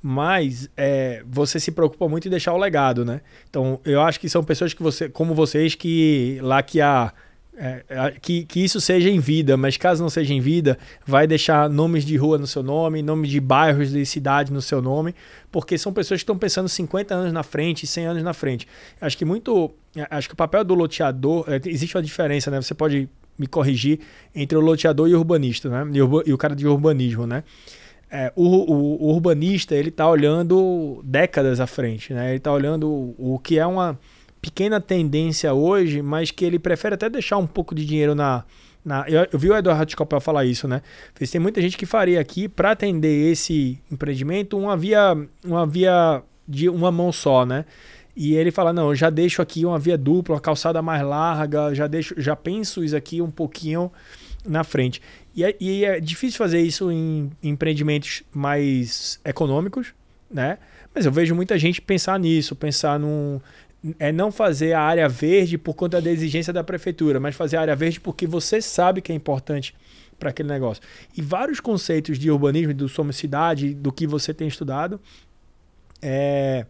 mas 0.06 0.68
é, 0.76 1.22
você 1.26 1.58
se 1.58 1.72
preocupa 1.72 2.06
muito 2.06 2.28
em 2.28 2.30
deixar 2.30 2.52
o 2.52 2.58
legado, 2.58 3.06
né? 3.06 3.22
Então, 3.48 3.80
eu 3.86 4.02
acho 4.02 4.20
que 4.20 4.28
são 4.28 4.44
pessoas 4.44 4.74
que 4.74 4.82
você, 4.82 5.08
como 5.08 5.34
vocês, 5.34 5.74
que 5.74 6.38
lá 6.42 6.62
que 6.62 6.78
há. 6.82 7.10
É, 7.56 8.12
que, 8.20 8.44
que 8.44 8.62
isso 8.62 8.80
seja 8.80 9.08
em 9.08 9.18
vida, 9.18 9.56
mas 9.56 9.78
caso 9.78 10.02
não 10.02 10.10
seja 10.10 10.34
em 10.34 10.40
vida, 10.40 10.76
vai 11.06 11.24
deixar 11.24 11.70
nomes 11.70 12.04
de 12.04 12.16
rua 12.16 12.36
no 12.36 12.48
seu 12.48 12.62
nome, 12.64 13.00
nomes 13.00 13.30
de 13.30 13.40
bairros 13.40 13.92
de 13.92 14.04
cidade 14.04 14.52
no 14.52 14.60
seu 14.60 14.82
nome, 14.82 15.14
porque 15.52 15.78
são 15.78 15.92
pessoas 15.92 16.18
que 16.18 16.24
estão 16.24 16.36
pensando 16.36 16.68
50 16.68 17.14
anos 17.14 17.32
na 17.32 17.44
frente, 17.44 17.86
100 17.86 18.06
anos 18.06 18.22
na 18.22 18.34
frente. 18.34 18.68
Acho 19.00 19.16
que 19.16 19.24
muito. 19.24 19.70
Acho 20.10 20.28
que 20.28 20.34
o 20.34 20.36
papel 20.36 20.64
do 20.64 20.74
loteador. 20.74 21.46
É, 21.48 21.60
existe 21.66 21.96
uma 21.96 22.02
diferença, 22.02 22.50
né? 22.50 22.60
Você 22.60 22.74
pode 22.74 23.08
me 23.38 23.46
corrigir 23.46 24.00
entre 24.34 24.58
o 24.58 24.60
loteador 24.60 25.08
e 25.08 25.14
o 25.14 25.18
urbanista, 25.18 25.70
né? 25.70 25.90
E 25.94 26.02
o, 26.02 26.22
e 26.26 26.32
o 26.32 26.36
cara 26.36 26.54
de 26.54 26.66
urbanismo, 26.66 27.26
né? 27.26 27.42
É, 28.10 28.32
o, 28.36 28.44
o, 28.44 29.04
o, 29.04 29.12
urbanista 29.12 29.74
ele 29.74 29.88
está 29.88 30.08
olhando 30.08 31.00
décadas 31.04 31.60
à 31.60 31.66
frente, 31.66 32.12
né? 32.12 32.28
Ele 32.28 32.36
está 32.36 32.52
olhando 32.52 32.88
o, 32.88 33.34
o, 33.34 33.38
que 33.38 33.58
é 33.58 33.66
uma 33.66 33.98
pequena 34.40 34.80
tendência 34.80 35.52
hoje, 35.52 36.02
mas 36.02 36.30
que 36.30 36.44
ele 36.44 36.58
prefere 36.58 36.94
até 36.94 37.08
deixar 37.08 37.38
um 37.38 37.46
pouco 37.46 37.74
de 37.74 37.84
dinheiro 37.84 38.14
na. 38.14 38.44
na 38.84 39.04
eu, 39.08 39.26
eu 39.32 39.38
vi 39.38 39.50
o 39.50 39.56
Eduardo 39.56 39.90
Scopel 39.90 40.20
falar 40.20 40.44
isso, 40.44 40.68
né? 40.68 40.82
Tem 41.14 41.40
muita 41.40 41.60
gente 41.60 41.76
que 41.76 41.86
faria 41.86 42.20
aqui 42.20 42.48
para 42.48 42.70
atender 42.72 43.32
esse 43.32 43.80
empreendimento 43.90 44.56
uma 44.56 44.76
via, 44.76 45.16
uma 45.44 45.66
via 45.66 46.22
de 46.46 46.68
uma 46.68 46.92
mão 46.92 47.10
só, 47.10 47.44
né? 47.44 47.64
E 48.16 48.34
ele 48.34 48.50
fala: 48.50 48.72
não, 48.72 48.90
eu 48.90 48.94
já 48.94 49.10
deixo 49.10 49.42
aqui 49.42 49.64
uma 49.64 49.78
via 49.78 49.98
dupla, 49.98 50.36
uma 50.36 50.40
calçada 50.40 50.80
mais 50.80 51.02
larga, 51.02 51.74
já 51.74 51.86
deixo, 51.86 52.14
já 52.16 52.36
penso 52.36 52.84
isso 52.84 52.96
aqui 52.96 53.20
um 53.20 53.30
pouquinho 53.30 53.90
na 54.46 54.62
frente. 54.62 55.00
E 55.34 55.44
é, 55.44 55.56
e 55.60 55.84
é 55.84 56.00
difícil 56.00 56.38
fazer 56.38 56.60
isso 56.60 56.90
em, 56.90 57.30
empreendimentos 57.42 58.22
mais 58.32 59.18
econômicos, 59.24 59.92
né? 60.30 60.58
Mas 60.94 61.06
eu 61.06 61.12
vejo 61.12 61.34
muita 61.34 61.58
gente 61.58 61.80
pensar 61.80 62.18
nisso, 62.18 62.54
pensar 62.54 62.98
num. 62.98 63.40
É 63.98 64.10
não 64.10 64.32
fazer 64.32 64.72
a 64.72 64.80
área 64.80 65.08
verde 65.08 65.58
por 65.58 65.74
conta 65.74 66.00
da 66.00 66.10
exigência 66.10 66.52
da 66.52 66.64
prefeitura, 66.64 67.20
mas 67.20 67.34
fazer 67.34 67.56
a 67.58 67.60
área 67.60 67.76
verde 67.76 68.00
porque 68.00 68.26
você 68.26 68.62
sabe 68.62 69.02
que 69.02 69.12
é 69.12 69.14
importante 69.14 69.74
para 70.18 70.30
aquele 70.30 70.48
negócio. 70.48 70.82
E 71.16 71.20
vários 71.20 71.60
conceitos 71.60 72.18
de 72.18 72.30
urbanismo, 72.30 72.72
do 72.72 72.88
Somos 72.88 73.16
Cidade, 73.16 73.74
do 73.74 73.92
que 73.92 74.06
você 74.06 74.32
tem 74.32 74.48
estudado, 74.48 74.98
é, 76.00 76.64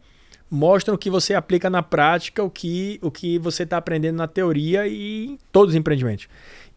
mostram 0.50 0.96
que 0.96 1.10
você 1.10 1.34
aplica 1.34 1.70
na 1.70 1.82
prática 1.82 2.42
o 2.42 2.50
que, 2.50 2.98
o 3.02 3.10
que 3.10 3.38
você 3.38 3.62
está 3.62 3.76
aprendendo 3.76 4.16
na 4.16 4.26
teoria 4.26 4.86
e 4.86 5.26
em 5.26 5.38
todos 5.52 5.74
os 5.74 5.78
empreendimentos. 5.78 6.28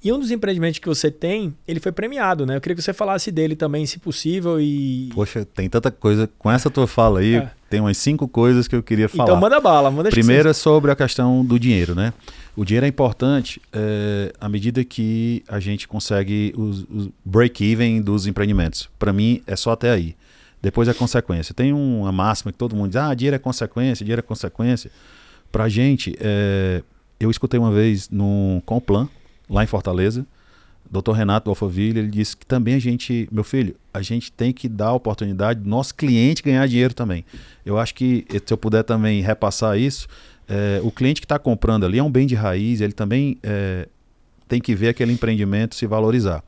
E 0.03 0.11
um 0.11 0.19
dos 0.19 0.29
empreendimentos 0.29 0.79
que 0.79 0.87
você 0.87 1.09
tem, 1.09 1.55
ele 1.67 1.79
foi 1.79 1.91
premiado, 1.91 2.45
né? 2.45 2.55
Eu 2.55 2.61
queria 2.61 2.75
que 2.75 2.81
você 2.81 2.93
falasse 2.93 3.31
dele 3.31 3.55
também, 3.55 3.85
se 3.85 3.97
possível. 3.97 4.61
E. 4.61 5.09
Poxa, 5.13 5.43
tem 5.43 5.67
tanta 5.67 5.89
coisa. 5.89 6.29
Com 6.37 6.51
essa 6.51 6.69
tua 6.69 6.85
fala 6.85 7.19
aí, 7.19 7.35
é. 7.35 7.51
tem 7.69 7.79
umas 7.79 7.97
cinco 7.97 8.27
coisas 8.27 8.67
que 8.67 8.75
eu 8.75 8.83
queria 8.83 9.09
falar. 9.09 9.23
Então 9.23 9.39
manda 9.39 9.59
bala, 9.59 9.89
manda 9.89 10.09
Primeiro 10.09 10.49
é 10.49 10.53
sobre 10.53 10.91
a 10.91 10.95
questão 10.95 11.43
do 11.43 11.59
dinheiro, 11.59 11.95
né? 11.95 12.13
O 12.55 12.63
dinheiro 12.63 12.85
é 12.85 12.89
importante 12.89 13.61
é, 13.73 14.31
à 14.39 14.47
medida 14.47 14.83
que 14.83 15.43
a 15.47 15.59
gente 15.59 15.87
consegue 15.87 16.53
os, 16.55 16.85
os 16.89 17.09
break-even 17.25 18.01
dos 18.01 18.27
empreendimentos. 18.27 18.89
Para 18.97 19.11
mim, 19.11 19.41
é 19.47 19.55
só 19.55 19.71
até 19.71 19.91
aí. 19.91 20.15
Depois 20.61 20.87
é 20.87 20.93
consequência. 20.93 21.53
Tem 21.53 21.73
uma 21.73 22.11
máxima 22.11 22.51
que 22.51 22.57
todo 22.57 22.75
mundo 22.75 22.89
diz: 22.89 22.97
ah, 22.97 23.13
dinheiro 23.13 23.35
é 23.35 23.39
consequência, 23.39 24.03
dinheiro 24.03 24.19
é 24.19 24.23
consequência. 24.23 24.91
Pra 25.51 25.69
gente, 25.69 26.15
é, 26.19 26.83
eu 27.19 27.31
escutei 27.31 27.59
uma 27.59 27.71
vez 27.71 28.09
no 28.09 28.61
Complan, 28.65 29.07
lá 29.49 29.63
em 29.63 29.67
Fortaleza, 29.67 30.25
Dr. 30.89 31.11
Renato 31.11 31.49
Alphaville, 31.49 31.99
ele 31.99 32.09
disse 32.09 32.35
que 32.35 32.45
também 32.45 32.75
a 32.75 32.79
gente, 32.79 33.27
meu 33.31 33.43
filho, 33.43 33.75
a 33.93 34.01
gente 34.01 34.31
tem 34.31 34.53
que 34.53 34.69
dar 34.69 34.87
a 34.87 34.93
oportunidade 34.93 35.59
do 35.59 35.69
nosso 35.69 35.93
cliente 35.93 36.41
ganhar 36.41 36.65
dinheiro 36.67 36.93
também. 36.93 37.25
Eu 37.65 37.77
acho 37.77 37.93
que 37.93 38.25
se 38.29 38.53
eu 38.53 38.57
puder 38.57 38.83
também 38.83 39.21
repassar 39.21 39.77
isso, 39.77 40.07
é, 40.47 40.79
o 40.81 40.91
cliente 40.91 41.19
que 41.19 41.25
está 41.25 41.37
comprando 41.37 41.85
ali 41.85 41.99
é 41.99 42.03
um 42.03 42.09
bem 42.09 42.25
de 42.25 42.35
raiz, 42.35 42.79
ele 42.79 42.93
também 42.93 43.37
é, 43.43 43.87
tem 44.47 44.61
que 44.61 44.73
ver 44.73 44.89
aquele 44.89 45.11
empreendimento 45.11 45.75
se 45.75 45.85
valorizar. 45.85 46.41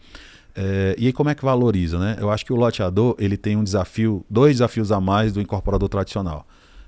É, 0.55 0.95
e 0.97 1.07
aí 1.07 1.13
como 1.13 1.29
é 1.29 1.35
que 1.35 1.43
valoriza, 1.43 1.99
né? 1.99 2.17
Eu 2.19 2.31
acho 2.31 2.45
que 2.45 2.53
o 2.53 2.55
loteador 2.55 3.15
ele 3.19 3.37
tem 3.37 3.55
um 3.55 3.63
desafio, 3.63 4.25
dois 4.29 4.53
desafios 4.53 4.91
a 4.91 4.99
mais 4.99 5.33
do 5.33 5.41
incorporador 5.41 5.89
tradicional. 5.89 6.47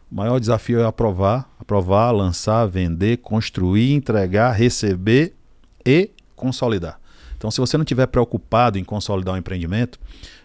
O 0.10 0.15
maior 0.15 0.39
desafio 0.39 0.80
é 0.80 0.86
aprovar, 0.86 1.50
aprovar, 1.60 2.12
lançar, 2.12 2.65
vender, 2.65 3.17
construir, 3.17 3.94
entregar, 3.94 4.52
receber 4.52 5.33
e 5.86 6.12
consolidar. 6.36 7.00
Então, 7.38 7.50
se 7.50 7.60
você 7.60 7.77
não 7.77 7.84
estiver 7.84 8.06
preocupado 8.08 8.77
em 8.77 8.84
consolidar 8.84 9.34
o 9.34 9.36
um 9.36 9.40
empreendimento, 9.40 10.00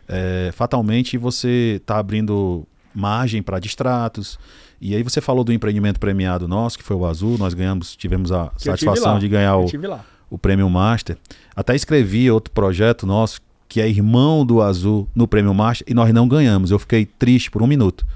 é, 0.08 0.50
fatalmente 0.52 1.18
você 1.18 1.78
está 1.80 1.98
abrindo 1.98 2.66
margem 2.94 3.42
para 3.42 3.58
distratos. 3.58 4.38
E 4.80 4.94
aí 4.94 5.02
você 5.02 5.20
falou 5.20 5.44
do 5.44 5.52
empreendimento 5.52 6.00
premiado 6.00 6.48
nosso, 6.48 6.78
que 6.78 6.84
foi 6.84 6.96
o 6.96 7.04
Azul, 7.04 7.36
nós 7.38 7.54
ganhamos, 7.54 7.94
tivemos 7.96 8.32
a 8.32 8.48
que 8.56 8.64
satisfação 8.64 9.18
de 9.18 9.28
ganhar 9.28 9.56
o, 9.58 9.66
o 10.30 10.38
Prêmio 10.38 10.68
Master. 10.70 11.16
Até 11.54 11.74
escrevi 11.74 12.30
outro 12.30 12.52
projeto 12.52 13.06
nosso, 13.06 13.40
que 13.68 13.80
é 13.80 13.88
irmão 13.88 14.44
do 14.44 14.62
Azul 14.62 15.08
no 15.14 15.26
Prêmio 15.26 15.52
Master, 15.52 15.86
e 15.88 15.94
nós 15.94 16.12
não 16.12 16.26
ganhamos. 16.28 16.70
Eu 16.70 16.78
fiquei 16.78 17.04
triste 17.04 17.50
por 17.50 17.62
um 17.62 17.66
minuto. 17.66 18.06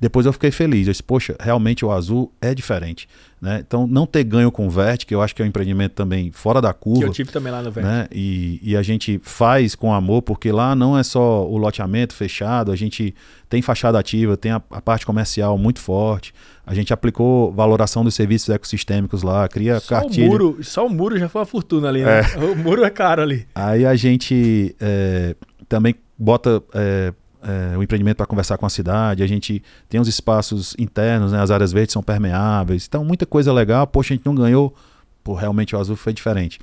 Depois 0.00 0.26
eu 0.26 0.32
fiquei 0.32 0.50
feliz. 0.50 0.86
Eu 0.86 0.92
disse, 0.92 1.02
poxa, 1.02 1.36
realmente 1.40 1.84
o 1.84 1.90
azul 1.90 2.32
é 2.40 2.54
diferente. 2.54 3.08
Né? 3.40 3.62
Então, 3.66 3.86
não 3.86 4.06
ter 4.06 4.24
ganho 4.24 4.50
com 4.50 4.66
o 4.66 4.70
Vert, 4.70 5.04
que 5.04 5.14
eu 5.14 5.20
acho 5.20 5.34
que 5.34 5.42
é 5.42 5.44
um 5.44 5.48
empreendimento 5.48 5.92
também 5.92 6.32
fora 6.32 6.60
da 6.60 6.72
curva. 6.72 7.00
Que 7.00 7.06
eu 7.06 7.12
tive 7.12 7.30
também 7.30 7.52
lá 7.52 7.62
no 7.62 7.70
Vert. 7.70 7.86
Né? 7.86 8.08
E, 8.10 8.58
e, 8.62 8.76
a 8.76 8.82
gente 8.82 9.20
faz 9.22 9.74
com 9.74 9.92
amor, 9.92 10.22
porque 10.22 10.50
lá 10.50 10.74
não 10.74 10.98
é 10.98 11.02
só 11.02 11.46
o 11.46 11.56
loteamento 11.56 12.14
fechado, 12.14 12.72
a 12.72 12.76
gente 12.76 13.14
tem 13.48 13.60
fachada 13.60 13.98
ativa, 13.98 14.36
tem 14.36 14.52
a, 14.52 14.62
a 14.70 14.80
parte 14.80 15.04
comercial 15.04 15.56
muito 15.58 15.80
forte. 15.80 16.32
A 16.66 16.74
gente 16.74 16.92
aplicou 16.92 17.52
valoração 17.52 18.02
dos 18.02 18.14
serviços 18.14 18.48
ecossistêmicos 18.48 19.22
lá, 19.22 19.46
cria 19.48 19.80
só 19.80 20.00
cartilha. 20.00 20.26
O 20.26 20.30
muro, 20.30 20.58
só 20.62 20.86
o 20.86 20.90
muro 20.90 21.18
já 21.18 21.28
foi 21.28 21.40
uma 21.40 21.46
fortuna 21.46 21.88
ali, 21.88 22.02
né? 22.02 22.20
É. 22.20 22.38
O 22.46 22.56
muro 22.56 22.84
é 22.84 22.90
caro 22.90 23.22
ali. 23.22 23.46
Aí 23.54 23.84
a 23.84 23.94
gente 23.94 24.74
é, 24.80 25.36
também 25.68 25.94
bota 26.18 26.62
é, 26.74 27.12
é, 27.46 27.76
o 27.76 27.82
empreendimento 27.82 28.16
para 28.16 28.26
conversar 28.26 28.58
com 28.58 28.66
a 28.66 28.70
cidade, 28.70 29.22
a 29.22 29.26
gente 29.26 29.62
tem 29.88 30.00
os 30.00 30.08
espaços 30.08 30.74
internos, 30.78 31.30
né, 31.30 31.40
as 31.40 31.50
áreas 31.50 31.72
verdes 31.72 31.92
são 31.92 32.02
permeáveis, 32.02 32.86
então 32.88 33.04
muita 33.04 33.24
coisa 33.24 33.52
legal. 33.52 33.86
Poxa, 33.86 34.12
a 34.12 34.16
gente 34.16 34.26
não 34.26 34.34
ganhou, 34.34 34.74
pô, 35.22 35.34
realmente 35.34 35.76
o 35.76 35.78
azul 35.78 35.94
foi 35.94 36.12
diferente. 36.12 36.58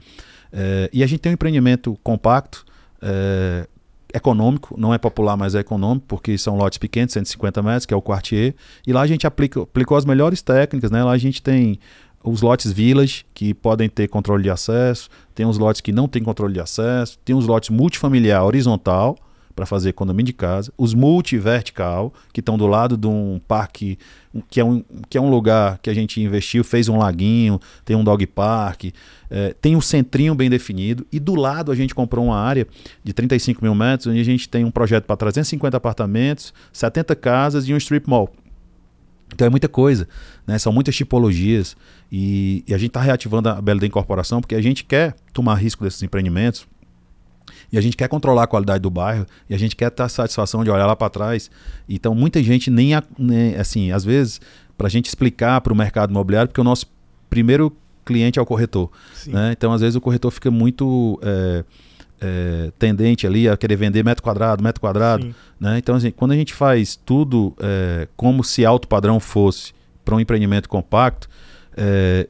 É, 0.52 0.90
e 0.92 1.02
a 1.02 1.08
gente 1.08 1.20
tem 1.20 1.32
um 1.32 1.34
empreendimento 1.34 1.98
compacto, 2.04 2.66
é, 3.02 3.66
econômico, 4.14 4.76
não 4.78 4.94
é 4.94 4.98
popular, 4.98 5.36
mas 5.36 5.56
é 5.56 5.60
econômico, 5.60 6.06
porque 6.08 6.38
são 6.38 6.56
lotes 6.56 6.78
pequenos, 6.78 7.14
150 7.14 7.64
metros, 7.64 7.86
que 7.86 7.94
é 7.94 7.98
o 7.98 8.02
Quartier, 8.02 8.54
e 8.86 8.94
lá 8.94 9.02
a 9.02 9.08
gente 9.08 9.26
aplica, 9.26 9.62
aplicou 9.62 9.98
as 9.98 10.06
melhores 10.06 10.42
técnicas, 10.42 10.92
né? 10.92 11.04
Lá 11.04 11.12
a 11.12 11.18
gente 11.18 11.42
tem 11.42 11.80
os 12.24 12.42
lotes 12.42 12.72
village, 12.72 13.26
que 13.34 13.54
podem 13.54 13.90
ter 13.90 14.08
controle 14.08 14.44
de 14.44 14.50
acesso, 14.50 15.10
tem 15.34 15.46
os 15.46 15.58
lotes 15.58 15.82
que 15.82 15.92
não 15.92 16.08
tem 16.08 16.22
controle 16.22 16.54
de 16.54 16.60
acesso, 16.60 17.18
tem 17.26 17.36
os 17.36 17.48
lotes 17.48 17.70
multifamiliar 17.70 18.46
horizontal, 18.46 19.18
para 19.56 19.66
fazer 19.66 19.90
economia 19.90 20.24
de 20.24 20.34
casa, 20.34 20.72
os 20.78 20.94
multivertical, 20.94 22.14
que 22.32 22.40
estão 22.40 22.58
do 22.58 22.68
lado 22.68 22.98
de 22.98 23.08
um 23.08 23.40
parque, 23.48 23.98
que 24.50 24.60
é 24.60 24.66
um, 24.66 24.84
que 25.10 25.18
é 25.18 25.22
um 25.22 25.30
lugar 25.30 25.78
que 25.80 25.90
a 25.90 25.94
gente 25.94 26.22
investiu, 26.22 26.64
fez 26.64 26.90
um 26.90 26.98
laguinho, 26.98 27.60
tem 27.86 27.96
um 27.96 28.04
dog 28.04 28.26
park, 28.28 28.86
é, 29.30 29.54
tem 29.62 29.76
um 29.76 29.82
centrinho 29.82 30.34
bem 30.34 30.50
definido, 30.50 31.06
e 31.12 31.20
do 31.20 31.36
lado 31.36 31.72
a 31.72 31.76
gente 31.76 31.94
comprou 31.94 32.26
uma 32.26 32.38
área 32.38 32.68
de 33.04 33.14
35 33.14 33.64
mil 33.64 33.76
metros, 33.76 34.08
onde 34.08 34.20
a 34.20 34.26
gente 34.26 34.50
tem 34.50 34.66
um 34.66 34.72
projeto 34.72 35.06
para 35.06 35.18
350 35.18 35.78
apartamentos, 35.78 36.54
70 36.72 37.16
casas 37.16 37.68
e 37.68 37.74
um 37.74 37.78
strip 37.78 38.10
mall. 38.10 38.32
Então 39.34 39.48
é 39.48 39.50
muita 39.50 39.68
coisa, 39.68 40.08
né? 40.46 40.60
são 40.60 40.72
muitas 40.72 40.96
tipologias 40.96 41.76
e, 42.12 42.64
e 42.68 42.74
a 42.74 42.78
gente 42.78 42.90
está 42.90 43.02
reativando 43.02 43.50
a 43.50 43.60
BLD 43.60 43.88
Incorporação 43.88 44.42
porque 44.42 44.54
a 44.54 44.62
gente 44.62 44.84
quer 44.84 45.16
tomar 45.34 45.56
risco 45.56 45.84
desses 45.84 46.04
empreendimentos 46.04 46.68
e 47.74 47.78
a 47.78 47.82
gente 47.82 47.98
quer 47.98 48.08
controlar 48.08 48.44
a 48.44 48.48
qualidade 48.48 48.84
do 48.84 48.92
bairro 48.92 49.26
e 49.50 49.56
a 49.56 49.58
gente 49.58 49.76
quer 49.76 49.90
ter 49.90 50.04
a 50.04 50.08
satisfação 50.08 50.64
de 50.64 50.70
olhar 50.70 50.86
lá 50.86 50.96
para 50.96 51.10
trás. 51.10 51.50
Então, 51.90 52.14
muita 52.14 52.42
gente 52.44 52.70
nem, 52.70 52.92
nem 53.18 53.56
assim, 53.56 53.92
às 53.92 54.06
vezes, 54.06 54.40
para 54.78 54.86
a 54.86 54.90
gente 54.90 55.08
explicar 55.08 55.60
para 55.60 55.74
o 55.74 55.76
mercado 55.76 56.12
imobiliário, 56.12 56.50
porque 56.50 56.62
o 56.62 56.64
nosso 56.64 56.86
primeiro 57.32 57.76
cliente 58.06 58.38
é 58.38 58.42
o 58.42 58.46
corretor. 58.46 58.92
Né? 59.26 59.54
Então, 59.54 59.74
às 59.74 59.82
vezes, 59.82 59.96
o 59.96 60.02
corretor 60.02 60.30
fica 60.30 60.52
muito. 60.52 61.20
É, 61.24 61.64
é, 62.22 62.72
tendente 62.80 63.28
ali 63.28 63.50
a 63.50 63.58
querer 63.58 63.76
vender 63.76 64.06
metro 64.06 64.24
quadrado, 64.24 64.64
metro 64.64 64.80
quadrado. 64.80 65.36
Né? 65.60 65.80
Então, 65.80 65.96
assim, 65.96 66.12
quando 66.12 66.32
a 66.32 66.36
gente 66.36 66.54
faz 66.54 66.96
tudo 66.96 67.54
é, 67.60 68.08
como 68.16 68.44
se 68.44 68.64
alto 68.64 68.88
padrão 68.88 69.20
fosse 69.20 69.74
para 70.06 70.16
um 70.16 70.20
empreendimento 70.20 70.70
compacto, 70.70 71.28
é, 71.76 72.30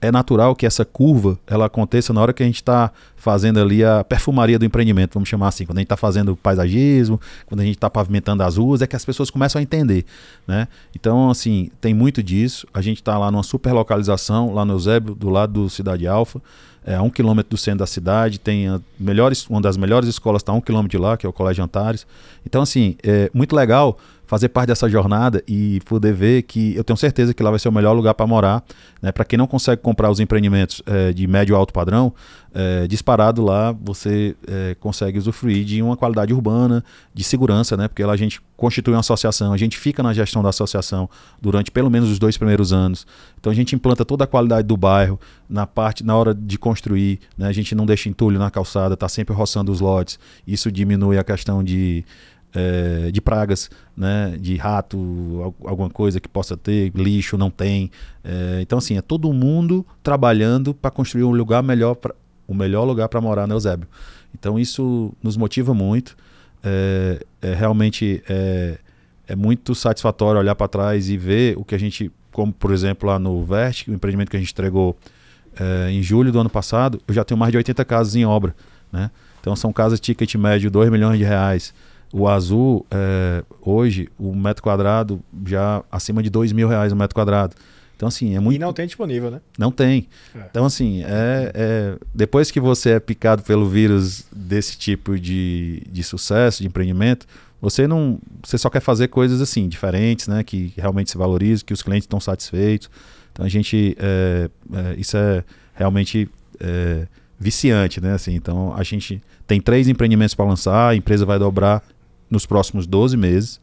é 0.00 0.12
natural 0.12 0.54
que 0.54 0.64
essa 0.64 0.84
curva 0.84 1.38
ela 1.46 1.66
aconteça 1.66 2.12
na 2.12 2.20
hora 2.20 2.32
que 2.32 2.42
a 2.42 2.46
gente 2.46 2.56
está 2.56 2.92
fazendo 3.16 3.60
ali 3.60 3.84
a 3.84 4.04
perfumaria 4.04 4.58
do 4.58 4.64
empreendimento, 4.64 5.14
vamos 5.14 5.28
chamar 5.28 5.48
assim, 5.48 5.66
quando 5.66 5.78
a 5.78 5.80
gente 5.80 5.86
está 5.86 5.96
fazendo 5.96 6.36
paisagismo, 6.36 7.20
quando 7.46 7.60
a 7.60 7.64
gente 7.64 7.74
está 7.74 7.90
pavimentando 7.90 8.42
as 8.42 8.56
ruas, 8.56 8.80
é 8.80 8.86
que 8.86 8.94
as 8.94 9.04
pessoas 9.04 9.28
começam 9.28 9.58
a 9.58 9.62
entender, 9.62 10.04
né? 10.46 10.68
Então, 10.94 11.30
assim, 11.30 11.70
tem 11.80 11.92
muito 11.92 12.22
disso. 12.22 12.66
A 12.72 12.80
gente 12.80 12.98
está 12.98 13.18
lá 13.18 13.30
numa 13.30 13.42
super 13.42 13.72
localização, 13.72 14.54
lá 14.54 14.64
no 14.64 14.74
Eusébio, 14.74 15.14
do 15.14 15.28
lado 15.28 15.64
do 15.64 15.70
Cidade 15.70 16.06
Alfa, 16.06 16.40
é, 16.86 16.94
a 16.94 17.02
um 17.02 17.10
quilômetro 17.10 17.50
do 17.50 17.56
centro 17.56 17.80
da 17.80 17.86
cidade, 17.86 18.38
tem 18.38 18.68
a 18.68 18.80
melhores, 18.98 19.46
uma 19.48 19.60
das 19.60 19.76
melhores 19.76 20.08
escolas 20.08 20.40
está 20.40 20.52
a 20.52 20.54
um 20.54 20.60
quilômetro 20.60 20.96
de 20.96 21.02
lá, 21.02 21.16
que 21.16 21.26
é 21.26 21.28
o 21.28 21.32
Colégio 21.32 21.62
Antares. 21.62 22.06
Então, 22.46 22.62
assim, 22.62 22.96
é 23.02 23.30
muito 23.34 23.54
legal 23.54 23.98
fazer 24.28 24.50
parte 24.50 24.68
dessa 24.68 24.86
jornada 24.90 25.42
e 25.48 25.80
poder 25.86 26.12
ver 26.12 26.42
que 26.42 26.76
eu 26.76 26.84
tenho 26.84 26.98
certeza 26.98 27.32
que 27.32 27.42
lá 27.42 27.48
vai 27.48 27.58
ser 27.58 27.70
o 27.70 27.72
melhor 27.72 27.94
lugar 27.94 28.12
para 28.12 28.26
morar. 28.26 28.62
Né? 29.00 29.10
Para 29.10 29.24
quem 29.24 29.38
não 29.38 29.46
consegue 29.46 29.80
comprar 29.80 30.10
os 30.10 30.20
empreendimentos 30.20 30.82
é, 30.84 31.14
de 31.14 31.26
médio 31.26 31.56
alto 31.56 31.72
padrão, 31.72 32.12
é, 32.52 32.86
disparado 32.86 33.42
lá 33.42 33.72
você 33.72 34.36
é, 34.46 34.76
consegue 34.78 35.16
usufruir 35.18 35.64
de 35.64 35.80
uma 35.82 35.96
qualidade 35.96 36.34
urbana, 36.34 36.84
de 37.14 37.24
segurança, 37.24 37.74
né? 37.74 37.88
porque 37.88 38.04
lá 38.04 38.12
a 38.12 38.16
gente 38.18 38.38
constitui 38.54 38.92
uma 38.92 39.00
associação, 39.00 39.50
a 39.50 39.56
gente 39.56 39.78
fica 39.78 40.02
na 40.02 40.12
gestão 40.12 40.42
da 40.42 40.50
associação 40.50 41.08
durante 41.40 41.70
pelo 41.70 41.88
menos 41.88 42.10
os 42.10 42.18
dois 42.18 42.36
primeiros 42.36 42.70
anos. 42.70 43.06
Então 43.40 43.50
a 43.50 43.54
gente 43.54 43.74
implanta 43.74 44.04
toda 44.04 44.24
a 44.24 44.26
qualidade 44.26 44.68
do 44.68 44.76
bairro 44.76 45.18
na 45.48 45.66
parte, 45.66 46.04
na 46.04 46.14
hora 46.14 46.34
de 46.34 46.58
construir, 46.58 47.18
né? 47.34 47.48
a 47.48 47.52
gente 47.52 47.74
não 47.74 47.86
deixa 47.86 48.10
entulho 48.10 48.38
na 48.38 48.50
calçada, 48.50 48.92
está 48.92 49.08
sempre 49.08 49.34
roçando 49.34 49.72
os 49.72 49.80
lotes. 49.80 50.18
Isso 50.46 50.70
diminui 50.70 51.16
a 51.16 51.24
questão 51.24 51.64
de 51.64 52.04
é, 52.54 53.10
de 53.10 53.20
pragas, 53.20 53.70
né, 53.96 54.36
de 54.40 54.56
rato, 54.56 55.54
alguma 55.64 55.90
coisa 55.90 56.20
que 56.20 56.28
possa 56.28 56.56
ter, 56.56 56.92
lixo 56.94 57.36
não 57.36 57.50
tem. 57.50 57.90
É, 58.24 58.60
então 58.60 58.78
assim, 58.78 58.96
é 58.96 59.02
todo 59.02 59.32
mundo 59.32 59.84
trabalhando 60.02 60.74
para 60.74 60.90
construir 60.90 61.24
um 61.24 61.30
lugar 61.30 61.62
melhor, 61.62 61.94
pra, 61.94 62.14
o 62.46 62.54
melhor 62.54 62.84
lugar 62.84 63.08
para 63.08 63.20
morar 63.20 63.46
no 63.46 63.54
Eusébio. 63.54 63.88
Então 64.34 64.58
isso 64.58 65.12
nos 65.22 65.36
motiva 65.36 65.74
muito. 65.74 66.16
É, 66.62 67.24
é 67.40 67.54
realmente 67.54 68.22
é, 68.28 68.78
é, 69.26 69.36
muito 69.36 69.74
satisfatório 69.74 70.40
olhar 70.40 70.54
para 70.54 70.66
trás 70.66 71.08
e 71.08 71.16
ver 71.16 71.56
o 71.56 71.64
que 71.64 71.74
a 71.74 71.78
gente, 71.78 72.10
como 72.32 72.52
por 72.52 72.72
exemplo 72.72 73.08
lá 73.08 73.18
no 73.18 73.44
Vert, 73.44 73.86
o 73.88 73.92
empreendimento 73.92 74.30
que 74.30 74.36
a 74.36 74.40
gente 74.40 74.52
entregou 74.52 74.96
é, 75.58 75.90
em 75.90 76.02
julho 76.02 76.32
do 76.32 76.40
ano 76.40 76.50
passado, 76.50 77.00
eu 77.06 77.14
já 77.14 77.24
tenho 77.24 77.38
mais 77.38 77.52
de 77.52 77.58
80 77.58 77.84
casas 77.84 78.14
em 78.16 78.24
obra, 78.24 78.54
né? 78.90 79.10
Então 79.40 79.54
são 79.54 79.72
casas 79.72 80.00
ticket 80.00 80.34
médio 80.34 80.70
2 80.70 80.90
milhões 80.90 81.18
de 81.18 81.24
reais. 81.24 81.72
O 82.12 82.26
azul, 82.26 82.86
é, 82.90 83.44
hoje, 83.60 84.08
o 84.18 84.34
metro 84.34 84.62
quadrado 84.62 85.20
já 85.46 85.82
acima 85.90 86.22
de 86.22 86.30
dois 86.30 86.52
mil 86.52 86.68
reais 86.68 86.92
o 86.92 86.96
metro 86.96 87.14
quadrado. 87.14 87.54
Então, 87.98 88.06
assim, 88.06 88.36
é 88.36 88.40
muito. 88.40 88.54
E 88.54 88.58
não 88.60 88.72
tem 88.72 88.86
disponível, 88.86 89.28
né? 89.28 89.40
Não 89.58 89.72
tem. 89.72 90.06
É. 90.32 90.38
Então, 90.48 90.64
assim, 90.64 91.02
é, 91.02 91.50
é, 91.52 91.96
depois 92.14 92.48
que 92.48 92.60
você 92.60 92.90
é 92.90 93.00
picado 93.00 93.42
pelo 93.42 93.68
vírus 93.68 94.24
desse 94.30 94.78
tipo 94.78 95.18
de, 95.18 95.82
de 95.90 96.04
sucesso, 96.04 96.62
de 96.62 96.68
empreendimento, 96.68 97.26
você 97.60 97.88
não. 97.88 98.20
Você 98.44 98.56
só 98.56 98.70
quer 98.70 98.80
fazer 98.80 99.08
coisas 99.08 99.40
assim, 99.40 99.68
diferentes, 99.68 100.28
né? 100.28 100.44
Que 100.44 100.72
realmente 100.76 101.10
se 101.10 101.18
valorizam, 101.18 101.66
que 101.66 101.72
os 101.72 101.82
clientes 101.82 102.04
estão 102.04 102.20
satisfeitos. 102.20 102.88
Então 103.32 103.44
a 103.44 103.48
gente. 103.48 103.96
É, 103.98 104.48
é, 104.72 104.94
isso 104.96 105.16
é 105.16 105.42
realmente 105.74 106.30
é, 106.60 107.08
viciante, 107.38 108.00
né? 108.00 108.12
Assim, 108.12 108.34
então 108.36 108.72
a 108.76 108.84
gente 108.84 109.20
tem 109.44 109.60
três 109.60 109.88
empreendimentos 109.88 110.36
para 110.36 110.44
lançar, 110.44 110.90
a 110.90 110.94
empresa 110.94 111.26
vai 111.26 111.38
dobrar 111.38 111.82
nos 112.30 112.46
próximos 112.46 112.86
12 112.86 113.16
meses. 113.16 113.60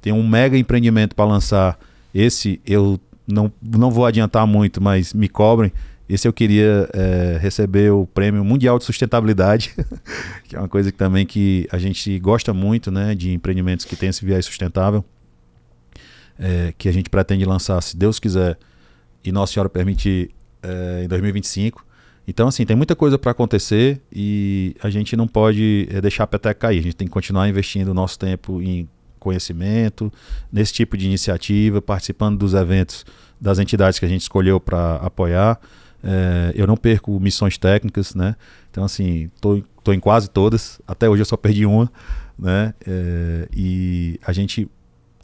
Tem 0.00 0.12
um 0.12 0.26
mega 0.26 0.56
empreendimento 0.56 1.14
para 1.14 1.24
lançar. 1.24 1.78
Esse 2.14 2.60
eu 2.66 2.98
não, 3.26 3.52
não 3.62 3.90
vou 3.90 4.06
adiantar 4.06 4.46
muito, 4.46 4.80
mas 4.80 5.12
me 5.12 5.28
cobrem. 5.28 5.72
Esse 6.08 6.26
eu 6.26 6.32
queria 6.32 6.88
é, 6.92 7.38
receber 7.40 7.92
o 7.92 8.04
prêmio 8.04 8.44
Mundial 8.44 8.78
de 8.78 8.84
Sustentabilidade, 8.84 9.72
que 10.44 10.56
é 10.56 10.58
uma 10.58 10.68
coisa 10.68 10.90
que 10.90 10.98
também 10.98 11.24
que 11.24 11.68
a 11.70 11.78
gente 11.78 12.18
gosta 12.18 12.52
muito, 12.52 12.90
né, 12.90 13.14
de 13.14 13.32
empreendimentos 13.32 13.84
que 13.84 13.94
têm 13.94 14.08
esse 14.08 14.24
viés 14.24 14.44
sustentável, 14.44 15.04
é, 16.36 16.74
que 16.76 16.88
a 16.88 16.92
gente 16.92 17.08
pretende 17.08 17.44
lançar, 17.44 17.80
se 17.80 17.96
Deus 17.96 18.18
quiser 18.18 18.58
e 19.22 19.30
Nossa 19.30 19.52
Senhora 19.52 19.68
permitir, 19.68 20.30
é, 20.62 21.04
em 21.04 21.08
2025. 21.08 21.86
Então, 22.26 22.48
assim, 22.48 22.64
tem 22.64 22.76
muita 22.76 22.94
coisa 22.94 23.18
para 23.18 23.32
acontecer 23.32 24.00
e 24.12 24.76
a 24.82 24.88
gente 24.88 25.16
não 25.16 25.26
pode 25.26 25.88
é, 25.90 26.00
deixar 26.00 26.24
a 26.24 26.26
peteca 26.26 26.54
cair. 26.54 26.78
A 26.78 26.82
gente 26.82 26.96
tem 26.96 27.08
que 27.08 27.12
continuar 27.12 27.48
investindo 27.48 27.88
o 27.88 27.94
nosso 27.94 28.18
tempo 28.18 28.62
em 28.62 28.88
conhecimento, 29.18 30.12
nesse 30.50 30.72
tipo 30.72 30.96
de 30.96 31.06
iniciativa, 31.06 31.82
participando 31.82 32.38
dos 32.38 32.54
eventos 32.54 33.04
das 33.40 33.58
entidades 33.58 33.98
que 33.98 34.04
a 34.04 34.08
gente 34.08 34.22
escolheu 34.22 34.60
para 34.60 34.96
apoiar. 34.96 35.60
É, 36.02 36.52
eu 36.54 36.66
não 36.66 36.76
perco 36.76 37.18
missões 37.20 37.58
técnicas, 37.58 38.14
né? 38.14 38.34
Então, 38.70 38.84
assim, 38.84 39.30
estou 39.34 39.94
em 39.94 40.00
quase 40.00 40.30
todas. 40.30 40.80
Até 40.86 41.08
hoje 41.08 41.22
eu 41.22 41.26
só 41.26 41.36
perdi 41.36 41.66
uma, 41.66 41.90
né? 42.38 42.74
É, 42.86 43.48
e 43.54 44.18
a 44.26 44.32
gente, 44.32 44.68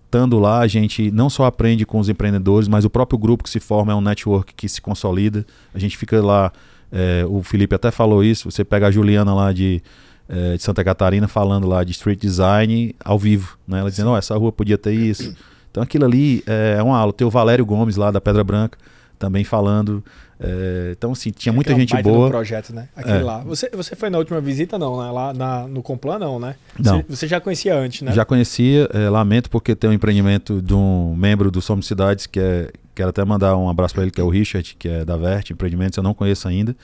estando 0.05 0.38
lá, 0.38 0.61
a 0.61 0.66
gente 0.66 1.11
não 1.11 1.30
só 1.30 1.44
aprende 1.44 1.86
com 1.86 1.99
os 1.99 2.09
empreendedores, 2.09 2.68
mas 2.68 2.84
o 2.84 2.90
próprio 2.90 3.18
grupo 3.18 3.44
que 3.44 3.51
se 3.51 3.61
forma 3.61 3.92
é 3.92 3.94
um 3.94 4.01
network 4.01 4.55
que 4.55 4.68
se 4.68 4.80
consolida. 4.80 5.47
A 5.72 5.78
gente 5.78 5.97
fica 5.97 6.20
lá 6.22 6.53
é, 6.93 7.24
o 7.28 7.43
Felipe 7.43 7.74
até 7.74 7.91
falou 7.91 8.22
isso. 8.22 8.51
Você 8.51 8.64
pega 8.64 8.87
a 8.87 8.91
Juliana 8.91 9.34
lá 9.34 9.53
de, 9.53 9.82
é, 10.28 10.57
de 10.57 10.62
Santa 10.62 10.82
Catarina 10.84 11.28
falando 11.28 11.66
lá 11.66 11.84
de 11.84 11.93
street 11.93 12.20
design 12.20 12.95
ao 13.05 13.18
vivo, 13.18 13.59
né? 13.66 13.80
Ela 13.80 13.91
dizendo, 13.91 14.11
oh, 14.11 14.16
essa 14.16 14.37
rua 14.37 14.53
podia 14.53 14.78
ter 14.78 14.93
isso. 14.93 15.34
Então 15.70 15.82
aquilo 15.82 16.05
ali 16.05 16.43
é, 16.47 16.76
é 16.78 16.82
uma 16.82 16.97
aula. 16.97 17.12
Tem 17.12 17.26
o 17.26 17.30
Valério 17.30 17.66
Gomes 17.66 17.97
lá 17.97 18.11
da 18.11 18.20
Pedra 18.20 18.43
Branca, 18.43 18.78
também 19.18 19.45
falando. 19.45 20.03
É, 20.39 20.93
então, 20.97 21.12
assim, 21.12 21.30
tinha 21.30 21.53
muita 21.53 21.74
gente 21.74 21.95
boa. 22.03 22.28
projeto, 22.28 22.72
né? 22.72 22.89
Aquele 22.95 23.18
é. 23.18 23.22
lá. 23.22 23.39
Você, 23.41 23.70
você 23.70 23.97
foi 23.97 24.11
na 24.11 24.18
última 24.18 24.41
visita, 24.41 24.78
não, 24.78 25.03
né? 25.03 25.11
Lá 25.11 25.32
na, 25.32 25.66
no 25.66 25.82
Complan, 25.82 26.18
não, 26.18 26.39
né? 26.39 26.57
Não. 26.78 26.99
Você, 26.99 27.05
você 27.09 27.26
já 27.26 27.41
conhecia 27.41 27.74
antes, 27.74 28.03
né? 28.03 28.12
Já 28.12 28.24
conhecia, 28.24 28.89
é, 28.93 29.09
lamento 29.09 29.49
porque 29.49 29.74
tem 29.74 29.89
um 29.89 29.93
empreendimento 29.93 30.61
de 30.61 30.74
um 30.74 31.14
membro 31.14 31.51
do 31.51 31.61
Somos 31.62 31.87
Cidades, 31.87 32.26
que 32.26 32.39
é. 32.39 32.70
Quero 32.97 33.11
até 33.11 33.22
mandar 33.26 33.55
um 33.59 33.68
abraço 33.68 33.94
para 33.94 34.05
ele, 34.05 34.11
que 34.11 34.18
é 34.18 34.24
o 34.24 34.30
Richard, 34.30 34.74
que 34.78 34.88
é 34.88 35.05
da 35.05 35.18
Vert 35.18 35.51
Empreendimentos, 35.51 35.99
eu 35.99 36.03
não 36.03 36.14
conheço 36.14 36.49
ainda. 36.49 36.74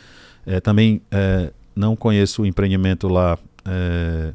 É, 0.47 0.61
também 0.61 1.01
é, 1.11 1.51
não 1.75 1.97
conheço 1.97 2.43
o 2.43 2.47
empreendimento 2.47 3.09
lá, 3.09 3.39
é, 3.65 4.33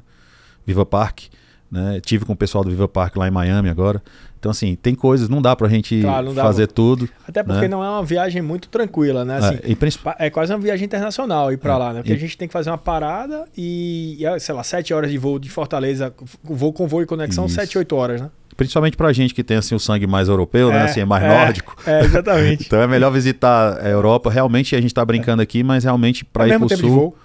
Viva 0.65 0.83
Park. 0.83 1.25
Né? 1.69 1.99
Tive 2.03 2.25
com 2.25 2.33
o 2.33 2.35
pessoal 2.35 2.63
do 2.63 2.71
Viva 2.71 2.87
Park 2.87 3.15
lá 3.15 3.27
em 3.27 3.31
Miami 3.31 3.69
agora. 3.69 4.01
Então, 4.39 4.49
assim, 4.49 4.75
tem 4.75 4.95
coisas, 4.95 5.29
não 5.29 5.39
dá 5.39 5.55
pra 5.55 5.69
gente 5.69 6.01
claro, 6.01 6.33
fazer 6.33 6.65
tudo. 6.65 7.07
Até 7.27 7.43
porque 7.43 7.61
né? 7.61 7.67
não 7.67 7.83
é 7.83 7.89
uma 7.89 8.03
viagem 8.03 8.41
muito 8.41 8.69
tranquila, 8.69 9.23
né? 9.23 9.37
Assim, 9.37 9.59
é, 9.61 9.75
princip... 9.75 10.03
é, 10.17 10.31
quase 10.31 10.51
uma 10.51 10.59
viagem 10.59 10.85
internacional 10.85 11.51
ir 11.51 11.57
pra 11.57 11.73
é, 11.73 11.77
lá, 11.77 11.93
né? 11.93 11.99
Porque 11.99 12.13
e... 12.13 12.15
a 12.15 12.19
gente 12.19 12.35
tem 12.35 12.47
que 12.47 12.53
fazer 12.53 12.71
uma 12.71 12.77
parada 12.77 13.45
e, 13.55 14.17
sei 14.39 14.55
lá, 14.55 14.63
sete 14.63 14.95
horas 14.95 15.11
de 15.11 15.17
voo 15.19 15.37
de 15.37 15.49
Fortaleza, 15.49 16.11
voo 16.43 16.73
com 16.73 16.87
voo 16.87 17.03
e 17.03 17.05
conexão, 17.05 17.45
Isso. 17.45 17.53
sete, 17.53 17.77
oito 17.77 17.95
horas, 17.95 18.21
né? 18.21 18.31
Principalmente 18.57 18.97
pra 18.97 19.13
gente 19.13 19.35
que 19.35 19.43
tem 19.43 19.57
assim, 19.57 19.75
o 19.75 19.79
sangue 19.79 20.07
mais 20.07 20.27
europeu, 20.27 20.69
né? 20.69 20.75
é, 20.75 20.79
né? 20.79 20.85
Assim, 20.85 20.99
é 20.99 21.05
mais 21.05 21.23
é, 21.23 21.27
nórdico. 21.27 21.77
É, 21.85 22.03
exatamente. 22.03 22.63
então 22.67 22.81
é 22.81 22.87
melhor 22.87 23.11
visitar 23.11 23.77
a 23.79 23.87
Europa. 23.87 24.31
Realmente 24.31 24.75
a 24.75 24.81
gente 24.81 24.91
tá 24.91 25.05
brincando 25.05 25.43
aqui, 25.43 25.63
mas 25.63 25.83
realmente 25.83 26.25
para 26.25 26.49
é 26.49 26.55
ir 26.55 26.59
pro 26.59 26.67
sul. 26.67 26.77
De 26.77 26.83
voo. 26.83 27.17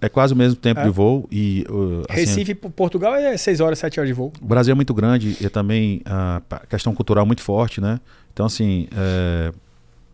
É 0.00 0.08
quase 0.08 0.34
o 0.34 0.36
mesmo 0.36 0.56
tempo 0.56 0.80
é. 0.80 0.82
de 0.82 0.90
voo. 0.90 1.28
E, 1.30 1.64
uh, 1.70 2.02
assim, 2.10 2.20
Recife, 2.20 2.54
Portugal 2.56 3.14
é 3.14 3.36
6 3.36 3.60
horas, 3.60 3.78
7 3.78 4.00
horas 4.00 4.08
de 4.08 4.12
voo. 4.12 4.32
O 4.40 4.44
Brasil 4.44 4.72
é 4.72 4.74
muito 4.74 4.92
grande 4.92 5.36
e 5.40 5.48
também 5.48 6.02
a 6.04 6.42
questão 6.68 6.92
cultural 6.92 7.24
muito 7.24 7.40
forte, 7.40 7.80
né? 7.80 8.00
Então, 8.32 8.46
assim, 8.46 8.88
é, 8.96 9.52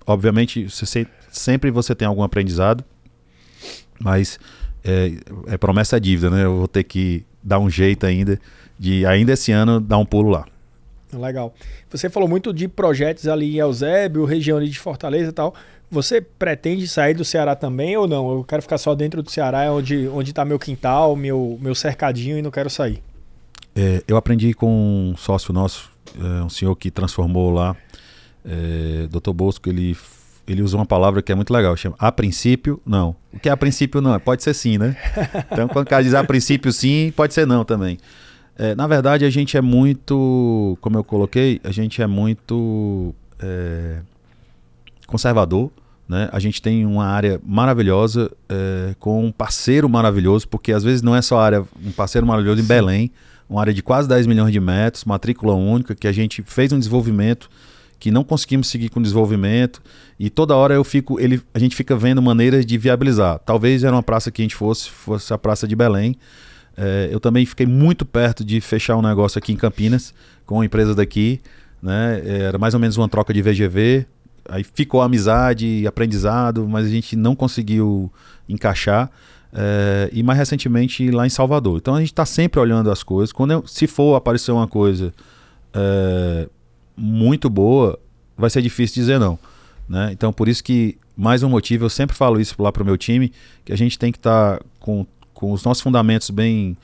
obviamente, 0.06 0.68
você, 0.68 1.06
sempre 1.32 1.70
você 1.70 1.94
tem 1.94 2.06
algum 2.06 2.22
aprendizado, 2.22 2.84
mas 3.98 4.38
é, 4.84 5.12
é 5.46 5.56
promessa 5.56 5.96
é 5.96 6.00
dívida, 6.00 6.28
né? 6.28 6.44
Eu 6.44 6.58
vou 6.58 6.68
ter 6.68 6.84
que 6.84 7.24
dar 7.42 7.58
um 7.58 7.70
jeito 7.70 8.04
ainda 8.04 8.38
de, 8.78 9.06
ainda 9.06 9.32
esse 9.32 9.52
ano, 9.52 9.80
dar 9.80 9.96
um 9.96 10.04
pulo 10.04 10.28
lá. 10.28 10.44
Legal. 11.12 11.54
Você 11.90 12.10
falou 12.10 12.28
muito 12.28 12.52
de 12.52 12.68
projetos 12.68 13.26
ali 13.26 13.56
em 13.56 13.58
Eusébio, 13.58 14.24
região 14.24 14.58
ali 14.58 14.68
de 14.68 14.78
Fortaleza 14.78 15.30
e 15.30 15.32
tal. 15.32 15.54
Você 15.90 16.20
pretende 16.20 16.86
sair 16.86 17.14
do 17.14 17.24
Ceará 17.24 17.56
também 17.56 17.96
ou 17.96 18.06
não? 18.06 18.30
Eu 18.30 18.44
quero 18.44 18.60
ficar 18.60 18.76
só 18.76 18.94
dentro 18.94 19.22
do 19.22 19.30
Ceará, 19.30 19.64
é 19.64 19.70
onde 19.70 20.06
onde 20.08 20.30
está 20.30 20.44
meu 20.44 20.58
quintal, 20.58 21.16
meu 21.16 21.58
meu 21.60 21.74
cercadinho 21.74 22.36
e 22.36 22.42
não 22.42 22.50
quero 22.50 22.68
sair. 22.68 23.02
É, 23.74 24.02
eu 24.06 24.16
aprendi 24.16 24.52
com 24.52 25.12
um 25.12 25.16
sócio 25.16 25.52
nosso, 25.52 25.90
é, 26.18 26.42
um 26.42 26.48
senhor 26.48 26.74
que 26.76 26.90
transformou 26.90 27.50
lá, 27.50 27.76
é, 28.44 29.06
Dr. 29.08 29.32
Bosco, 29.32 29.68
ele 29.68 29.96
ele 30.46 30.62
usa 30.62 30.76
uma 30.76 30.86
palavra 30.86 31.20
que 31.22 31.30
é 31.30 31.34
muito 31.34 31.52
legal, 31.52 31.76
chama 31.76 31.94
a 31.98 32.10
princípio 32.10 32.80
não. 32.84 33.14
O 33.32 33.38
que 33.38 33.48
é 33.48 33.52
a 33.52 33.56
princípio 33.56 34.00
não? 34.00 34.18
Pode 34.18 34.42
ser 34.42 34.54
sim, 34.54 34.76
né? 34.78 34.96
Então 35.52 35.68
quando 35.68 35.86
o 35.86 35.88
cara 35.88 36.02
diz 36.02 36.12
a 36.12 36.24
princípio 36.24 36.72
sim, 36.72 37.12
pode 37.16 37.32
ser 37.32 37.46
não 37.46 37.64
também. 37.64 37.98
É, 38.58 38.74
na 38.74 38.88
verdade 38.88 39.24
a 39.24 39.30
gente 39.30 39.56
é 39.56 39.60
muito, 39.60 40.76
como 40.80 40.98
eu 40.98 41.04
coloquei, 41.04 41.60
a 41.62 41.70
gente 41.70 42.02
é 42.02 42.06
muito 42.06 43.14
é, 43.38 44.00
conservador. 45.06 45.70
Né? 46.08 46.28
A 46.32 46.40
gente 46.40 46.60
tem 46.62 46.86
uma 46.86 47.04
área 47.04 47.38
maravilhosa 47.44 48.30
é, 48.48 48.94
com 48.98 49.26
um 49.26 49.30
parceiro 49.30 49.88
maravilhoso, 49.88 50.48
porque 50.48 50.72
às 50.72 50.82
vezes 50.82 51.02
não 51.02 51.14
é 51.14 51.20
só 51.20 51.38
área, 51.38 51.64
um 51.84 51.92
parceiro 51.92 52.26
maravilhoso 52.26 52.60
em 52.60 52.64
Sim. 52.64 52.68
Belém, 52.68 53.12
uma 53.48 53.60
área 53.60 53.74
de 53.74 53.82
quase 53.82 54.08
10 54.08 54.26
milhões 54.26 54.50
de 54.50 54.58
metros, 54.58 55.04
matrícula 55.04 55.54
única, 55.54 55.94
que 55.94 56.08
a 56.08 56.12
gente 56.12 56.42
fez 56.42 56.72
um 56.72 56.78
desenvolvimento 56.78 57.50
que 57.98 58.10
não 58.10 58.24
conseguimos 58.24 58.68
seguir 58.68 58.88
com 58.88 59.00
o 59.00 59.02
desenvolvimento 59.02 59.82
e 60.18 60.30
toda 60.30 60.54
hora 60.56 60.72
eu 60.72 60.84
fico, 60.84 61.20
ele, 61.20 61.42
a 61.52 61.58
gente 61.58 61.76
fica 61.76 61.96
vendo 61.96 62.22
maneiras 62.22 62.64
de 62.64 62.78
viabilizar. 62.78 63.38
Talvez 63.40 63.84
era 63.84 63.94
uma 63.94 64.02
praça 64.02 64.30
que 64.30 64.40
a 64.40 64.44
gente 64.44 64.54
fosse, 64.54 64.88
fosse 64.88 65.32
a 65.34 65.38
praça 65.38 65.66
de 65.66 65.76
Belém. 65.76 66.16
É, 66.80 67.08
eu 67.10 67.18
também 67.18 67.44
fiquei 67.44 67.66
muito 67.66 68.06
perto 68.06 68.44
de 68.44 68.60
fechar 68.60 68.96
um 68.96 69.02
negócio 69.02 69.36
aqui 69.36 69.52
em 69.52 69.56
Campinas 69.56 70.14
com 70.46 70.62
empresas 70.62 70.94
daqui, 70.94 71.40
né? 71.82 72.22
Era 72.24 72.56
mais 72.56 72.72
ou 72.72 72.78
menos 72.78 72.96
uma 72.96 73.08
troca 73.08 73.34
de 73.34 73.42
VGV, 73.42 74.06
aí 74.48 74.62
ficou 74.62 75.02
amizade, 75.02 75.84
aprendizado, 75.88 76.68
mas 76.68 76.86
a 76.86 76.88
gente 76.88 77.16
não 77.16 77.34
conseguiu 77.34 78.12
encaixar. 78.48 79.10
É, 79.52 80.08
e 80.12 80.22
mais 80.22 80.38
recentemente 80.38 81.10
lá 81.10 81.26
em 81.26 81.30
Salvador. 81.30 81.78
Então 81.78 81.94
a 81.94 82.00
gente 82.00 82.12
está 82.12 82.24
sempre 82.24 82.60
olhando 82.60 82.90
as 82.90 83.02
coisas. 83.02 83.32
Quando 83.32 83.52
eu, 83.52 83.66
se 83.66 83.86
for 83.86 84.14
aparecer 84.14 84.52
uma 84.52 84.68
coisa 84.68 85.12
é, 85.72 86.48
muito 86.96 87.50
boa, 87.50 87.98
vai 88.36 88.50
ser 88.50 88.62
difícil 88.62 88.94
dizer 88.94 89.18
não. 89.18 89.38
Né? 89.88 90.10
Então 90.12 90.32
por 90.32 90.48
isso 90.48 90.62
que 90.62 90.96
mais 91.16 91.42
um 91.42 91.48
motivo, 91.48 91.86
eu 91.86 91.90
sempre 91.90 92.14
falo 92.14 92.40
isso 92.40 92.54
lá 92.62 92.70
para 92.70 92.82
o 92.82 92.86
meu 92.86 92.96
time, 92.96 93.32
que 93.64 93.72
a 93.72 93.76
gente 93.76 93.98
tem 93.98 94.12
que 94.12 94.18
estar 94.18 94.58
tá 94.58 94.64
com, 94.78 95.04
com 95.38 95.52
os 95.52 95.62
nossos 95.62 95.80
fundamentos 95.80 96.30
bem, 96.30 96.76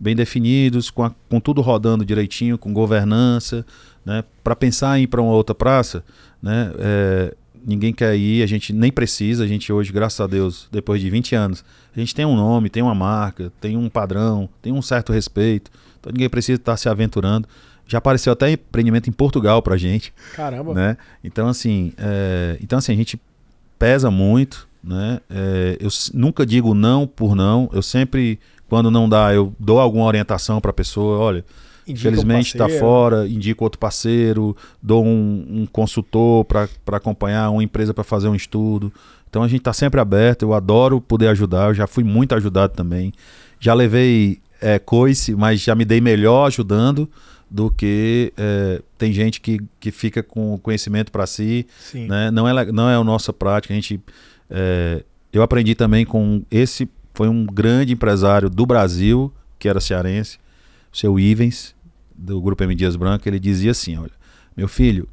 bem 0.00 0.16
definidos, 0.16 0.88
com, 0.88 1.04
a, 1.04 1.12
com 1.28 1.38
tudo 1.38 1.60
rodando 1.60 2.06
direitinho, 2.06 2.56
com 2.56 2.72
governança, 2.72 3.66
né? 4.02 4.24
Para 4.42 4.56
pensar 4.56 4.98
em 4.98 5.02
ir 5.02 5.08
para 5.08 5.20
uma 5.20 5.32
outra 5.32 5.54
praça, 5.54 6.02
né? 6.42 6.72
É, 6.78 7.34
ninguém 7.62 7.92
quer 7.92 8.16
ir, 8.16 8.42
a 8.42 8.46
gente 8.46 8.72
nem 8.72 8.90
precisa, 8.90 9.44
a 9.44 9.46
gente 9.46 9.70
hoje, 9.70 9.92
graças 9.92 10.18
a 10.20 10.26
Deus, 10.26 10.68
depois 10.72 11.02
de 11.02 11.10
20 11.10 11.34
anos, 11.34 11.62
a 11.94 12.00
gente 12.00 12.14
tem 12.14 12.24
um 12.24 12.34
nome, 12.34 12.70
tem 12.70 12.82
uma 12.82 12.94
marca, 12.94 13.52
tem 13.60 13.76
um 13.76 13.90
padrão, 13.90 14.48
tem 14.62 14.72
um 14.72 14.80
certo 14.80 15.12
respeito, 15.12 15.70
então 16.00 16.10
ninguém 16.10 16.30
precisa 16.30 16.58
estar 16.58 16.78
se 16.78 16.88
aventurando. 16.88 17.46
Já 17.86 17.98
apareceu 17.98 18.32
até 18.32 18.50
empreendimento 18.52 19.10
em 19.10 19.12
Portugal 19.12 19.60
pra 19.60 19.76
gente. 19.76 20.14
Caramba! 20.34 20.72
Né? 20.72 20.96
Então, 21.22 21.46
assim, 21.46 21.92
é, 21.98 22.56
então, 22.62 22.78
assim, 22.78 22.92
a 22.92 22.96
gente 22.96 23.20
pesa 23.78 24.10
muito, 24.10 24.67
né? 24.82 25.20
É, 25.30 25.76
eu 25.80 25.88
nunca 26.14 26.44
digo 26.46 26.74
não 26.74 27.06
por 27.06 27.34
não, 27.34 27.68
eu 27.72 27.82
sempre, 27.82 28.38
quando 28.68 28.90
não 28.90 29.08
dá, 29.08 29.34
eu 29.34 29.54
dou 29.58 29.80
alguma 29.80 30.04
orientação 30.04 30.60
para 30.60 30.70
a 30.70 30.74
pessoa, 30.74 31.18
olha, 31.18 31.44
Indica 31.88 32.08
Infelizmente 32.10 32.48
está 32.48 32.68
fora, 32.68 33.26
indico 33.26 33.64
outro 33.64 33.78
parceiro, 33.78 34.54
dou 34.82 35.02
um, 35.02 35.46
um 35.48 35.66
consultor 35.66 36.44
para 36.44 36.68
acompanhar, 36.92 37.48
uma 37.48 37.62
empresa 37.62 37.94
para 37.94 38.04
fazer 38.04 38.28
um 38.28 38.34
estudo. 38.34 38.92
Então 39.28 39.42
a 39.42 39.48
gente 39.48 39.60
está 39.60 39.72
sempre 39.72 39.98
aberto, 39.98 40.42
eu 40.42 40.52
adoro 40.52 41.00
poder 41.00 41.28
ajudar, 41.28 41.68
eu 41.68 41.74
já 41.74 41.86
fui 41.86 42.04
muito 42.04 42.34
ajudado 42.34 42.74
também. 42.74 43.12
Já 43.58 43.72
levei 43.72 44.38
é, 44.60 44.78
coice, 44.78 45.34
mas 45.34 45.60
já 45.62 45.74
me 45.74 45.84
dei 45.86 46.00
melhor 46.00 46.46
ajudando 46.46 47.08
do 47.50 47.70
que 47.70 48.32
é, 48.36 48.82
tem 48.98 49.10
gente 49.10 49.40
que, 49.40 49.58
que 49.80 49.90
fica 49.90 50.22
com 50.22 50.58
conhecimento 50.58 51.10
para 51.10 51.26
si. 51.26 51.66
Né? 52.06 52.30
Não, 52.30 52.46
é, 52.46 52.70
não 52.70 52.90
é 52.90 52.96
a 52.96 53.04
nossa 53.04 53.32
prática. 53.32 53.72
A 53.72 53.76
gente, 53.76 53.98
é, 54.50 55.04
eu 55.32 55.42
aprendi 55.42 55.74
também 55.74 56.04
com 56.04 56.42
esse, 56.50 56.88
foi 57.14 57.28
um 57.28 57.44
grande 57.44 57.92
empresário 57.92 58.48
do 58.48 58.64
Brasil, 58.64 59.32
que 59.58 59.68
era 59.68 59.80
cearense, 59.80 60.38
o 60.92 60.96
seu 60.96 61.18
Ivens, 61.18 61.74
do 62.16 62.40
Grupo 62.40 62.64
M 62.64 62.74
Dias 62.74 62.96
Branco, 62.96 63.28
ele 63.28 63.38
dizia 63.38 63.70
assim: 63.70 63.96
olha, 63.96 64.12
meu 64.56 64.66
filho, 64.66 65.08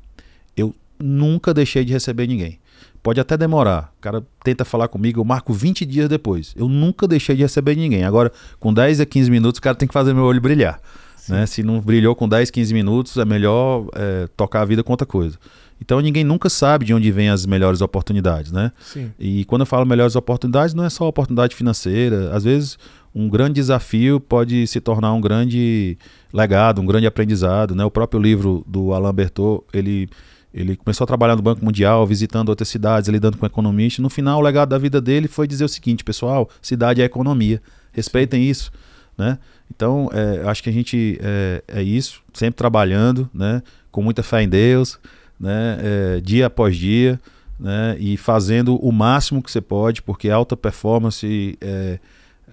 eu 0.57 0.73
nunca 0.99 1.53
deixei 1.53 1.86
de 1.86 1.93
receber 1.93 2.27
ninguém. 2.27 2.59
Pode 3.03 3.19
até 3.19 3.38
demorar. 3.38 3.93
O 3.99 4.01
cara 4.01 4.25
tenta 4.43 4.65
falar 4.65 4.88
comigo, 4.88 5.19
eu 5.19 5.23
marco 5.23 5.53
20 5.53 5.86
dias 5.86 6.09
depois. 6.09 6.55
Eu 6.57 6.67
nunca 6.67 7.07
deixei 7.07 7.36
de 7.36 7.43
receber 7.43 7.75
ninguém. 7.75 8.03
Agora, 8.03 8.31
com 8.59 8.73
10 8.73 8.99
a 8.99 9.05
15 9.05 9.29
minutos, 9.29 9.59
o 9.59 9.61
cara 9.61 9.75
tem 9.75 9.88
que 9.88 9.93
fazer 9.93 10.11
meu 10.11 10.23
olho 10.23 10.41
brilhar. 10.41 10.81
Né? 11.29 11.45
Se 11.45 11.61
não 11.61 11.79
brilhou 11.79 12.15
com 12.15 12.27
10, 12.27 12.49
15 12.49 12.73
minutos, 12.73 13.17
é 13.17 13.25
melhor 13.25 13.88
é, 13.93 14.27
tocar 14.36 14.61
a 14.61 14.65
vida 14.65 14.83
com 14.83 14.91
outra 14.91 15.05
coisa. 15.05 15.38
Então 15.80 15.99
ninguém 15.99 16.23
nunca 16.23 16.49
sabe 16.49 16.86
de 16.86 16.93
onde 16.93 17.11
vêm 17.11 17.30
as 17.30 17.45
melhores 17.45 17.82
oportunidades, 17.82 18.51
né? 18.51 18.71
Sim. 18.80 19.11
E 19.19 19.43
quando 19.45 19.61
eu 19.61 19.65
falo 19.65 19.86
melhores 19.86 20.15
oportunidades, 20.15 20.73
não 20.73 20.84
é 20.84 20.89
só 20.89 21.07
oportunidade 21.07 21.55
financeira. 21.55 22.34
Às 22.34 22.43
vezes 22.43 22.78
um 23.15 23.30
grande 23.30 23.53
desafio 23.53 24.19
pode 24.19 24.67
se 24.67 24.82
tornar 24.82 25.13
um 25.13 25.21
grande 25.21 25.97
legado, 26.34 26.82
um 26.82 26.86
grande 26.86 27.07
aprendizado. 27.07 27.73
Né? 27.73 27.86
O 27.86 27.89
próprio 27.89 28.21
livro 28.21 28.61
do 28.67 28.93
Alain 28.93 29.13
Bertot, 29.13 29.63
ele, 29.71 30.09
ele 30.53 30.76
começou 30.76 31.05
a 31.05 31.07
trabalhar 31.07 31.38
no 31.38 31.41
Banco 31.41 31.63
Mundial, 31.63 32.05
visitando 32.05 32.49
outras 32.49 32.67
cidades, 32.67 33.07
lidando 33.07 33.38
com 33.38 33.45
economistas. 33.45 34.03
No 34.03 34.09
final, 34.09 34.39
o 34.39 34.41
legado 34.41 34.69
da 34.69 34.78
vida 34.78 34.99
dele 34.99 35.30
foi 35.30 35.47
dizer 35.47 35.63
o 35.63 35.69
seguinte, 35.69 36.03
pessoal, 36.03 36.49
cidade 36.61 37.01
é 37.01 37.05
economia, 37.05 37.61
respeitem 37.93 38.43
isso. 38.43 38.69
Né? 39.17 39.39
Então, 39.73 40.09
é, 40.11 40.45
acho 40.49 40.61
que 40.61 40.69
a 40.69 40.73
gente 40.73 41.17
é, 41.21 41.63
é, 41.69 41.82
isso, 41.82 42.21
sempre 42.34 42.57
trabalhando, 42.57 43.30
né? 43.34 43.63
com 43.91 44.01
muita 44.01 44.23
fé 44.23 44.43
em 44.43 44.49
Deus, 44.49 44.99
né? 45.39 45.77
É, 45.81 46.21
dia 46.21 46.47
após 46.47 46.75
dia, 46.75 47.19
né? 47.59 47.95
e 47.99 48.17
fazendo 48.17 48.75
o 48.77 48.91
máximo 48.91 49.41
que 49.41 49.51
você 49.51 49.61
pode, 49.61 50.01
porque 50.01 50.29
alta 50.29 50.57
performance 50.57 51.57
é, 51.61 51.99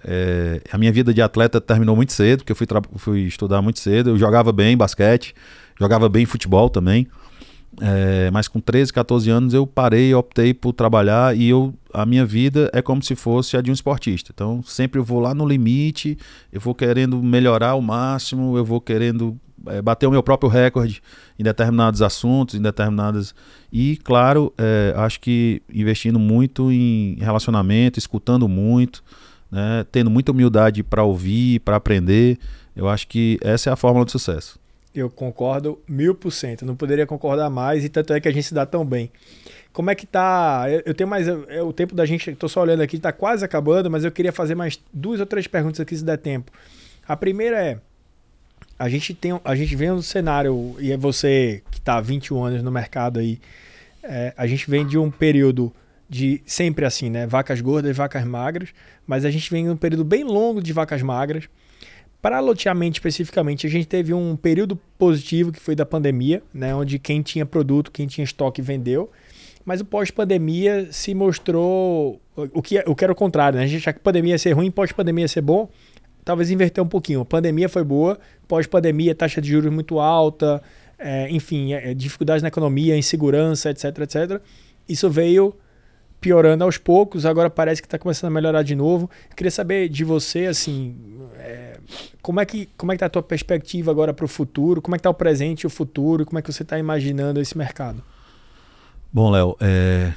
é, 0.05 0.61
a 0.71 0.77
minha 0.77 0.91
vida 0.91 1.13
de 1.13 1.21
atleta 1.21 1.61
terminou 1.61 1.95
muito 1.95 2.13
cedo, 2.13 2.39
porque 2.39 2.51
eu 2.51 2.55
fui, 2.55 2.67
fui 2.97 3.21
estudar 3.21 3.61
muito 3.61 3.79
cedo. 3.79 4.11
Eu 4.11 4.17
jogava 4.17 4.51
bem 4.51 4.75
basquete, 4.75 5.33
jogava 5.79 6.09
bem 6.09 6.25
futebol 6.25 6.69
também. 6.69 7.07
É, 7.81 8.29
mas 8.31 8.47
com 8.47 8.59
13, 8.59 8.93
14 8.93 9.29
anos 9.31 9.53
eu 9.53 9.65
parei, 9.65 10.13
optei 10.13 10.53
por 10.53 10.73
trabalhar 10.73 11.35
e 11.35 11.49
eu, 11.49 11.73
a 11.91 12.05
minha 12.05 12.23
vida 12.23 12.69
é 12.71 12.83
como 12.83 13.01
se 13.01 13.15
fosse 13.15 13.57
a 13.57 13.61
de 13.61 13.71
um 13.71 13.73
esportista. 13.73 14.31
Então 14.33 14.61
sempre 14.61 14.99
eu 14.99 15.03
vou 15.03 15.19
lá 15.19 15.33
no 15.33 15.47
limite, 15.47 16.17
eu 16.51 16.61
vou 16.61 16.75
querendo 16.75 17.21
melhorar 17.23 17.69
ao 17.69 17.81
máximo, 17.81 18.55
eu 18.57 18.63
vou 18.63 18.79
querendo 18.79 19.39
bater 19.83 20.07
o 20.07 20.11
meu 20.11 20.21
próprio 20.21 20.49
recorde 20.49 21.01
em 21.39 21.43
determinados 21.43 22.01
assuntos, 22.01 22.55
em 22.55 22.61
determinadas. 22.61 23.33
E, 23.71 23.97
claro, 23.97 24.53
é, 24.57 24.93
acho 24.97 25.19
que 25.19 25.61
investindo 25.73 26.19
muito 26.19 26.71
em 26.71 27.15
relacionamento, 27.19 27.97
escutando 27.97 28.47
muito, 28.47 29.03
né, 29.51 29.85
tendo 29.91 30.09
muita 30.09 30.31
humildade 30.31 30.83
para 30.83 31.03
ouvir, 31.03 31.59
para 31.61 31.77
aprender, 31.77 32.37
eu 32.75 32.89
acho 32.89 33.07
que 33.07 33.37
essa 33.41 33.69
é 33.69 33.73
a 33.73 33.75
fórmula 33.75 34.05
do 34.05 34.11
sucesso. 34.11 34.59
Eu 34.93 35.09
concordo 35.09 35.79
mil 35.87 36.13
por 36.13 36.31
cento. 36.31 36.65
Não 36.65 36.75
poderia 36.75 37.07
concordar 37.07 37.49
mais, 37.49 37.83
e 37.83 37.89
tanto 37.89 38.13
é 38.13 38.19
que 38.19 38.27
a 38.27 38.31
gente 38.31 38.43
se 38.43 38.53
dá 38.53 38.65
tão 38.65 38.85
bem. 38.85 39.09
Como 39.71 39.89
é 39.89 39.95
que 39.95 40.05
tá? 40.05 40.65
Eu, 40.69 40.83
eu 40.85 40.93
tenho 40.93 41.09
mais. 41.09 41.27
É, 41.27 41.63
o 41.63 41.73
tempo 41.73 41.95
da 41.95 42.05
gente, 42.05 42.29
estou 42.29 42.47
só 42.47 42.61
olhando 42.61 42.81
aqui, 42.81 42.97
está 42.97 43.11
quase 43.11 43.43
acabando, 43.43 43.89
mas 43.89 44.03
eu 44.03 44.11
queria 44.11 44.31
fazer 44.31 44.53
mais 44.53 44.79
duas 44.93 45.19
ou 45.19 45.25
três 45.25 45.47
perguntas 45.47 45.79
aqui 45.79 45.97
se 45.97 46.05
der 46.05 46.17
tempo. 46.17 46.51
A 47.07 47.17
primeira 47.17 47.59
é: 47.59 47.79
a 48.77 48.89
gente 48.89 49.13
tem 49.13 49.39
a 49.43 49.55
gente 49.55 49.75
vem 49.75 49.89
no 49.89 50.03
cenário, 50.03 50.75
e 50.79 50.91
é 50.91 50.97
você 50.97 51.61
que 51.71 51.79
está 51.79 51.97
há 51.97 52.01
21 52.01 52.43
anos 52.43 52.63
no 52.63 52.71
mercado 52.71 53.19
aí, 53.19 53.39
é, 54.01 54.33
a 54.35 54.45
gente 54.47 54.69
vem 54.69 54.85
de 54.85 54.97
um 54.97 55.09
período 55.09 55.71
de 56.09 56.41
sempre 56.45 56.85
assim, 56.85 57.09
né? 57.09 57.25
Vacas 57.25 57.61
gordas 57.61 57.95
vacas 57.95 58.25
magras, 58.25 58.69
mas 59.07 59.25
a 59.25 59.31
gente 59.31 59.49
vem 59.49 59.65
de 59.65 59.69
um 59.69 59.77
período 59.77 60.03
bem 60.03 60.23
longo 60.23 60.61
de 60.61 60.73
vacas 60.73 61.01
magras. 61.01 61.45
Para 62.21 62.39
loteamento 62.39 62.95
especificamente, 62.97 63.67
a 63.67 63.69
gente 63.69 63.85
teve 63.85 64.13
um 64.13 64.35
período 64.35 64.77
positivo 64.97 65.51
que 65.51 65.59
foi 65.59 65.75
da 65.75 65.85
pandemia, 65.85 66.41
né, 66.53 66.73
onde 66.73 66.97
quem 66.97 67.21
tinha 67.21 67.45
produto, 67.45 67.91
quem 67.91 68.07
tinha 68.07 68.23
estoque 68.23 68.61
vendeu. 68.61 69.11
Mas 69.65 69.81
o 69.81 69.85
pós-pandemia 69.85 70.87
se 70.91 71.13
mostrou 71.13 72.21
o 72.35 72.61
que, 72.61 72.81
o 72.85 72.95
que 72.95 73.03
era 73.03 73.13
o 73.13 73.15
contrário, 73.15 73.57
né? 73.57 73.63
A 73.63 73.67
gente 73.67 73.81
achava 73.81 73.97
que 73.97 74.03
pandemia 74.03 74.33
ia 74.33 74.37
ser 74.37 74.51
ruim, 74.51 74.69
pós-pandemia 74.69 75.23
ia 75.23 75.27
ser 75.27 75.41
bom. 75.41 75.69
Talvez 76.23 76.49
inverter 76.49 76.83
um 76.83 76.87
pouquinho. 76.87 77.21
A 77.21 77.25
pandemia 77.25 77.67
foi 77.67 77.83
boa, 77.83 78.17
pós-pandemia, 78.47 79.13
taxa 79.13 79.41
de 79.41 79.49
juros 79.49 79.71
muito 79.71 79.99
alta, 79.99 80.61
é, 80.97 81.29
enfim, 81.29 81.73
é, 81.73 81.93
dificuldades 81.93 82.41
na 82.41 82.47
economia, 82.47 82.97
insegurança, 82.97 83.69
etc, 83.69 83.99
etc. 83.99 84.41
Isso 84.87 85.09
veio 85.09 85.53
piorando 86.23 86.63
aos 86.63 86.77
poucos, 86.77 87.25
agora 87.25 87.49
parece 87.49 87.81
que 87.81 87.85
está 87.85 87.99
começando 87.99 88.29
a 88.29 88.33
melhorar 88.33 88.63
de 88.63 88.73
novo. 88.75 89.09
Queria 89.35 89.51
saber 89.51 89.89
de 89.89 90.05
você, 90.05 90.45
assim, 90.45 90.95
é, 91.37 91.77
como 92.21 92.39
é 92.39 92.45
que 92.45 92.69
como 92.77 92.93
é 92.93 92.95
que 92.95 92.97
está 92.97 93.07
a 93.07 93.09
tua 93.09 93.21
perspectiva 93.21 93.91
agora 93.91 94.13
para 94.13 94.23
o 94.23 94.27
futuro? 94.29 94.81
Como 94.81 94.95
é 94.95 94.97
que 94.97 95.01
está 95.01 95.09
o 95.09 95.13
presente 95.13 95.63
e 95.63 95.67
o 95.67 95.69
futuro? 95.69 96.25
Como 96.25 96.39
é 96.39 96.41
que 96.41 96.51
você 96.51 96.63
está 96.63 96.79
imaginando 96.79 97.41
esse 97.41 97.57
mercado? 97.57 98.01
Bom, 99.11 99.29
Léo, 99.29 99.57
é, 99.59 100.13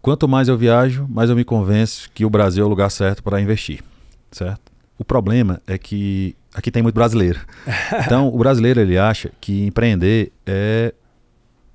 quanto 0.00 0.28
mais 0.28 0.46
eu 0.46 0.56
viajo, 0.56 1.04
mais 1.10 1.28
eu 1.28 1.34
me 1.34 1.44
convenço 1.44 2.08
que 2.14 2.24
o 2.24 2.30
Brasil 2.30 2.62
é 2.62 2.66
o 2.66 2.70
lugar 2.70 2.90
certo 2.90 3.20
para 3.20 3.40
investir, 3.40 3.82
certo? 4.30 4.63
O 4.98 5.04
problema 5.04 5.60
é 5.66 5.76
que 5.76 6.36
aqui 6.54 6.70
tem 6.70 6.82
muito 6.82 6.94
brasileiro. 6.94 7.40
Então, 8.06 8.28
o 8.28 8.38
brasileiro 8.38 8.80
ele 8.80 8.98
acha 8.98 9.30
que 9.40 9.64
empreender 9.66 10.32
é 10.46 10.92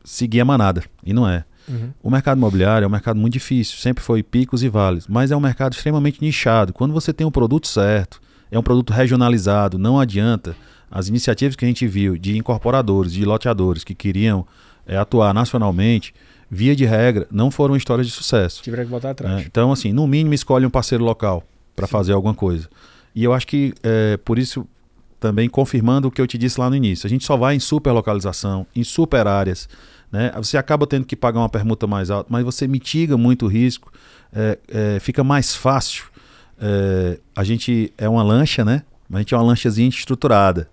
seguir 0.03 0.41
a 0.41 0.45
manada 0.45 0.83
e 1.03 1.13
não 1.13 1.27
é. 1.27 1.43
Uhum. 1.67 1.91
O 2.01 2.09
mercado 2.09 2.37
imobiliário 2.37 2.85
é 2.85 2.87
um 2.87 2.91
mercado 2.91 3.19
muito 3.19 3.33
difícil, 3.33 3.77
sempre 3.77 4.03
foi 4.03 4.23
picos 4.23 4.63
e 4.63 4.69
vales, 4.69 5.07
mas 5.07 5.31
é 5.31 5.37
um 5.37 5.39
mercado 5.39 5.73
extremamente 5.73 6.21
nichado. 6.21 6.73
Quando 6.73 6.93
você 6.93 7.13
tem 7.13 7.25
um 7.27 7.31
produto 7.31 7.67
certo, 7.67 8.19
é 8.51 8.57
um 8.57 8.63
produto 8.63 8.91
regionalizado, 8.91 9.77
não 9.77 9.99
adianta. 9.99 10.55
As 10.89 11.07
iniciativas 11.07 11.55
que 11.55 11.63
a 11.63 11.67
gente 11.67 11.85
viu 11.85 12.17
de 12.17 12.35
incorporadores, 12.35 13.13
de 13.13 13.23
loteadores 13.23 13.83
que 13.83 13.93
queriam 13.93 14.47
é, 14.87 14.97
atuar 14.97 15.33
nacionalmente, 15.33 16.13
via 16.49 16.75
de 16.75 16.85
regra, 16.85 17.27
não 17.29 17.51
foram 17.51 17.75
histórias 17.75 18.07
de 18.07 18.13
sucesso. 18.13 18.63
Tiveram 18.63 18.85
que 18.85 18.89
botar 18.89 19.11
atrás. 19.11 19.41
É, 19.41 19.45
então, 19.45 19.71
assim, 19.71 19.93
no 19.93 20.07
mínimo, 20.07 20.33
escolhe 20.33 20.65
um 20.65 20.69
parceiro 20.69 21.03
local 21.03 21.43
para 21.75 21.85
fazer 21.85 22.13
alguma 22.13 22.33
coisa. 22.33 22.67
E 23.19 23.23
eu 23.23 23.33
acho 23.33 23.45
que, 23.47 23.73
é, 23.83 24.17
por 24.17 24.39
isso, 24.39 24.65
também 25.19 25.49
confirmando 25.49 26.07
o 26.07 26.11
que 26.11 26.21
eu 26.21 26.27
te 26.27 26.37
disse 26.37 26.59
lá 26.59 26.69
no 26.69 26.75
início, 26.75 27.05
a 27.05 27.09
gente 27.09 27.25
só 27.25 27.35
vai 27.35 27.55
em 27.55 27.59
super 27.59 27.91
localização, 27.91 28.65
em 28.75 28.83
super 28.83 29.27
áreas 29.27 29.67
né? 30.11 30.31
Você 30.37 30.57
acaba 30.57 30.87
tendo 30.87 31.05
que 31.05 31.15
pagar 31.15 31.39
uma 31.39 31.49
permuta 31.49 31.85
mais 31.85 32.09
alta, 32.09 32.27
mas 32.31 32.43
você 32.43 32.67
mitiga 32.67 33.17
muito 33.17 33.45
o 33.45 33.47
risco, 33.47 33.91
é, 34.33 34.57
é, 34.67 34.99
fica 34.99 35.23
mais 35.23 35.55
fácil. 35.55 36.05
É, 36.59 37.19
a 37.35 37.43
gente 37.43 37.93
é 37.97 38.09
uma 38.09 38.23
lancha, 38.23 38.65
né? 38.65 38.83
A 39.11 39.17
gente 39.19 39.33
é 39.33 39.37
uma 39.37 39.43
lanchazinha 39.43 39.87
estruturada, 39.87 40.69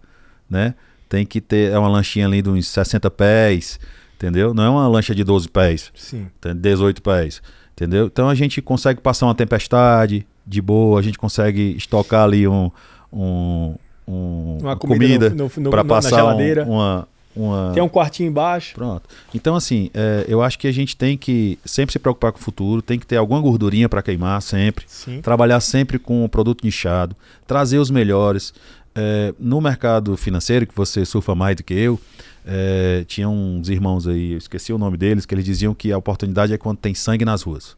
né? 0.49 0.75
Tem 1.09 1.25
que 1.25 1.41
ter 1.41 1.73
é 1.73 1.79
uma 1.79 1.89
lanchinha 1.89 2.27
ali 2.27 2.43
de 2.43 2.49
uns 2.49 2.67
60 2.69 3.11
pés, 3.11 3.79
entendeu? 4.17 4.53
Não 4.53 4.65
é 4.65 4.69
uma 4.69 4.89
lancha 4.89 5.15
de 5.15 5.23
12 5.23 5.49
pés, 5.49 5.93
Sim. 5.95 6.29
18 6.57 7.03
pés, 7.03 7.43
entendeu? 7.73 8.07
Então 8.07 8.29
a 8.29 8.35
gente 8.35 8.61
consegue 8.61 9.01
passar 9.01 9.27
uma 9.27 9.35
tempestade 9.35 10.27
de 10.47 10.63
boa, 10.63 11.01
a 11.01 11.03
gente 11.03 11.19
consegue 11.19 11.75
estocar 11.77 12.25
ali 12.25 12.47
um, 12.47 12.71
um, 13.13 13.75
um 14.07 14.59
uma 14.61 14.77
comida, 14.77 15.31
comida 15.31 15.71
para 15.71 15.85
passar 15.85 16.25
um, 16.25 16.63
uma, 16.63 17.09
uma... 17.35 17.73
Tem 17.75 17.83
um 17.83 17.89
quartinho 17.89 18.29
embaixo. 18.29 18.75
Pronto. 18.75 19.03
Então, 19.35 19.57
assim, 19.57 19.91
é, 19.93 20.25
eu 20.29 20.41
acho 20.41 20.59
que 20.59 20.69
a 20.69 20.73
gente 20.73 20.97
tem 20.97 21.17
que 21.17 21.59
sempre 21.65 21.93
se 21.93 21.99
preocupar 21.99 22.31
com 22.31 22.39
o 22.39 22.43
futuro, 22.43 22.81
tem 22.81 22.99
que 22.99 23.07
ter 23.07 23.17
alguma 23.17 23.41
gordurinha 23.41 23.89
para 23.89 24.03
queimar 24.03 24.41
sempre, 24.41 24.85
Sim. 24.87 25.21
trabalhar 25.21 25.61
sempre 25.61 25.99
com 25.99 26.25
o 26.25 26.29
produto 26.29 26.65
nichado, 26.65 27.17
trazer 27.47 27.79
os 27.79 27.91
melhores. 27.91 28.55
É, 28.99 29.35
no 29.39 29.61
mercado 29.61 30.17
financeiro, 30.17 30.67
que 30.67 30.75
você 30.75 31.05
surfa 31.05 31.35
mais 31.35 31.55
do 31.55 31.63
que 31.63 31.75
eu, 31.75 32.01
é, 32.47 33.05
tinha 33.07 33.29
uns 33.29 33.69
irmãos 33.69 34.07
aí, 34.07 34.33
eu 34.33 34.39
esqueci 34.39 34.73
o 34.73 34.79
nome 34.79 34.97
deles, 34.97 35.27
que 35.27 35.35
eles 35.35 35.45
diziam 35.45 35.75
que 35.75 35.93
a 35.93 35.99
oportunidade 35.99 36.55
é 36.55 36.57
quando 36.57 36.79
tem 36.79 36.95
sangue 36.95 37.25
nas 37.25 37.43
ruas. 37.43 37.77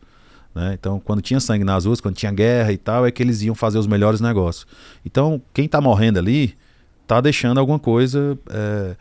Né? 0.59 0.75
Então, 0.75 0.99
quando 0.99 1.23
tinha 1.23 1.39
sangue 1.39 1.63
nas 1.63 1.85
ruas, 1.85 2.01
quando 2.01 2.17
tinha 2.17 2.33
guerra 2.33 2.73
e 2.73 2.77
tal, 2.77 3.07
é 3.07 3.13
que 3.13 3.23
eles 3.23 3.43
iam 3.43 3.55
fazer 3.55 3.79
os 3.79 3.87
melhores 3.87 4.21
negócios. 4.21 4.67
Então, 5.07 5.41
quem 5.55 5.67
está 5.67 5.81
morrendo 5.81 6.19
ali, 6.19 6.57
está 7.03 7.21
deixando 7.21 7.59
alguma 7.59 7.79
coisa. 7.79 8.37
É, 8.51 8.97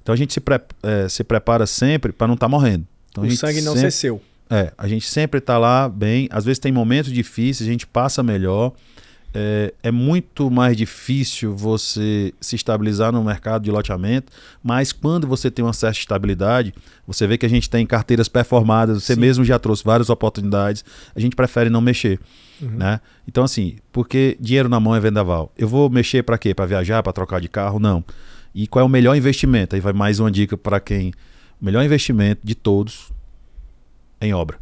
então 0.00 0.12
a 0.12 0.16
gente 0.16 0.32
se, 0.32 0.40
pre 0.40 0.60
é, 0.84 1.08
se 1.08 1.24
prepara 1.24 1.66
sempre 1.66 2.12
para 2.12 2.28
não 2.28 2.34
estar 2.34 2.46
tá 2.46 2.48
morrendo. 2.48 2.86
Então, 3.10 3.24
o 3.24 3.30
sangue 3.32 3.60
não 3.60 3.72
sempre, 3.72 3.90
ser 3.90 3.98
seu. 3.98 4.22
É, 4.48 4.72
a 4.78 4.86
gente 4.86 5.04
sempre 5.04 5.38
está 5.38 5.58
lá 5.58 5.88
bem. 5.88 6.28
Às 6.30 6.44
vezes 6.44 6.60
tem 6.60 6.70
momentos 6.70 7.12
difíceis, 7.12 7.68
a 7.68 7.72
gente 7.72 7.88
passa 7.88 8.22
melhor. 8.22 8.72
É, 9.32 9.72
é, 9.84 9.90
muito 9.92 10.50
mais 10.50 10.76
difícil 10.76 11.54
você 11.54 12.34
se 12.40 12.56
estabilizar 12.56 13.12
no 13.12 13.22
mercado 13.22 13.62
de 13.62 13.70
loteamento, 13.70 14.32
mas 14.60 14.92
quando 14.92 15.26
você 15.26 15.50
tem 15.50 15.64
uma 15.64 15.72
certa 15.72 16.00
estabilidade, 16.00 16.74
você 17.06 17.28
vê 17.28 17.38
que 17.38 17.46
a 17.46 17.48
gente 17.48 17.70
tem 17.70 17.86
carteiras 17.86 18.28
performadas, 18.28 19.04
você 19.04 19.14
Sim. 19.14 19.20
mesmo 19.20 19.44
já 19.44 19.56
trouxe 19.56 19.84
várias 19.84 20.10
oportunidades, 20.10 20.84
a 21.14 21.20
gente 21.20 21.36
prefere 21.36 21.70
não 21.70 21.80
mexer. 21.80 22.18
Uhum. 22.60 22.70
Né? 22.70 23.00
Então, 23.26 23.44
assim, 23.44 23.76
porque 23.92 24.36
dinheiro 24.40 24.68
na 24.68 24.80
mão 24.80 24.94
é 24.96 25.00
vendaval. 25.00 25.52
Eu 25.56 25.68
vou 25.68 25.88
mexer 25.88 26.24
para 26.24 26.36
quê? 26.36 26.52
Para 26.52 26.66
viajar, 26.66 27.02
para 27.02 27.12
trocar 27.12 27.40
de 27.40 27.48
carro? 27.48 27.78
Não. 27.78 28.04
E 28.54 28.66
qual 28.66 28.82
é 28.82 28.86
o 28.86 28.88
melhor 28.88 29.16
investimento? 29.16 29.76
Aí 29.76 29.80
vai 29.80 29.92
mais 29.92 30.18
uma 30.18 30.30
dica 30.30 30.56
para 30.56 30.80
quem. 30.80 31.12
O 31.60 31.64
melhor 31.64 31.84
investimento 31.84 32.40
de 32.44 32.54
todos 32.54 33.12
é 34.20 34.26
em 34.26 34.34
obra. 34.34 34.58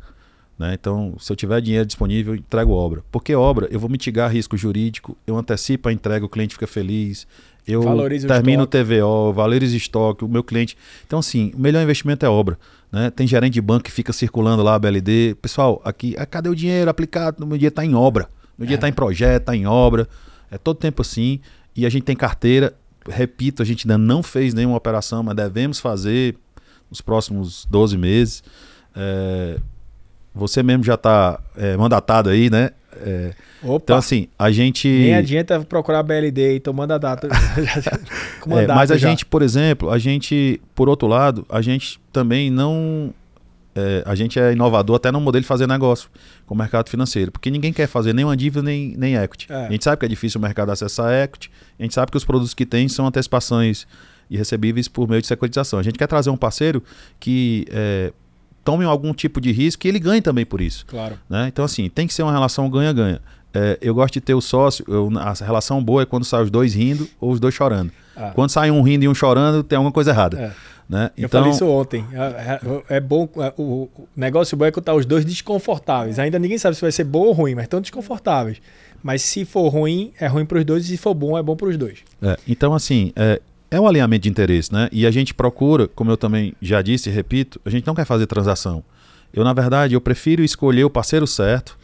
Né? 0.58 0.74
Então, 0.74 1.14
se 1.20 1.30
eu 1.30 1.36
tiver 1.36 1.60
dinheiro 1.60 1.86
disponível, 1.86 2.34
eu 2.34 2.38
entrego 2.38 2.72
obra. 2.72 3.04
Porque 3.12 3.34
obra, 3.34 3.68
eu 3.70 3.78
vou 3.78 3.88
mitigar 3.88 4.30
risco 4.30 4.56
jurídico, 4.56 5.16
eu 5.26 5.36
antecipo 5.36 5.88
a 5.88 5.92
entrega, 5.92 6.24
o 6.24 6.28
cliente 6.28 6.54
fica 6.54 6.66
feliz, 6.66 7.26
eu 7.66 7.82
Valoriza 7.82 8.26
termino 8.26 8.62
o 8.62 8.66
TVO, 8.66 9.32
valorizo 9.32 9.76
estoque, 9.76 10.24
o 10.24 10.28
meu 10.28 10.42
cliente. 10.42 10.76
Então, 11.06 11.18
assim, 11.18 11.52
o 11.54 11.60
melhor 11.60 11.82
investimento 11.82 12.24
é 12.24 12.28
obra. 12.28 12.58
Né? 12.90 13.10
Tem 13.10 13.26
gerente 13.26 13.54
de 13.54 13.60
banco 13.60 13.84
que 13.84 13.92
fica 13.92 14.12
circulando 14.12 14.62
lá 14.62 14.74
a 14.74 14.78
BLD. 14.78 15.36
Pessoal, 15.40 15.80
aqui, 15.84 16.14
ah, 16.18 16.24
cadê 16.24 16.48
o 16.48 16.54
dinheiro 16.54 16.90
aplicado? 16.90 17.46
Meu 17.46 17.58
dia 17.58 17.68
está 17.68 17.84
em 17.84 17.94
obra. 17.94 18.26
Meu 18.56 18.66
dia 18.66 18.76
está 18.76 18.86
é. 18.86 18.90
em 18.90 18.92
projeto, 18.94 19.42
está 19.42 19.54
em 19.54 19.66
obra. 19.66 20.08
É 20.50 20.56
todo 20.56 20.78
tempo 20.78 21.02
assim. 21.02 21.40
E 21.76 21.84
a 21.84 21.90
gente 21.90 22.04
tem 22.04 22.16
carteira 22.16 22.74
repito, 23.10 23.62
a 23.62 23.64
gente 23.64 23.86
ainda 23.86 23.98
não 23.98 24.22
fez 24.22 24.54
nenhuma 24.54 24.76
operação, 24.76 25.22
mas 25.22 25.34
devemos 25.34 25.78
fazer 25.78 26.36
nos 26.90 27.00
próximos 27.00 27.66
12 27.70 27.96
meses. 27.96 28.42
É, 28.94 29.58
você 30.34 30.62
mesmo 30.62 30.84
já 30.84 30.94
está 30.94 31.40
é, 31.56 31.76
mandatado 31.76 32.28
aí, 32.30 32.50
né? 32.50 32.70
É, 33.00 33.32
então, 33.62 33.96
assim, 33.96 34.28
a 34.38 34.50
gente. 34.50 34.88
Nem 34.88 35.14
adianta 35.14 35.60
procurar 35.60 36.00
a 36.00 36.02
BLD 36.02 36.56
e 36.56 36.60
tomando 36.60 36.92
a 36.92 36.98
data. 36.98 37.28
é, 38.50 38.66
mas 38.66 38.90
a 38.90 38.96
já. 38.96 39.08
gente, 39.08 39.24
por 39.24 39.42
exemplo, 39.42 39.90
a 39.90 39.98
gente, 39.98 40.60
por 40.74 40.88
outro 40.88 41.06
lado, 41.06 41.46
a 41.48 41.60
gente 41.60 42.00
também 42.12 42.50
não 42.50 43.12
é, 43.78 44.02
a 44.04 44.14
gente 44.16 44.40
é 44.40 44.52
inovador 44.52 44.96
até 44.96 45.12
no 45.12 45.20
modelo 45.20 45.42
de 45.42 45.46
fazer 45.46 45.68
negócio 45.68 46.10
com 46.44 46.54
o 46.54 46.58
mercado 46.58 46.90
financeiro, 46.90 47.30
porque 47.30 47.48
ninguém 47.48 47.72
quer 47.72 47.86
fazer 47.86 48.12
nem 48.12 48.24
uma 48.24 48.36
dívida 48.36 48.60
nem, 48.60 48.96
nem 48.96 49.14
equity. 49.14 49.46
É. 49.48 49.66
A 49.66 49.70
gente 49.70 49.84
sabe 49.84 50.00
que 50.00 50.04
é 50.04 50.08
difícil 50.08 50.40
o 50.40 50.42
mercado 50.42 50.72
acessar 50.72 51.12
equity, 51.12 51.48
a 51.78 51.82
gente 51.82 51.94
sabe 51.94 52.10
que 52.10 52.16
os 52.16 52.24
produtos 52.24 52.54
que 52.54 52.66
tem 52.66 52.88
são 52.88 53.06
antecipações 53.06 53.86
irrecebíveis 54.28 54.88
por 54.88 55.08
meio 55.08 55.22
de 55.22 55.28
securitização. 55.28 55.78
A 55.78 55.82
gente 55.82 55.96
quer 55.96 56.08
trazer 56.08 56.28
um 56.28 56.36
parceiro 56.36 56.82
que 57.20 57.66
é, 58.68 58.72
tome 58.72 58.84
algum 58.84 59.12
tipo 59.12 59.40
de 59.40 59.52
risco 59.52 59.86
e 59.86 59.88
ele 59.88 59.98
ganhe 59.98 60.20
também 60.20 60.44
por 60.44 60.60
isso. 60.60 60.84
Claro. 60.86 61.18
Né? 61.28 61.48
Então, 61.48 61.64
assim, 61.64 61.88
tem 61.88 62.06
que 62.06 62.14
ser 62.14 62.22
uma 62.22 62.32
relação 62.32 62.68
ganha-ganha. 62.68 63.20
É, 63.52 63.78
eu 63.80 63.94
gosto 63.94 64.14
de 64.14 64.20
ter 64.20 64.34
o 64.34 64.40
sócio, 64.40 64.84
eu, 64.88 65.10
a 65.18 65.32
relação 65.44 65.82
boa 65.82 66.02
é 66.02 66.06
quando 66.06 66.24
sai 66.24 66.42
os 66.42 66.50
dois 66.50 66.74
rindo 66.74 67.08
ou 67.20 67.32
os 67.32 67.40
dois 67.40 67.54
chorando. 67.54 67.90
Ah. 68.14 68.32
Quando 68.34 68.50
sai 68.50 68.70
um 68.70 68.82
rindo 68.82 69.04
e 69.04 69.08
um 69.08 69.14
chorando, 69.14 69.62
tem 69.62 69.76
alguma 69.76 69.92
coisa 69.92 70.10
errada. 70.10 70.38
É. 70.38 70.52
Né? 70.88 71.10
Eu 71.16 71.26
então... 71.26 71.40
falei 71.40 71.54
isso 71.54 71.66
ontem. 71.66 72.04
É, 72.12 72.60
é, 72.92 72.96
é 72.96 73.00
bom. 73.00 73.28
É, 73.36 73.52
o, 73.58 73.88
negócio 74.16 74.56
bom 74.56 74.64
é 74.64 74.72
que 74.72 74.80
tá 74.80 74.94
os 74.94 75.04
dois 75.04 75.24
desconfortáveis. 75.24 76.18
Ainda 76.18 76.38
ninguém 76.38 76.56
sabe 76.56 76.76
se 76.76 76.80
vai 76.80 76.90
ser 76.92 77.04
bom 77.04 77.26
ou 77.26 77.32
ruim, 77.32 77.54
mas 77.54 77.64
estão 77.64 77.80
desconfortáveis. 77.80 78.60
Mas 79.02 79.22
se 79.22 79.44
for 79.44 79.68
ruim, 79.68 80.12
é 80.18 80.26
ruim 80.26 80.46
para 80.46 80.58
os 80.58 80.64
dois, 80.64 80.84
e 80.84 80.88
se 80.88 80.96
for 80.96 81.14
bom, 81.14 81.36
é 81.38 81.42
bom 81.42 81.54
para 81.54 81.68
os 81.68 81.76
dois. 81.76 81.98
É, 82.22 82.36
então, 82.48 82.74
assim, 82.74 83.12
é, 83.14 83.40
é 83.70 83.80
um 83.80 83.86
alinhamento 83.86 84.22
de 84.22 84.28
interesse, 84.28 84.72
né? 84.72 84.88
E 84.92 85.06
a 85.06 85.10
gente 85.10 85.34
procura, 85.34 85.88
como 85.88 86.10
eu 86.10 86.16
também 86.16 86.54
já 86.60 86.80
disse 86.82 87.10
e 87.10 87.12
repito, 87.12 87.60
a 87.64 87.70
gente 87.70 87.86
não 87.86 87.94
quer 87.94 88.04
fazer 88.04 88.26
transação. 88.26 88.82
Eu, 89.32 89.44
na 89.44 89.52
verdade, 89.52 89.94
eu 89.94 90.00
prefiro 90.00 90.42
escolher 90.42 90.84
o 90.84 90.90
parceiro 90.90 91.26
certo, 91.26 91.78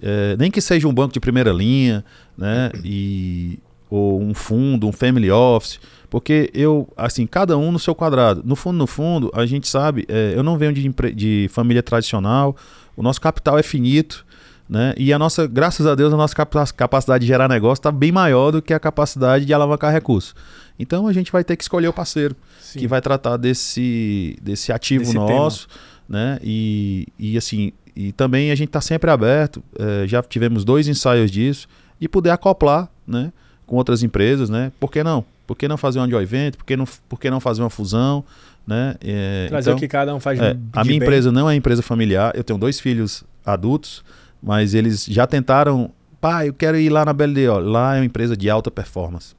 é, 0.00 0.36
nem 0.38 0.50
que 0.50 0.60
seja 0.60 0.88
um 0.88 0.92
banco 0.92 1.12
de 1.12 1.20
primeira 1.20 1.52
linha, 1.52 2.04
né? 2.36 2.70
E, 2.82 3.58
ou 3.88 4.20
um 4.20 4.34
fundo, 4.34 4.88
um 4.88 4.92
family 4.92 5.30
office, 5.30 5.78
porque 6.10 6.50
eu, 6.54 6.88
assim, 6.96 7.26
cada 7.26 7.56
um 7.56 7.70
no 7.70 7.78
seu 7.78 7.94
quadrado. 7.94 8.42
No 8.44 8.56
fundo, 8.56 8.78
no 8.78 8.86
fundo, 8.86 9.30
a 9.34 9.44
gente 9.46 9.68
sabe, 9.68 10.04
é, 10.08 10.32
eu 10.34 10.42
não 10.42 10.56
venho 10.56 10.72
de, 10.72 10.88
de 11.14 11.48
família 11.50 11.82
tradicional, 11.82 12.56
o 12.96 13.02
nosso 13.02 13.20
capital 13.20 13.58
é 13.58 13.62
finito, 13.62 14.25
né? 14.68 14.94
E 14.96 15.12
a 15.12 15.18
nossa, 15.18 15.46
graças 15.46 15.86
a 15.86 15.94
Deus, 15.94 16.12
a 16.12 16.16
nossa 16.16 16.34
capacidade 16.34 17.22
de 17.22 17.26
gerar 17.26 17.48
negócio 17.48 17.80
está 17.80 17.92
bem 17.92 18.10
maior 18.10 18.50
do 18.50 18.60
que 18.60 18.74
a 18.74 18.80
capacidade 18.80 19.44
de 19.44 19.54
alavancar 19.54 19.92
recursos. 19.92 20.34
Então 20.78 21.06
a 21.06 21.12
gente 21.12 21.30
vai 21.30 21.44
ter 21.44 21.56
que 21.56 21.62
escolher 21.62 21.88
o 21.88 21.92
parceiro 21.92 22.36
Sim. 22.60 22.80
que 22.80 22.88
vai 22.88 23.00
tratar 23.00 23.36
desse, 23.36 24.36
desse 24.42 24.72
ativo 24.72 25.04
desse 25.04 25.14
nosso, 25.14 25.68
tema. 25.68 25.80
né? 26.08 26.38
E, 26.42 27.06
e 27.18 27.38
assim, 27.38 27.72
e 27.94 28.12
também 28.12 28.50
a 28.50 28.54
gente 28.54 28.68
está 28.68 28.80
sempre 28.80 29.10
aberto. 29.10 29.62
É, 29.78 30.06
já 30.06 30.22
tivemos 30.22 30.64
dois 30.64 30.88
ensaios 30.88 31.30
disso 31.30 31.68
de 31.98 32.08
poder 32.08 32.30
acoplar, 32.30 32.90
né? 33.06 33.32
Com 33.66 33.76
outras 33.76 34.02
empresas, 34.02 34.50
né? 34.50 34.70
Por 34.78 34.90
que 34.90 35.02
não? 35.02 35.24
Por 35.46 35.56
que 35.56 35.66
não 35.68 35.76
fazer 35.76 36.00
um 36.00 36.10
joint 36.10 36.22
event? 36.22 36.56
Por 36.56 36.64
que 36.64 36.76
não, 36.76 36.86
por 37.08 37.18
que 37.18 37.30
não 37.30 37.40
fazer 37.40 37.62
uma 37.62 37.70
fusão? 37.70 38.24
Né? 38.66 38.96
É, 39.00 39.46
Trazer 39.48 39.70
então, 39.70 39.76
o 39.76 39.80
que 39.80 39.86
cada 39.86 40.12
um 40.14 40.18
faz 40.18 40.40
é, 40.40 40.56
A 40.72 40.82
minha 40.82 40.84
bem. 40.84 40.96
empresa 40.96 41.30
não 41.30 41.48
é 41.48 41.54
empresa 41.54 41.82
familiar. 41.82 42.32
Eu 42.34 42.42
tenho 42.42 42.58
dois 42.58 42.80
filhos 42.80 43.22
adultos, 43.44 44.04
mas 44.42 44.74
eles 44.74 45.04
já 45.04 45.26
tentaram. 45.26 45.90
Pai, 46.20 46.48
eu 46.48 46.54
quero 46.54 46.78
ir 46.78 46.88
lá 46.88 47.04
na 47.04 47.12
BLD. 47.12 47.48
Ó. 47.48 47.58
Lá 47.58 47.96
é 47.96 48.00
uma 48.00 48.04
empresa 48.04 48.36
de 48.36 48.48
alta 48.48 48.70
performance. 48.70 49.34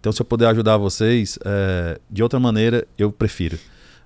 Então, 0.00 0.12
se 0.12 0.20
eu 0.20 0.26
puder 0.26 0.48
ajudar 0.48 0.76
vocês, 0.76 1.38
é, 1.44 1.98
de 2.10 2.22
outra 2.22 2.40
maneira, 2.40 2.86
eu 2.98 3.12
prefiro. 3.12 3.58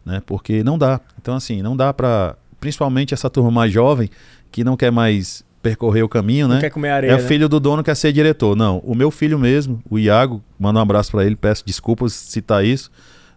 Né? 0.05 0.23
Porque 0.25 0.63
não 0.63 0.77
dá. 0.77 1.01
Então, 1.21 1.35
assim, 1.35 1.63
não 1.63 1.77
dá 1.77 1.93
para. 1.93 2.37
Principalmente 2.61 3.13
essa 3.15 3.29
turma 3.29 3.51
mais 3.51 3.73
jovem, 3.73 4.11
que 4.51 4.65
não 4.65 4.77
quer 4.77 4.91
mais 4.91 5.45
percorrer 5.63 6.03
o 6.03 6.09
caminho, 6.09 6.47
não 6.47 6.55
né? 6.55 6.61
Quer 6.61 6.71
comer 6.71 6.91
areia, 6.91 7.11
é 7.11 7.17
né? 7.17 7.23
filho 7.23 7.49
do 7.49 7.59
dono, 7.59 7.83
quer 7.83 7.97
ser 7.97 8.13
diretor. 8.13 8.55
Não, 8.57 8.79
o 8.79 8.95
meu 8.95 9.11
filho 9.11 9.37
mesmo, 9.37 9.83
o 9.91 9.99
Iago, 9.99 10.41
manda 10.59 10.79
um 10.79 10.83
abraço 10.83 11.11
para 11.11 11.25
ele, 11.25 11.35
peço 11.35 11.67
desculpas 11.67 12.13
citar 12.13 12.65
isso, 12.65 12.91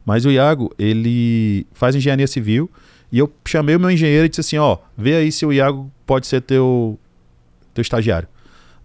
mas 0.05 0.25
o 0.25 0.31
Iago, 0.31 0.71
ele 0.77 1.65
faz 1.73 1.95
engenharia 1.95 2.27
civil 2.27 2.69
e 3.11 3.19
eu 3.19 3.31
chamei 3.45 3.75
o 3.75 3.79
meu 3.79 3.89
engenheiro 3.89 4.25
e 4.25 4.29
disse 4.29 4.41
assim, 4.41 4.57
ó, 4.57 4.77
vê 4.97 5.15
aí 5.15 5.31
se 5.31 5.45
o 5.45 5.53
Iago 5.53 5.91
pode 6.05 6.27
ser 6.27 6.41
teu, 6.41 6.97
teu 7.73 7.81
estagiário. 7.81 8.27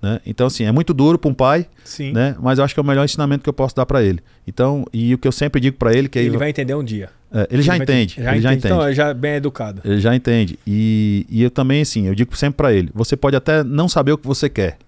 Né? 0.00 0.20
Então, 0.26 0.46
assim, 0.46 0.64
é 0.64 0.72
muito 0.72 0.92
duro 0.92 1.18
para 1.18 1.30
um 1.30 1.34
pai, 1.34 1.66
Sim. 1.82 2.12
né? 2.12 2.36
mas 2.40 2.58
eu 2.58 2.64
acho 2.64 2.74
que 2.74 2.80
é 2.80 2.82
o 2.82 2.86
melhor 2.86 3.04
ensinamento 3.04 3.42
que 3.42 3.48
eu 3.48 3.54
posso 3.54 3.74
dar 3.74 3.86
para 3.86 4.02
ele. 4.02 4.20
Então, 4.46 4.84
e 4.92 5.14
o 5.14 5.18
que 5.18 5.26
eu 5.26 5.32
sempre 5.32 5.60
digo 5.60 5.78
para 5.78 5.94
ele 5.94 6.08
que 6.08 6.18
ele 6.18 6.36
vai 6.36 6.50
entender 6.50 6.74
um 6.74 6.84
dia. 6.84 7.08
É, 7.32 7.40
ele, 7.40 7.46
ele, 7.50 7.62
já 7.62 7.76
entende, 7.76 8.16
já 8.22 8.32
ele 8.32 8.40
já 8.42 8.52
entende. 8.52 8.66
Então, 8.74 8.86
é 8.86 8.94
já 8.94 9.14
bem 9.14 9.34
educado. 9.34 9.80
Ele 9.84 10.00
já 10.00 10.14
entende. 10.14 10.58
E, 10.66 11.26
e 11.28 11.42
eu 11.42 11.50
também, 11.50 11.82
assim, 11.82 12.06
eu 12.06 12.14
digo 12.14 12.36
sempre 12.36 12.58
para 12.58 12.72
ele: 12.72 12.90
você 12.94 13.16
pode 13.16 13.34
até 13.34 13.64
não 13.64 13.88
saber 13.88 14.12
o 14.12 14.18
que 14.18 14.26
você 14.26 14.48
quer, 14.48 14.78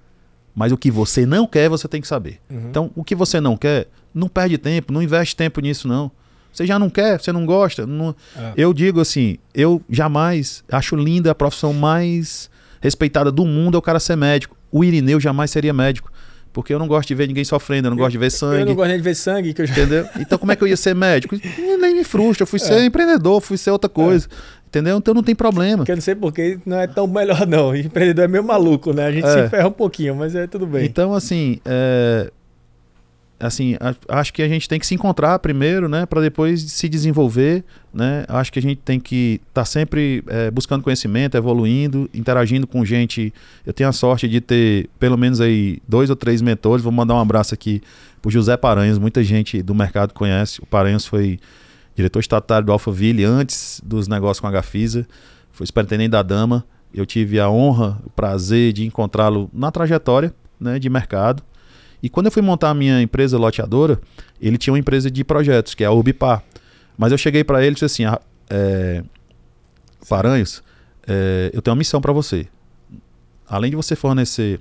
mas 0.55 0.71
o 0.71 0.77
que 0.77 0.91
você 0.91 1.27
não 1.27 1.47
quer, 1.47 1.69
você 1.69 1.89
tem 1.89 2.01
que 2.01 2.07
saber. 2.07 2.39
Uhum. 2.49 2.69
Então, 2.69 2.91
o 2.95 3.03
que 3.03 3.15
você 3.15 3.41
não 3.41 3.57
quer, 3.57 3.89
não 4.15 4.29
perde 4.29 4.59
tempo, 4.59 4.93
não 4.93 5.03
investe 5.03 5.35
tempo 5.35 5.61
nisso, 5.61 5.89
não. 5.89 6.11
Você 6.57 6.67
já 6.67 6.79
não 6.79 6.89
quer, 6.91 7.21
você 7.21 7.33
não 7.33 7.45
gosta. 7.45 7.87
Não... 7.87 8.15
É. 8.37 8.53
Eu 8.57 8.73
digo 8.73 9.01
assim: 9.01 9.37
eu 9.55 9.83
jamais 9.89 10.65
acho 10.71 10.97
linda 10.97 11.31
a 11.31 11.35
profissão 11.35 11.73
mais 11.73 12.51
respeitada 12.81 13.31
do 13.31 13.45
mundo 13.45 13.77
é 13.77 13.79
o 13.79 13.83
cara 13.83 13.99
ser 13.99 14.17
médico 14.17 14.57
o 14.71 14.85
Irineu 14.85 15.19
jamais 15.19 15.51
seria 15.51 15.73
médico. 15.73 16.13
Porque 16.53 16.73
eu 16.73 16.79
não 16.79 16.89
gosto 16.89 17.09
de 17.09 17.15
ver 17.15 17.29
ninguém 17.29 17.45
sofrendo, 17.45 17.87
eu 17.87 17.91
não 17.91 17.99
gosto 17.99 18.13
de 18.13 18.19
ver 18.19 18.31
sangue. 18.31 18.61
Eu 18.61 18.67
não 18.67 18.75
gosto 18.75 18.89
nem 18.89 18.97
de 18.97 19.03
ver 19.03 19.15
sangue. 19.15 19.53
Que 19.53 19.63
eu 19.63 19.67
já... 19.67 19.75
Entendeu? 19.75 20.07
Então 20.19 20.39
como 20.39 20.53
é 20.53 20.57
que 20.57 20.65
eu 20.65 20.69
ia 20.69 20.77
ser 20.77 20.95
médico? 20.95 21.37
Nem 21.59 21.95
me 21.95 22.05
frustra, 22.05 22.45
eu 22.45 22.47
fui 22.47 22.59
é. 22.59 22.63
ser 22.63 22.85
empreendedor, 22.85 23.43
fui 23.43 23.59
ser 23.59 23.71
outra 23.71 23.91
coisa. 23.91 24.27
É. 24.27 24.67
Entendeu? 24.69 24.97
Então 24.97 25.13
não 25.13 25.23
tem 25.23 25.35
problema. 25.35 25.79
Porque 25.79 25.93
eu 25.93 25.97
não 25.97 26.03
sei 26.03 26.15
porque 26.15 26.59
não 26.65 26.79
é 26.79 26.87
tão 26.87 27.07
melhor, 27.07 27.47
não. 27.47 27.71
O 27.71 27.77
empreendedor 27.77 28.25
é 28.25 28.29
meio 28.29 28.43
maluco, 28.43 28.93
né? 28.93 29.07
A 29.07 29.13
gente 29.13 29.27
é. 29.27 29.45
se 29.45 29.49
ferra 29.51 29.69
um 29.69 29.73
pouquinho, 29.73 30.17
mas 30.17 30.35
é 30.35 30.47
tudo 30.47 30.67
bem. 30.67 30.85
Então, 30.87 31.15
assim, 31.15 31.61
assim, 33.39 33.77
acho 34.09 34.33
que 34.33 34.43
a 34.43 34.49
gente 34.49 34.69
tem 34.69 34.79
que 34.79 34.87
se 34.87 34.95
encontrar 34.95 35.39
primeiro, 35.39 35.89
né, 35.89 36.07
para 36.07 36.21
depois 36.21 36.63
se 36.63 36.89
desenvolver, 36.89 37.65
né? 37.93 38.25
Acho 38.29 38.53
que 38.53 38.59
a 38.59 38.63
gente 38.63 38.79
tem 38.79 38.99
que 38.99 39.41
estar 39.49 39.63
tá 39.63 39.65
sempre 39.65 40.23
é, 40.27 40.51
buscando 40.51 40.83
conhecimento, 40.83 41.37
evoluindo, 41.37 42.09
interagindo 42.13 42.67
com 42.67 42.85
gente. 42.85 43.33
Eu 43.65 43.73
tenho 43.73 43.89
a 43.89 43.93
sorte 43.93 44.29
de 44.29 44.41
ter 44.41 44.89
pelo 44.99 45.17
menos 45.17 45.41
aí 45.41 45.79
dois 45.87 46.11
ou 46.11 46.17
três 46.17 46.43
mentores. 46.43 46.83
Vou 46.83 46.93
mandar 46.93 47.15
um 47.15 47.21
abraço 47.21 47.55
aqui 47.55 47.83
pro 48.21 48.31
José 48.31 48.57
Paranhos, 48.57 48.99
muita 48.99 49.23
gente 49.23 49.63
do 49.63 49.75
mercado 49.75 50.13
conhece. 50.13 50.61
O 50.61 50.67
Paranhos 50.67 51.07
foi 51.07 51.39
diretor 51.95 52.21
estatário 52.21 52.67
do 52.67 52.73
Alphaville 52.73 53.25
antes 53.25 53.81
dos 53.85 54.09
negócios 54.09 54.41
com 54.41 54.47
a 54.47 54.51
Gafisa, 54.51 55.07
foi 55.51 55.67
superintendente 55.67 56.11
da 56.11 56.23
Dama. 56.23 56.65
Eu 56.93 57.05
tive 57.05 57.41
a 57.41 57.49
honra, 57.51 58.01
o 58.05 58.11
prazer 58.11 58.73
de 58.73 58.87
encontrá-lo 58.87 59.51
na 59.53 59.71
trajetória, 59.71 60.35
né, 60.59 60.79
de 60.79 60.89
mercado. 60.89 61.43
E 62.03 62.09
quando 62.09 62.27
eu 62.27 62.33
fui 62.33 62.43
montar 62.43 62.71
a 62.71 62.75
minha 62.75 63.01
empresa 63.01 63.39
loteadora, 63.39 64.01
ele 64.41 64.59
tinha 64.59 64.73
uma 64.73 64.79
empresa 64.79 65.11
de 65.11 65.25
projetos, 65.25 65.75
que 65.75 65.83
é 65.83 65.87
a 65.87 65.93
Urbipar. 65.93 66.43
Mas 66.97 67.13
eu 67.13 67.19
cheguei 67.19 67.45
para 67.45 67.61
ele 67.61 67.71
e 67.71 67.75
disse 67.75 67.85
assim: 67.85 68.05
ah, 68.05 68.21
é, 68.49 69.03
Paranhos, 70.09 70.63
é, 71.07 71.51
eu 71.53 71.61
tenho 71.63 71.73
uma 71.73 71.79
missão 71.79 72.01
para 72.01 72.13
você. 72.13 72.47
Além 73.49 73.71
de 73.71 73.77
você 73.77 73.95
fornecer 73.95 74.61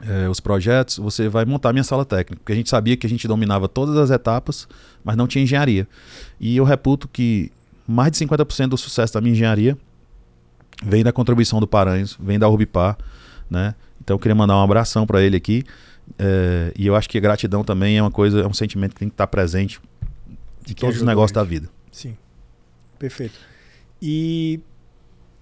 é, 0.00 0.28
os 0.28 0.40
projetos, 0.40 0.98
você 0.98 1.28
vai 1.28 1.44
montar 1.44 1.72
minha 1.72 1.84
sala 1.84 2.04
técnica. 2.04 2.36
Porque 2.36 2.52
a 2.52 2.56
gente 2.56 2.70
sabia 2.70 2.96
que 2.96 3.06
a 3.06 3.10
gente 3.10 3.26
dominava 3.26 3.68
todas 3.68 3.96
as 3.96 4.10
etapas, 4.10 4.68
mas 5.04 5.16
não 5.16 5.26
tinha 5.26 5.42
engenharia. 5.42 5.86
E 6.40 6.56
eu 6.56 6.64
reputo 6.64 7.08
que 7.08 7.50
mais 7.86 8.12
de 8.12 8.18
50% 8.18 8.68
do 8.68 8.76
sucesso 8.76 9.14
da 9.14 9.20
minha 9.20 9.32
engenharia 9.32 9.76
vem 10.82 11.02
da 11.02 11.12
contribuição 11.12 11.58
do 11.60 11.66
Paranhos, 11.66 12.16
vem 12.20 12.38
da 12.38 12.48
Urbipar. 12.48 12.96
Né? 13.50 13.74
Então 14.00 14.14
eu 14.14 14.18
queria 14.18 14.34
mandar 14.34 14.56
um 14.56 14.62
abração 14.62 15.06
para 15.06 15.22
ele 15.22 15.36
aqui. 15.36 15.64
É, 16.18 16.72
e 16.76 16.86
eu 16.86 16.94
acho 16.94 17.08
que 17.08 17.18
a 17.18 17.20
gratidão 17.20 17.64
também 17.64 17.98
é 17.98 18.02
uma 18.02 18.10
coisa, 18.10 18.40
é 18.40 18.46
um 18.46 18.54
sentimento 18.54 18.92
que 18.94 19.00
tem 19.00 19.08
que 19.08 19.14
estar 19.14 19.26
presente 19.26 19.80
em 20.68 20.74
todos 20.74 20.96
os 20.96 21.02
negócios 21.02 21.32
da 21.32 21.42
vida. 21.42 21.68
Sim. 21.90 22.16
Perfeito. 22.98 23.38
E 24.00 24.60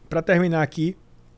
para 0.09 0.23
terminar 0.23 0.63
aqui, 0.63 0.97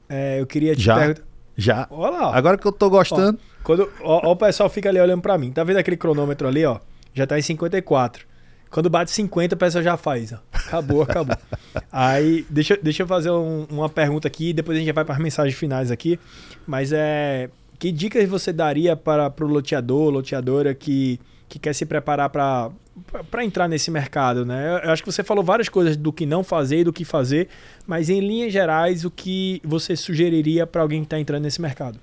é, 0.08 0.40
eu 0.40 0.46
queria 0.46 0.74
te 0.74 0.82
já, 0.82 0.96
perguntar. 0.96 1.22
Já. 1.56 1.86
Olha 1.90 2.18
lá. 2.18 2.36
Agora 2.36 2.56
que 2.56 2.66
eu 2.66 2.72
tô 2.72 2.88
gostando. 2.88 3.38
Ó, 3.38 3.62
quando, 3.64 3.90
ó, 4.00 4.30
o 4.30 4.36
pessoal 4.36 4.70
fica 4.70 4.88
ali 4.88 5.00
olhando 5.00 5.20
para 5.20 5.36
mim. 5.36 5.50
Tá 5.50 5.64
vendo 5.64 5.78
aquele 5.78 5.96
cronômetro 5.96 6.46
ali, 6.46 6.64
ó? 6.64 6.78
Já 7.12 7.26
tá 7.26 7.38
em 7.38 7.42
54. 7.42 8.26
Quando 8.70 8.90
bate 8.90 9.10
50, 9.10 9.54
o 9.54 9.58
pessoal 9.58 9.82
já 9.82 9.96
faz. 9.96 10.32
Ó. 10.32 10.38
Acabou, 10.52 11.02
acabou. 11.02 11.36
Aí, 11.90 12.46
deixa, 12.48 12.78
deixa 12.80 13.02
eu 13.02 13.06
fazer 13.06 13.30
um, 13.30 13.66
uma 13.70 13.88
pergunta 13.88 14.28
aqui, 14.28 14.52
depois 14.52 14.76
a 14.76 14.80
gente 14.80 14.92
vai 14.92 15.04
para 15.04 15.14
as 15.14 15.20
mensagens 15.20 15.58
finais 15.58 15.90
aqui. 15.90 16.18
Mas 16.66 16.92
é. 16.92 17.50
Que 17.78 17.92
dicas 17.92 18.28
você 18.28 18.52
daria 18.52 18.96
para 18.96 19.32
o 19.40 19.46
loteador, 19.46 20.10
loteadora 20.10 20.74
que, 20.74 21.20
que 21.48 21.58
quer 21.58 21.72
se 21.72 21.86
preparar 21.86 22.30
para 22.30 22.70
para 23.30 23.44
entrar 23.44 23.68
nesse 23.68 23.90
mercado, 23.90 24.44
né? 24.44 24.80
Eu 24.84 24.90
acho 24.90 25.04
que 25.04 25.10
você 25.10 25.22
falou 25.22 25.44
várias 25.44 25.68
coisas 25.68 25.96
do 25.96 26.12
que 26.12 26.26
não 26.26 26.42
fazer 26.42 26.80
e 26.80 26.84
do 26.84 26.92
que 26.92 27.04
fazer, 27.04 27.48
mas 27.86 28.10
em 28.10 28.20
linhas 28.20 28.52
gerais, 28.52 29.04
o 29.04 29.10
que 29.10 29.60
você 29.64 29.94
sugeriria 29.94 30.66
para 30.66 30.82
alguém 30.82 31.00
que 31.00 31.06
está 31.06 31.18
entrando 31.18 31.44
nesse 31.44 31.60
mercado? 31.60 31.98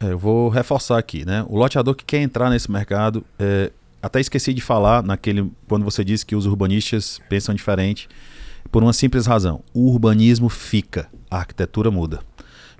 É, 0.00 0.06
eu 0.10 0.18
vou 0.18 0.48
reforçar 0.48 0.98
aqui, 0.98 1.24
né? 1.24 1.44
O 1.48 1.56
loteador 1.56 1.94
que 1.94 2.04
quer 2.04 2.20
entrar 2.20 2.50
nesse 2.50 2.70
mercado, 2.70 3.24
é, 3.38 3.70
até 4.02 4.20
esqueci 4.20 4.52
de 4.52 4.60
falar 4.60 5.02
naquele 5.02 5.50
quando 5.68 5.84
você 5.84 6.02
disse 6.02 6.26
que 6.26 6.34
os 6.34 6.44
urbanistas 6.44 7.20
pensam 7.28 7.54
diferente, 7.54 8.08
por 8.70 8.82
uma 8.82 8.92
simples 8.92 9.26
razão: 9.26 9.62
o 9.72 9.88
urbanismo 9.90 10.48
fica, 10.48 11.08
a 11.30 11.38
arquitetura 11.38 11.90
muda. 11.90 12.20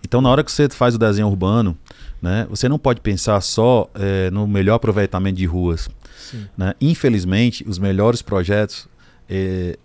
Então, 0.04 0.20
na 0.20 0.28
hora 0.28 0.42
que 0.42 0.50
você 0.50 0.68
faz 0.68 0.96
o 0.96 0.98
desenho 0.98 1.28
urbano, 1.28 1.78
né, 2.22 2.46
você 2.48 2.68
não 2.68 2.78
pode 2.78 3.00
pensar 3.00 3.40
só 3.40 3.90
é, 3.94 4.30
no 4.30 4.46
melhor 4.46 4.76
aproveitamento 4.76 5.36
de 5.36 5.44
ruas. 5.44 5.90
Né? 6.56 6.72
Infelizmente, 6.80 7.64
os 7.68 7.78
melhores 7.78 8.22
projetos 8.22 8.88
é, 9.28 9.76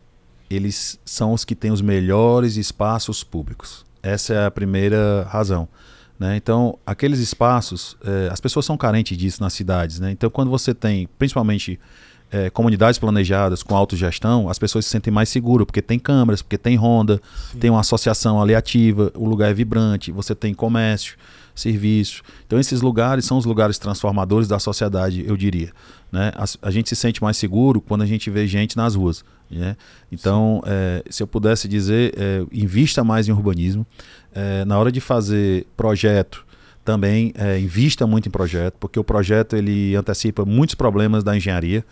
eles 0.49 0.99
são 1.03 1.33
os 1.33 1.43
que 1.43 1.55
têm 1.55 1.71
os 1.71 1.81
melhores 1.81 2.55
espaços 2.55 3.23
públicos. 3.23 3.85
Essa 4.01 4.33
é 4.33 4.45
a 4.45 4.51
primeira 4.51 5.27
razão. 5.29 5.67
Né? 6.19 6.37
Então, 6.37 6.77
aqueles 6.85 7.19
espaços, 7.19 7.97
é, 8.03 8.29
as 8.31 8.39
pessoas 8.39 8.65
são 8.65 8.77
carentes 8.77 9.17
disso 9.17 9.41
nas 9.41 9.53
cidades. 9.53 9.99
Né? 9.99 10.11
Então, 10.11 10.29
quando 10.29 10.49
você 10.49 10.73
tem, 10.73 11.07
principalmente 11.17 11.79
é, 12.31 12.49
comunidades 12.49 12.99
planejadas 12.99 13.63
com 13.63 13.75
autogestão, 13.75 14.49
as 14.49 14.59
pessoas 14.59 14.85
se 14.85 14.91
sentem 14.91 15.11
mais 15.11 15.29
seguras, 15.29 15.65
porque 15.65 15.81
tem 15.81 15.99
câmeras, 15.99 16.41
porque 16.41 16.57
tem 16.57 16.75
ronda, 16.75 17.21
Sim. 17.51 17.59
tem 17.59 17.69
uma 17.69 17.81
associação 17.81 18.41
ali 18.41 18.55
ativa, 18.55 19.11
o 19.15 19.25
lugar 19.25 19.49
é 19.49 19.53
vibrante, 19.53 20.11
você 20.11 20.33
tem 20.33 20.53
comércio, 20.53 21.17
serviço. 21.59 22.21
Então, 22.45 22.59
esses 22.59 22.81
lugares 22.81 23.25
são 23.25 23.37
os 23.37 23.45
lugares 23.45 23.77
transformadores 23.77 24.47
da 24.47 24.59
sociedade, 24.59 25.25
eu 25.27 25.35
diria. 25.35 25.71
Né? 26.11 26.31
A, 26.35 26.67
a 26.67 26.71
gente 26.71 26.89
se 26.89 26.95
sente 26.95 27.21
mais 27.21 27.37
seguro 27.37 27.81
quando 27.81 28.03
a 28.03 28.05
gente 28.05 28.29
vê 28.29 28.47
gente 28.47 28.77
nas 28.77 28.95
ruas. 28.95 29.23
Né? 29.49 29.75
Então, 30.11 30.61
é, 30.65 31.03
se 31.09 31.21
eu 31.23 31.27
pudesse 31.27 31.67
dizer, 31.67 32.13
é, 32.17 32.45
invista 32.51 33.03
mais 33.03 33.27
em 33.27 33.31
urbanismo. 33.31 33.85
É, 34.33 34.63
na 34.65 34.77
hora 34.77 34.91
de 34.91 35.01
fazer 35.01 35.65
projeto, 35.75 36.45
também 36.85 37.33
é, 37.35 37.59
invista 37.59 38.07
muito 38.07 38.29
em 38.29 38.31
projeto, 38.31 38.75
porque 38.79 38.99
o 38.99 39.03
projeto 39.03 39.55
ele 39.55 39.95
antecipa 39.95 40.45
muitos 40.45 40.75
problemas 40.75 41.23
da 41.23 41.35
engenharia. 41.35 41.83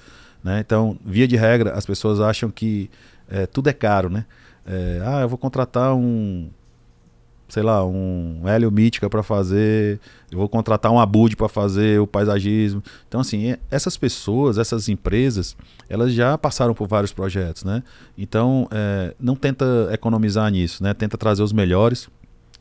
Né? 0.43 0.61
Então, 0.66 0.97
via 1.03 1.28
de 1.28 1.36
regra, 1.36 1.74
as 1.74 1.86
pessoas 1.86 2.20
acham 2.20 2.49
que 2.49 2.89
é, 3.30 3.45
tudo 3.45 3.70
é 3.70 3.74
caro, 3.74 4.09
né? 4.09 4.26
É, 4.66 5.01
ah, 5.05 5.22
eu 5.22 5.30
vou 5.30 5.38
contratar 5.38 5.93
um, 5.93 6.49
sei 7.48 7.64
lá, 7.64 7.86
um 7.86 8.41
Hélio 8.46 8.72
Mítica 8.72 9.10
para 9.10 9.22
fazer, 9.22 10.00
eu 10.32 10.38
vou 10.38 10.50
contratar 10.50 10.91
um 10.91 11.00
Abud 11.00 11.36
para 11.36 11.48
fazer 11.48 12.00
o 12.00 12.08
paisagismo. 12.08 12.84
Então, 13.08 13.22
assim, 13.22 13.56
essas 13.70 13.98
pessoas, 13.98 14.58
essas 14.58 14.89
empresas, 14.89 15.56
elas 15.88 16.14
já 16.14 16.38
passaram 16.38 16.74
por 16.74 16.88
vários 16.88 17.14
projetos, 17.14 17.64
né? 17.64 17.84
Então, 18.18 18.68
é, 18.72 19.14
não 19.20 19.36
tenta 19.36 19.89
economizar 19.91 20.50
nisso, 20.52 20.84
né? 20.84 20.93
Tenta 20.93 21.18
trazer 21.18 21.43
os 21.43 21.54
melhores. 21.54 22.10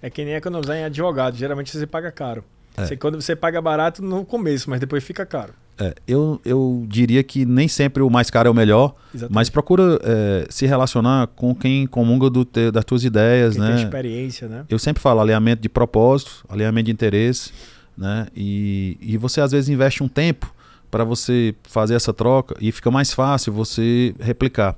É 0.03 0.11
que 0.11 0.25
nem 0.25 0.35
economizar 0.35 0.77
em 0.77 0.85
advogado, 0.85 1.37
geralmente 1.37 1.71
você 1.71 1.87
paga 1.87 2.13
caro. 2.13 2.45
É. 2.77 2.87
Você, 2.87 2.97
quando 2.97 3.21
você 3.21 3.35
paga 3.35 3.61
barato 3.63 4.03
no 4.03 4.25
começo, 4.25 4.69
mas 4.69 4.81
depois 4.81 5.03
fica 5.03 5.25
caro. 5.25 5.55
É, 5.79 5.95
eu, 6.07 6.41
eu 6.45 6.85
diria 6.89 7.23
que 7.25 7.45
nem 7.45 7.67
sempre 7.67 8.03
o 8.03 8.09
mais 8.09 8.31
caro 8.31 8.49
é 8.49 8.51
o 8.51 8.55
melhor, 8.55 8.95
Exatamente. 9.13 9.35
mas 9.35 9.51
procura 9.51 9.99
é, 10.05 10.47
se 10.49 10.67
relacionar 10.67 11.27
com 11.29 11.53
quem 11.55 11.87
comunga 11.87 12.31
do 12.31 12.45
te, 12.45 12.71
das 12.71 12.85
tuas 12.85 13.03
ideias, 13.03 13.55
quem 13.55 13.63
né? 13.63 13.75
Tem 13.75 13.85
experiência, 13.85 14.49
né? 14.49 14.65
Eu 14.69 14.79
sempre 14.79 15.03
falo 15.03 15.21
alinhamento 15.21 15.63
de 15.63 15.69
propósitos, 15.69 16.45
alinhamento 16.49 16.87
de 16.87 16.93
interesse, 16.93 17.51
né? 17.99 18.29
E, 18.37 18.97
e 19.01 19.17
você 19.17 19.41
às 19.41 19.51
vezes 19.51 19.69
investe 19.69 20.03
um 20.03 20.09
tempo 20.09 20.55
para 20.91 21.03
você 21.03 21.55
fazer 21.65 21.95
essa 21.95 22.13
troca 22.13 22.55
e 22.61 22.71
fica 22.71 22.89
mais 22.89 23.13
fácil 23.13 23.53
você 23.53 24.15
replicar, 24.21 24.77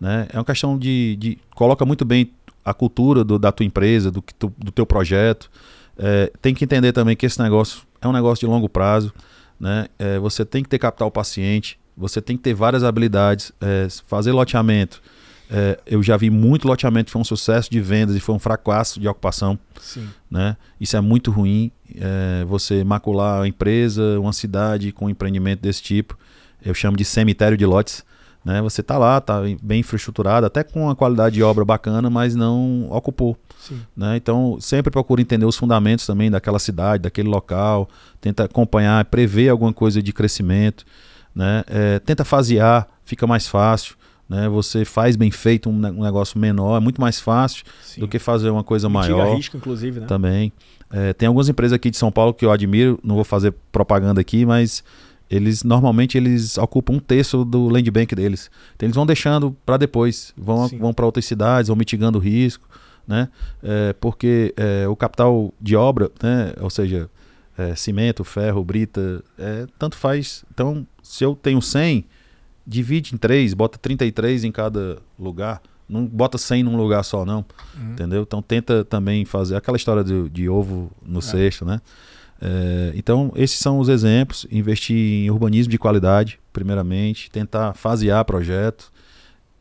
né? 0.00 0.28
É 0.32 0.38
uma 0.38 0.44
questão 0.44 0.78
de, 0.78 1.16
de 1.16 1.38
coloca 1.56 1.84
muito 1.84 2.04
bem 2.04 2.30
a 2.64 2.72
cultura 2.72 3.24
do, 3.24 3.36
da 3.36 3.50
tua 3.50 3.66
empresa, 3.66 4.12
do, 4.12 4.22
tu, 4.38 4.52
do 4.58 4.70
teu 4.70 4.86
projeto, 4.86 5.50
é, 5.98 6.30
tem 6.40 6.54
que 6.54 6.64
entender 6.64 6.92
também 6.92 7.16
que 7.16 7.26
esse 7.26 7.40
negócio 7.42 7.82
é 8.00 8.06
um 8.06 8.12
negócio 8.12 8.46
de 8.46 8.52
longo 8.52 8.68
prazo. 8.68 9.12
Né? 9.58 9.88
É, 9.98 10.18
você 10.18 10.44
tem 10.44 10.62
que 10.62 10.68
ter 10.68 10.78
capital 10.78 11.10
paciente, 11.10 11.78
você 11.96 12.20
tem 12.20 12.36
que 12.36 12.42
ter 12.42 12.54
várias 12.54 12.84
habilidades, 12.84 13.52
é, 13.60 13.88
fazer 14.06 14.32
loteamento. 14.32 15.00
É, 15.48 15.78
eu 15.86 16.02
já 16.02 16.16
vi 16.16 16.28
muito 16.28 16.66
loteamento 16.66 17.06
que 17.06 17.12
foi 17.12 17.20
um 17.20 17.24
sucesso 17.24 17.70
de 17.70 17.80
vendas 17.80 18.16
e 18.16 18.20
foi 18.20 18.34
um 18.34 18.38
fracasso 18.38 18.98
de 18.98 19.08
ocupação. 19.08 19.58
Sim. 19.80 20.08
Né? 20.30 20.56
Isso 20.80 20.96
é 20.96 21.00
muito 21.00 21.30
ruim. 21.30 21.70
É, 21.94 22.44
você 22.44 22.82
macular 22.82 23.42
a 23.42 23.48
empresa, 23.48 24.18
uma 24.18 24.32
cidade 24.32 24.92
com 24.92 25.06
um 25.06 25.10
empreendimento 25.10 25.60
desse 25.60 25.82
tipo. 25.82 26.18
Eu 26.64 26.74
chamo 26.74 26.96
de 26.96 27.04
cemitério 27.04 27.56
de 27.56 27.64
lotes. 27.64 28.04
Né? 28.46 28.62
Você 28.62 28.80
está 28.80 28.96
lá, 28.96 29.18
está 29.18 29.42
bem 29.60 29.80
infraestruturado, 29.80 30.46
até 30.46 30.62
com 30.62 30.84
uma 30.84 30.94
qualidade 30.94 31.34
de 31.34 31.42
obra 31.42 31.64
bacana, 31.64 32.08
mas 32.08 32.36
não 32.36 32.86
ocupou. 32.92 33.36
Né? 33.96 34.16
Então, 34.16 34.56
sempre 34.60 34.88
procura 34.88 35.20
entender 35.20 35.44
os 35.44 35.56
fundamentos 35.56 36.06
também 36.06 36.30
daquela 36.30 36.60
cidade, 36.60 37.02
daquele 37.02 37.28
local, 37.28 37.88
tenta 38.20 38.44
acompanhar, 38.44 39.04
prever 39.06 39.48
alguma 39.48 39.72
coisa 39.72 40.00
de 40.00 40.12
crescimento, 40.12 40.84
né? 41.34 41.64
É, 41.66 41.98
tenta 41.98 42.24
fasear, 42.24 42.86
fica 43.04 43.26
mais 43.26 43.48
fácil. 43.48 43.96
Né? 44.28 44.48
Você 44.48 44.84
faz 44.84 45.16
bem 45.16 45.32
feito 45.32 45.68
um, 45.68 45.76
negócio 45.76 46.38
menor, 46.38 46.76
é 46.76 46.80
muito 46.80 47.00
mais 47.00 47.18
fácil 47.18 47.64
Sim. 47.82 48.00
do 48.00 48.06
que 48.06 48.20
fazer 48.20 48.50
uma 48.50 48.62
coisa 48.62 48.88
Mitiga 48.88 49.16
maior. 49.16 49.36
risco, 49.36 49.56
inclusive, 49.56 49.98
né? 49.98 50.06
Também. 50.06 50.52
É, 50.92 51.12
tem 51.12 51.26
algumas 51.26 51.48
empresas 51.48 51.74
aqui 51.74 51.90
de 51.90 51.96
São 51.96 52.12
Paulo 52.12 52.32
que 52.32 52.44
eu 52.44 52.52
admiro, 52.52 52.96
não 53.02 53.16
vou 53.16 53.24
fazer 53.24 53.52
propaganda 53.72 54.20
aqui, 54.20 54.46
mas 54.46 54.84
eles 55.28 55.62
normalmente 55.62 56.16
eles 56.16 56.56
ocupam 56.56 56.94
um 56.94 56.98
terço 56.98 57.44
do 57.44 57.68
land 57.68 57.90
bank 57.90 58.14
deles. 58.14 58.50
Então 58.74 58.86
eles 58.86 58.96
vão 58.96 59.06
deixando 59.06 59.56
para 59.64 59.76
depois, 59.76 60.32
vão, 60.36 60.68
vão 60.68 60.94
para 60.94 61.04
outras 61.04 61.24
cidades, 61.24 61.68
vão 61.68 61.76
mitigando 61.76 62.18
o 62.18 62.20
risco, 62.20 62.68
né? 63.06 63.28
É, 63.62 63.92
porque 63.94 64.54
é, 64.56 64.86
o 64.88 64.96
capital 64.96 65.52
de 65.60 65.76
obra, 65.76 66.10
né? 66.22 66.52
Ou 66.60 66.70
seja, 66.70 67.10
é, 67.56 67.74
cimento, 67.74 68.22
ferro, 68.24 68.64
brita, 68.64 69.22
é, 69.38 69.66
tanto 69.78 69.96
faz. 69.96 70.44
Então, 70.52 70.86
se 71.02 71.24
eu 71.24 71.34
tenho 71.34 71.60
100, 71.60 72.04
divide 72.66 73.14
em 73.14 73.18
três, 73.18 73.54
bota 73.54 73.78
33 73.78 74.44
em 74.44 74.52
cada 74.52 74.98
lugar. 75.18 75.62
Não 75.88 76.04
bota 76.04 76.36
100 76.36 76.64
num 76.64 76.76
lugar 76.76 77.04
só, 77.04 77.24
não. 77.24 77.44
Uhum. 77.76 77.92
Entendeu? 77.92 78.22
Então, 78.22 78.42
tenta 78.42 78.84
também 78.84 79.24
fazer 79.24 79.56
aquela 79.56 79.76
história 79.76 80.02
de, 80.02 80.28
de 80.28 80.48
ovo 80.48 80.90
no 81.04 81.20
é. 81.20 81.22
cesto, 81.22 81.64
né? 81.64 81.80
É, 82.40 82.92
então, 82.94 83.32
esses 83.36 83.58
são 83.58 83.78
os 83.78 83.88
exemplos. 83.88 84.46
Investir 84.50 84.96
em 84.96 85.30
urbanismo 85.30 85.70
de 85.70 85.78
qualidade, 85.78 86.38
primeiramente. 86.52 87.30
Tentar 87.30 87.74
fasear 87.74 88.24
projeto. 88.24 88.92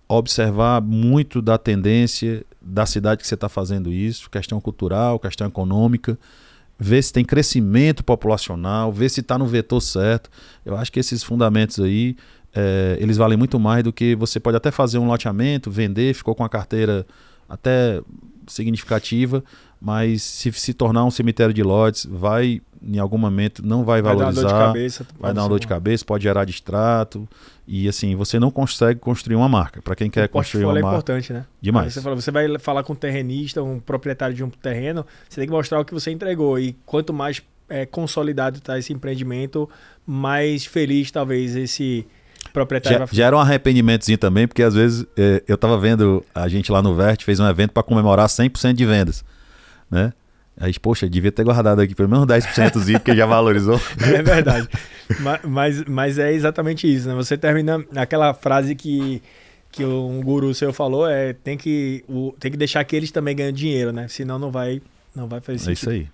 Observar 0.07 0.81
muito 0.81 1.41
da 1.41 1.57
tendência 1.57 2.45
da 2.61 2.85
cidade 2.85 3.21
que 3.21 3.27
você 3.27 3.35
está 3.35 3.49
fazendo 3.49 3.91
isso. 3.91 4.29
Questão 4.29 4.59
cultural, 4.59 5.19
questão 5.19 5.47
econômica. 5.47 6.17
Ver 6.77 7.01
se 7.01 7.13
tem 7.13 7.23
crescimento 7.23 8.03
populacional. 8.03 8.91
Ver 8.91 9.09
se 9.09 9.21
está 9.21 9.37
no 9.37 9.47
vetor 9.47 9.81
certo. 9.81 10.29
Eu 10.65 10.75
acho 10.77 10.91
que 10.91 10.99
esses 10.99 11.23
fundamentos 11.23 11.79
aí, 11.79 12.15
é, 12.53 12.97
eles 12.99 13.17
valem 13.17 13.37
muito 13.37 13.59
mais 13.59 13.83
do 13.83 13.91
que 13.91 14.15
você 14.15 14.39
pode 14.39 14.57
até 14.57 14.71
fazer 14.71 14.97
um 14.97 15.07
loteamento, 15.07 15.71
vender, 15.71 16.13
ficou 16.13 16.33
com 16.33 16.43
a 16.43 16.49
carteira 16.49 17.05
até 17.49 18.01
significativa, 18.47 19.43
mas 19.85 20.23
se 20.23 20.51
se 20.51 20.73
tornar 20.73 21.05
um 21.05 21.11
cemitério 21.11 21.53
de 21.53 21.61
lotes, 21.61 22.07
vai 22.09 22.59
em 22.81 22.97
algum 22.97 23.19
momento 23.19 23.63
não 23.63 23.85
vai 23.85 24.01
valorizar, 24.01 24.41
vai 24.41 24.43
dar 24.43 24.47
uma 24.47 24.47
dor 24.47 24.47
de 24.47 24.65
cabeça, 24.65 25.07
vai 25.19 25.33
dar 25.33 25.41
uma 25.43 25.49
dor 25.49 25.59
de 25.59 25.67
cabeça, 25.67 26.05
pode 26.05 26.23
gerar 26.23 26.43
distrato 26.43 27.29
e 27.67 27.87
assim 27.87 28.15
você 28.15 28.39
não 28.39 28.49
consegue 28.49 28.99
construir 28.99 29.35
uma 29.35 29.47
marca. 29.47 29.83
Para 29.83 29.95
quem 29.95 30.09
quer 30.09 30.27
construir 30.27 30.65
uma 30.65 30.79
é 30.79 30.81
marca, 30.81 30.87
é 30.87 30.89
importante, 30.89 31.33
né? 31.33 31.45
Demais. 31.61 31.93
Você, 31.93 32.01
fala, 32.01 32.15
você 32.15 32.31
vai 32.31 32.57
falar 32.57 32.83
com 32.83 32.93
um 32.93 32.95
terrenista, 32.95 33.61
um 33.61 33.79
proprietário 33.79 34.35
de 34.35 34.43
um 34.43 34.49
terreno, 34.49 35.05
você 35.29 35.41
tem 35.41 35.47
que 35.47 35.53
mostrar 35.53 35.79
o 35.79 35.85
que 35.85 35.93
você 35.93 36.09
entregou 36.09 36.57
e 36.57 36.75
quanto 36.83 37.13
mais 37.13 37.43
é, 37.69 37.85
consolidado 37.85 38.57
está 38.57 38.79
esse 38.79 38.91
empreendimento, 38.91 39.69
mais 40.03 40.65
feliz 40.65 41.11
talvez 41.11 41.55
esse 41.55 42.07
proprietário 42.51 42.97
já, 42.97 43.05
vai 43.05 43.15
Gera 43.15 43.37
um 43.37 43.39
arrependimentozinho 43.39 44.17
também, 44.17 44.47
porque 44.47 44.63
às 44.63 44.73
vezes 44.73 45.05
é, 45.15 45.43
eu 45.47 45.53
estava 45.53 45.77
vendo 45.77 46.25
a 46.33 46.47
gente 46.47 46.71
lá 46.71 46.81
no 46.81 46.95
Vert 46.95 47.23
fez 47.23 47.39
um 47.39 47.47
evento 47.47 47.71
para 47.71 47.83
comemorar 47.83 48.27
100% 48.27 48.73
de 48.73 48.83
vendas, 48.83 49.23
né? 49.89 50.13
Aí, 50.57 50.73
poxa, 50.79 51.09
devia 51.09 51.31
ter 51.31 51.43
guardado 51.43 51.81
aqui 51.81 51.93
pelo 51.93 52.07
menos 52.07 52.25
10% 52.25 52.99
porque 52.99 53.15
já 53.15 53.25
valorizou. 53.25 53.79
É 54.01 54.23
verdade. 54.23 54.69
mas, 55.19 55.39
mas, 55.43 55.83
mas, 55.83 56.19
é 56.19 56.31
exatamente 56.31 56.91
isso, 56.91 57.09
né? 57.09 57.15
Você 57.15 57.37
termina 57.37 57.83
aquela 57.95 58.33
frase 58.33 58.73
que, 58.73 59.21
que 59.69 59.83
um 59.83 60.21
guru 60.21 60.53
seu 60.53 60.71
falou, 60.71 61.07
é 61.09 61.33
tem 61.33 61.57
que, 61.57 62.05
o, 62.07 62.33
tem 62.39 62.51
que 62.51 62.57
deixar 62.57 62.83
que 62.85 62.95
eles 62.95 63.11
também 63.11 63.35
ganhem 63.35 63.53
dinheiro, 63.53 63.91
né? 63.91 64.07
Senão 64.07 64.39
não 64.39 64.49
vai, 64.49 64.81
não 65.13 65.27
vai 65.27 65.41
fazer 65.41 65.59
sentido. 65.59 65.69
É 65.71 65.73
isso 65.73 65.89
aí. 65.89 66.07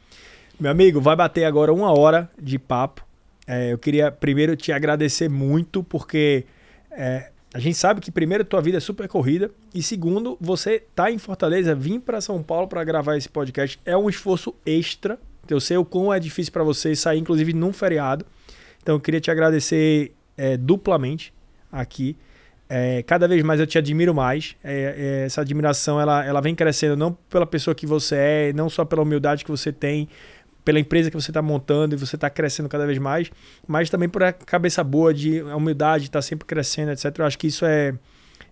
Meu 0.59 0.71
amigo, 0.71 0.99
vai 0.99 1.15
bater 1.15 1.45
agora 1.45 1.71
uma 1.71 1.97
hora 1.97 2.29
de 2.41 2.57
papo. 2.57 3.05
É, 3.47 3.73
eu 3.73 3.77
queria 3.77 4.11
primeiro 4.11 4.55
te 4.55 4.71
agradecer 4.71 5.29
muito, 5.29 5.83
porque 5.83 6.45
é, 6.91 7.29
a 7.53 7.59
gente 7.59 7.75
sabe 7.77 7.99
que, 7.99 8.11
primeiro, 8.11 8.45
tua 8.45 8.61
vida 8.61 8.77
é 8.77 8.79
super 8.79 9.07
corrida. 9.07 9.51
E 9.73 9.83
segundo, 9.83 10.37
você 10.39 10.83
tá 10.95 11.11
em 11.11 11.17
Fortaleza, 11.17 11.75
vir 11.75 11.99
para 11.99 12.21
São 12.21 12.41
Paulo 12.41 12.67
para 12.67 12.83
gravar 12.83 13.17
esse 13.17 13.27
podcast 13.27 13.79
é 13.85 13.95
um 13.95 14.09
esforço 14.09 14.55
extra. 14.65 15.19
Eu 15.49 15.59
sei 15.59 15.75
o 15.75 15.83
quão 15.83 16.13
é 16.13 16.19
difícil 16.19 16.53
para 16.53 16.63
você 16.63 16.95
sair, 16.95 17.19
inclusive, 17.19 17.51
num 17.51 17.73
feriado. 17.73 18.25
Então, 18.81 18.95
eu 18.95 18.99
queria 18.99 19.19
te 19.19 19.29
agradecer 19.29 20.13
é, 20.37 20.55
duplamente 20.55 21.33
aqui. 21.69 22.15
É, 22.69 23.03
cada 23.03 23.27
vez 23.27 23.43
mais 23.43 23.59
eu 23.59 23.67
te 23.67 23.77
admiro 23.77 24.15
mais. 24.15 24.55
É, 24.63 24.95
é, 25.21 25.25
essa 25.25 25.41
admiração 25.41 25.99
ela, 25.99 26.23
ela 26.23 26.39
vem 26.39 26.55
crescendo 26.55 26.95
não 26.95 27.11
pela 27.29 27.45
pessoa 27.45 27.75
que 27.75 27.85
você 27.85 28.15
é, 28.15 28.53
não 28.53 28.69
só 28.69 28.85
pela 28.85 29.01
humildade 29.01 29.43
que 29.43 29.51
você 29.51 29.73
tem, 29.73 30.07
pela 30.63 30.79
empresa 30.79 31.09
que 31.09 31.15
você 31.15 31.31
está 31.31 31.41
montando 31.41 31.95
e 31.95 31.97
você 31.97 32.15
está 32.15 32.29
crescendo 32.29 32.69
cada 32.69 32.85
vez 32.85 32.97
mais, 32.97 33.31
mas 33.67 33.89
também 33.89 34.07
por 34.07 34.23
a 34.23 34.31
cabeça 34.31 34.83
boa 34.83 35.13
de 35.13 35.39
a 35.41 35.55
humildade, 35.55 36.05
estar 36.05 36.19
tá 36.19 36.21
sempre 36.21 36.45
crescendo, 36.45 36.91
etc. 36.91 37.05
Eu 37.17 37.25
acho 37.25 37.37
que 37.37 37.47
isso 37.47 37.65
é, 37.65 37.93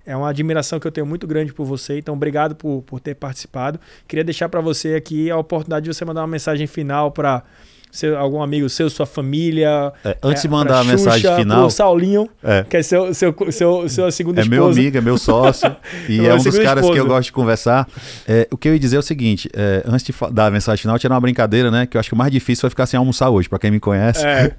é 0.06 0.16
uma 0.16 0.30
admiração 0.30 0.80
que 0.80 0.88
eu 0.88 0.92
tenho 0.92 1.06
muito 1.06 1.28
grande 1.28 1.54
por 1.54 1.66
você. 1.66 2.00
Então, 2.00 2.16
obrigado 2.16 2.56
por, 2.56 2.82
por 2.84 3.00
ter 3.00 3.16
participado. 3.16 3.80
Queria 4.08 4.24
deixar 4.24 4.50
para 4.50 4.62
você 4.62 4.96
aqui 4.96 5.30
a 5.30 5.38
oportunidade 5.38 5.84
de 5.86 5.94
você 5.94 6.04
mandar 6.04 6.22
uma 6.22 6.28
mensagem 6.28 6.68
final 6.68 7.12
para 7.12 7.44
seu, 7.92 8.18
algum 8.18 8.42
amigo 8.42 8.70
seu, 8.70 8.90
sua 8.90 9.06
família. 9.06 9.92
É, 10.04 10.18
antes 10.24 10.44
é, 10.44 10.48
de 10.48 10.52
mandar 10.52 10.80
a 10.80 10.84
mensagem 10.84 11.36
final. 11.36 11.66
O 11.66 11.70
Saulinho, 11.70 12.30
é. 12.44 12.64
que 12.64 12.78
é 12.78 12.84
seu, 12.84 13.14
seu, 13.14 13.36
seu, 13.52 13.90
seu 13.90 14.12
segunda 14.12 14.42
é 14.42 14.44
esposa. 14.44 14.56
É 14.56 14.60
meu 14.60 14.68
amigo, 14.68 14.98
é 14.98 15.02
meu 15.02 15.18
sócio. 15.20 15.76
e 16.08 16.26
é 16.26 16.34
um 16.34 16.38
dos 16.38 16.58
caras 16.58 16.84
esposa. 16.84 16.94
que 16.94 17.00
eu 17.00 17.08
gosto 17.08 17.26
de 17.26 17.32
conversar. 17.32 17.88
É, 18.28 18.48
o 18.52 18.58
que 18.58 18.68
eu 18.68 18.74
ia 18.74 18.80
dizer 18.80 18.98
é 18.98 19.00
o 19.00 19.04
seguinte: 19.04 19.50
é, 19.54 19.84
antes 19.86 20.06
de 20.06 20.14
dar 20.32 20.48
a 20.48 20.52
mensagem 20.52 20.82
final, 20.82 21.00
tinha 21.00 21.12
uma 21.12 21.20
brincadeira, 21.20 21.72
né? 21.72 21.86
Que 21.86 21.98
eu 21.98 22.00
acho 22.00 22.10
que 22.10 22.16
o 22.16 22.18
mais 22.18 22.32
difícil 22.32 22.62
foi 22.62 22.70
ficar 22.70 22.86
sem 22.86 22.98
almoçar 22.98 23.30
hoje, 23.30 23.50
para 23.50 23.60
quem 23.60 23.72
me 23.72 23.80
conhece. 23.80 24.26
É. 24.26 24.54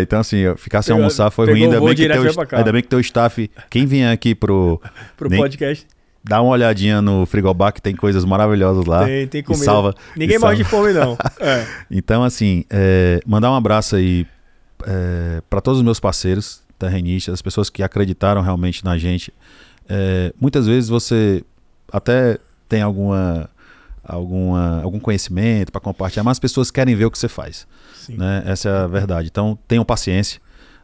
então, 0.02 0.20
assim, 0.20 0.42
ficar 0.56 0.82
sem 0.82 0.94
almoçar 0.94 1.30
foi 1.30 1.46
ruim. 1.46 1.64
Ainda 1.64 1.80
bem, 1.80 1.94
que 1.94 2.08
teu, 2.08 2.22
ainda 2.52 2.72
bem 2.72 2.82
que 2.82 2.88
teu 2.88 3.00
staff, 3.00 3.50
quem 3.68 3.86
vier 3.86 4.12
aqui 4.12 4.34
pro. 4.34 4.80
pro 5.16 5.28
nem, 5.28 5.38
podcast 5.38 5.86
Dá 6.22 6.42
uma 6.42 6.52
olhadinha 6.52 7.00
no 7.00 7.24
frigobar 7.24 7.72
que 7.72 7.80
tem 7.80 7.94
coisas 7.94 8.24
maravilhosas 8.24 8.84
lá. 8.84 9.04
Tem, 9.04 9.26
tem 9.26 9.42
comida. 9.42 9.64
Salva, 9.64 9.94
Ninguém 10.16 10.38
morre 10.38 10.56
de 10.56 10.64
fome, 10.64 10.92
não. 10.92 11.16
É. 11.40 11.66
Então, 11.90 12.24
assim, 12.24 12.64
é, 12.68 13.20
mandar 13.26 13.50
um 13.50 13.54
abraço 13.54 13.96
aí 13.96 14.26
é, 14.86 15.40
para 15.48 15.60
todos 15.60 15.78
os 15.78 15.84
meus 15.84 16.00
parceiros 16.00 16.62
terrenistas, 16.78 17.34
as 17.34 17.42
pessoas 17.42 17.70
que 17.70 17.82
acreditaram 17.82 18.40
realmente 18.40 18.84
na 18.84 18.98
gente. 18.98 19.32
É, 19.88 20.32
muitas 20.40 20.66
vezes 20.66 20.88
você 20.88 21.44
até 21.90 22.38
tem 22.68 22.82
alguma, 22.82 23.48
alguma, 24.04 24.82
algum 24.82 24.98
conhecimento 24.98 25.72
para 25.72 25.80
compartilhar, 25.80 26.24
mas 26.24 26.32
as 26.32 26.40
pessoas 26.40 26.70
querem 26.70 26.94
ver 26.94 27.06
o 27.06 27.10
que 27.10 27.18
você 27.18 27.28
faz. 27.28 27.66
Né? 28.08 28.42
Essa 28.46 28.68
é 28.68 28.72
a 28.72 28.86
verdade. 28.86 29.28
Então, 29.30 29.58
tenham 29.66 29.84
paciência. 29.84 30.40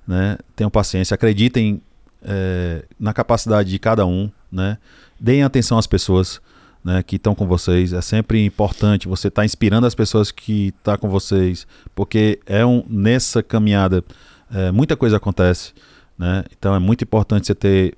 Né? 0.06 0.36
Tenham 0.54 0.70
paciência, 0.70 1.14
acreditem 1.14 1.80
é, 2.24 2.84
na 2.98 3.12
capacidade 3.12 3.70
de 3.70 3.78
cada 3.78 4.06
um, 4.06 4.30
né? 4.50 4.78
Deem 5.20 5.42
atenção 5.42 5.78
às 5.78 5.86
pessoas 5.86 6.40
né, 6.84 7.02
que 7.02 7.16
estão 7.16 7.34
com 7.34 7.46
vocês. 7.46 7.92
É 7.92 8.02
sempre 8.02 8.44
importante 8.44 9.08
você 9.08 9.28
estar 9.28 9.42
tá 9.42 9.46
inspirando 9.46 9.86
as 9.86 9.94
pessoas 9.94 10.30
que 10.30 10.68
estão 10.68 10.94
tá 10.94 10.98
com 10.98 11.08
vocês, 11.08 11.66
porque 11.94 12.40
é 12.46 12.64
um, 12.64 12.84
nessa 12.88 13.42
caminhada 13.42 14.04
é, 14.52 14.70
muita 14.70 14.96
coisa 14.96 15.16
acontece. 15.16 15.72
Né? 16.18 16.44
Então 16.56 16.74
é 16.74 16.78
muito 16.78 17.02
importante 17.02 17.46
você 17.46 17.54
ter 17.54 17.96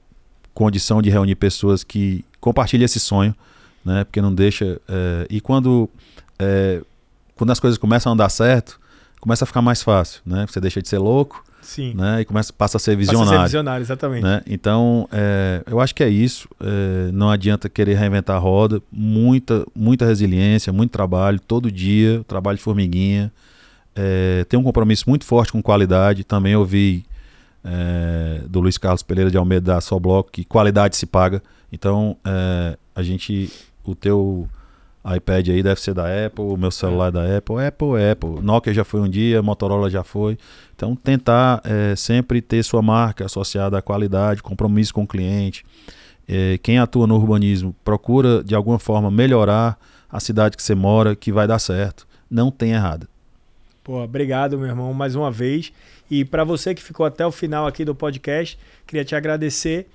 condição 0.54 1.02
de 1.02 1.10
reunir 1.10 1.34
pessoas 1.34 1.82
que 1.82 2.24
compartilhem 2.40 2.84
esse 2.84 3.00
sonho, 3.00 3.34
né? 3.84 4.04
porque 4.04 4.20
não 4.20 4.34
deixa. 4.34 4.80
É, 4.88 5.26
e 5.28 5.40
quando, 5.40 5.90
é, 6.38 6.80
quando 7.34 7.50
as 7.50 7.60
coisas 7.60 7.76
começam 7.76 8.10
a 8.10 8.14
andar 8.14 8.28
certo, 8.28 8.80
começa 9.20 9.44
a 9.44 9.46
ficar 9.46 9.62
mais 9.62 9.82
fácil. 9.82 10.22
Né? 10.24 10.46
Você 10.46 10.60
deixa 10.60 10.80
de 10.80 10.88
ser 10.88 10.98
louco 10.98 11.44
Sim. 11.66 11.94
Né? 11.94 12.20
E 12.20 12.24
começa, 12.24 12.52
passa 12.52 12.76
a 12.76 12.80
ser 12.80 12.96
visionário. 12.96 13.26
Passa 13.26 13.34
a 13.34 13.38
ser 13.40 13.44
visionário, 13.48 13.82
exatamente. 13.82 14.22
Né? 14.22 14.40
Então, 14.46 15.08
é, 15.10 15.64
eu 15.66 15.80
acho 15.80 15.92
que 15.92 16.04
é 16.04 16.08
isso. 16.08 16.48
É, 16.60 17.10
não 17.12 17.28
adianta 17.28 17.68
querer 17.68 17.94
reinventar 17.94 18.36
a 18.36 18.38
roda. 18.38 18.80
Muita, 18.90 19.66
muita 19.74 20.06
resiliência, 20.06 20.72
muito 20.72 20.92
trabalho, 20.92 21.40
todo 21.40 21.70
dia, 21.70 22.24
trabalho 22.28 22.56
de 22.56 22.62
formiguinha. 22.62 23.32
É, 23.96 24.46
tem 24.48 24.58
um 24.58 24.62
compromisso 24.62 25.04
muito 25.08 25.24
forte 25.24 25.50
com 25.50 25.60
qualidade. 25.60 26.22
Também 26.22 26.54
ouvi 26.54 27.04
é, 27.64 28.42
do 28.48 28.60
Luiz 28.60 28.78
Carlos 28.78 29.02
Pereira 29.02 29.28
de 29.28 29.36
Almeida 29.36 29.72
da 29.72 29.80
Sobloco 29.80 30.30
que 30.30 30.44
qualidade 30.44 30.96
se 30.96 31.04
paga. 31.04 31.42
Então, 31.72 32.16
é, 32.24 32.78
a 32.94 33.02
gente, 33.02 33.50
o 33.84 33.96
teu 33.96 34.48
iPad 35.14 35.48
aí 35.50 35.62
deve 35.62 35.80
ser 35.80 35.94
da 35.94 36.04
Apple, 36.26 36.44
o 36.44 36.56
meu 36.56 36.70
celular 36.70 37.08
é 37.08 37.10
da 37.12 37.36
Apple. 37.36 37.64
Apple 37.64 37.96
é 37.96 38.10
Apple. 38.10 38.40
Nokia 38.42 38.74
já 38.74 38.84
foi 38.84 39.00
um 39.00 39.08
dia, 39.08 39.40
Motorola 39.42 39.88
já 39.88 40.02
foi. 40.02 40.36
Então, 40.74 40.96
tentar 40.96 41.60
é, 41.64 41.94
sempre 41.94 42.40
ter 42.40 42.62
sua 42.64 42.82
marca 42.82 43.24
associada 43.24 43.78
à 43.78 43.82
qualidade, 43.82 44.42
compromisso 44.42 44.92
com 44.92 45.04
o 45.04 45.06
cliente. 45.06 45.64
É, 46.28 46.58
quem 46.58 46.78
atua 46.78 47.06
no 47.06 47.14
urbanismo 47.14 47.74
procura, 47.84 48.42
de 48.42 48.54
alguma 48.54 48.78
forma, 48.78 49.10
melhorar 49.10 49.78
a 50.10 50.18
cidade 50.18 50.56
que 50.56 50.62
você 50.62 50.74
mora, 50.74 51.14
que 51.14 51.30
vai 51.30 51.46
dar 51.46 51.60
certo. 51.60 52.06
Não 52.28 52.50
tem 52.50 52.72
errado. 52.72 53.06
Pô, 53.84 54.02
obrigado, 54.02 54.58
meu 54.58 54.66
irmão, 54.66 54.92
mais 54.92 55.14
uma 55.14 55.30
vez. 55.30 55.72
E 56.10 56.24
para 56.24 56.42
você 56.42 56.74
que 56.74 56.82
ficou 56.82 57.06
até 57.06 57.24
o 57.24 57.30
final 57.30 57.66
aqui 57.66 57.84
do 57.84 57.94
podcast, 57.94 58.58
queria 58.84 59.04
te 59.04 59.14
agradecer. 59.14 59.86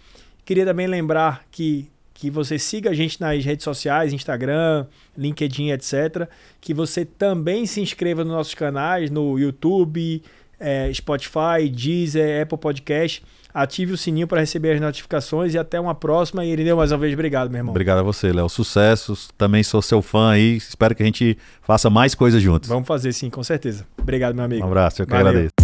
Queria 0.46 0.66
também 0.66 0.88
lembrar 0.88 1.44
que 1.52 1.91
que 2.22 2.30
você 2.30 2.60
siga 2.60 2.92
a 2.92 2.94
gente 2.94 3.20
nas 3.20 3.44
redes 3.44 3.64
sociais, 3.64 4.14
Instagram, 4.14 4.86
LinkedIn, 5.18 5.72
etc. 5.72 6.28
Que 6.62 6.72
você 6.72 7.04
também 7.04 7.66
se 7.66 7.82
inscreva 7.82 8.24
nos 8.24 8.32
nossos 8.32 8.54
canais, 8.54 9.10
no 9.10 9.40
YouTube, 9.40 10.22
é, 10.60 10.94
Spotify, 10.94 11.68
Deezer, 11.68 12.44
Apple 12.44 12.60
Podcast. 12.60 13.24
Ative 13.52 13.94
o 13.94 13.98
sininho 13.98 14.28
para 14.28 14.40
receber 14.40 14.74
as 14.74 14.80
notificações 14.80 15.56
e 15.56 15.58
até 15.58 15.80
uma 15.80 15.96
próxima. 15.96 16.46
E 16.46 16.52
Irineu, 16.52 16.78
mais 16.78 16.92
uma 16.92 17.00
vez, 17.00 17.12
obrigado, 17.12 17.50
meu 17.50 17.58
irmão. 17.58 17.72
Obrigado 17.72 17.98
a 17.98 18.04
você, 18.04 18.32
Léo. 18.32 18.48
Sucessos. 18.48 19.30
Também 19.36 19.64
sou 19.64 19.82
seu 19.82 20.04
fã 20.04 20.30
aí. 20.30 20.58
Espero 20.58 20.94
que 20.94 21.02
a 21.02 21.06
gente 21.08 21.36
faça 21.64 21.90
mais 21.90 22.14
coisas 22.14 22.40
juntos. 22.40 22.70
Vamos 22.70 22.88
fazer 22.88 23.14
sim, 23.14 23.32
com 23.32 23.44
certeza. 23.44 23.84
Obrigado, 24.00 24.36
meu 24.36 24.46
amigo. 24.46 24.64
Um 24.64 24.68
abraço, 24.68 25.02
eu 25.02 25.08
que 25.08 25.12
Valeu. 25.12 25.28
agradeço. 25.28 25.56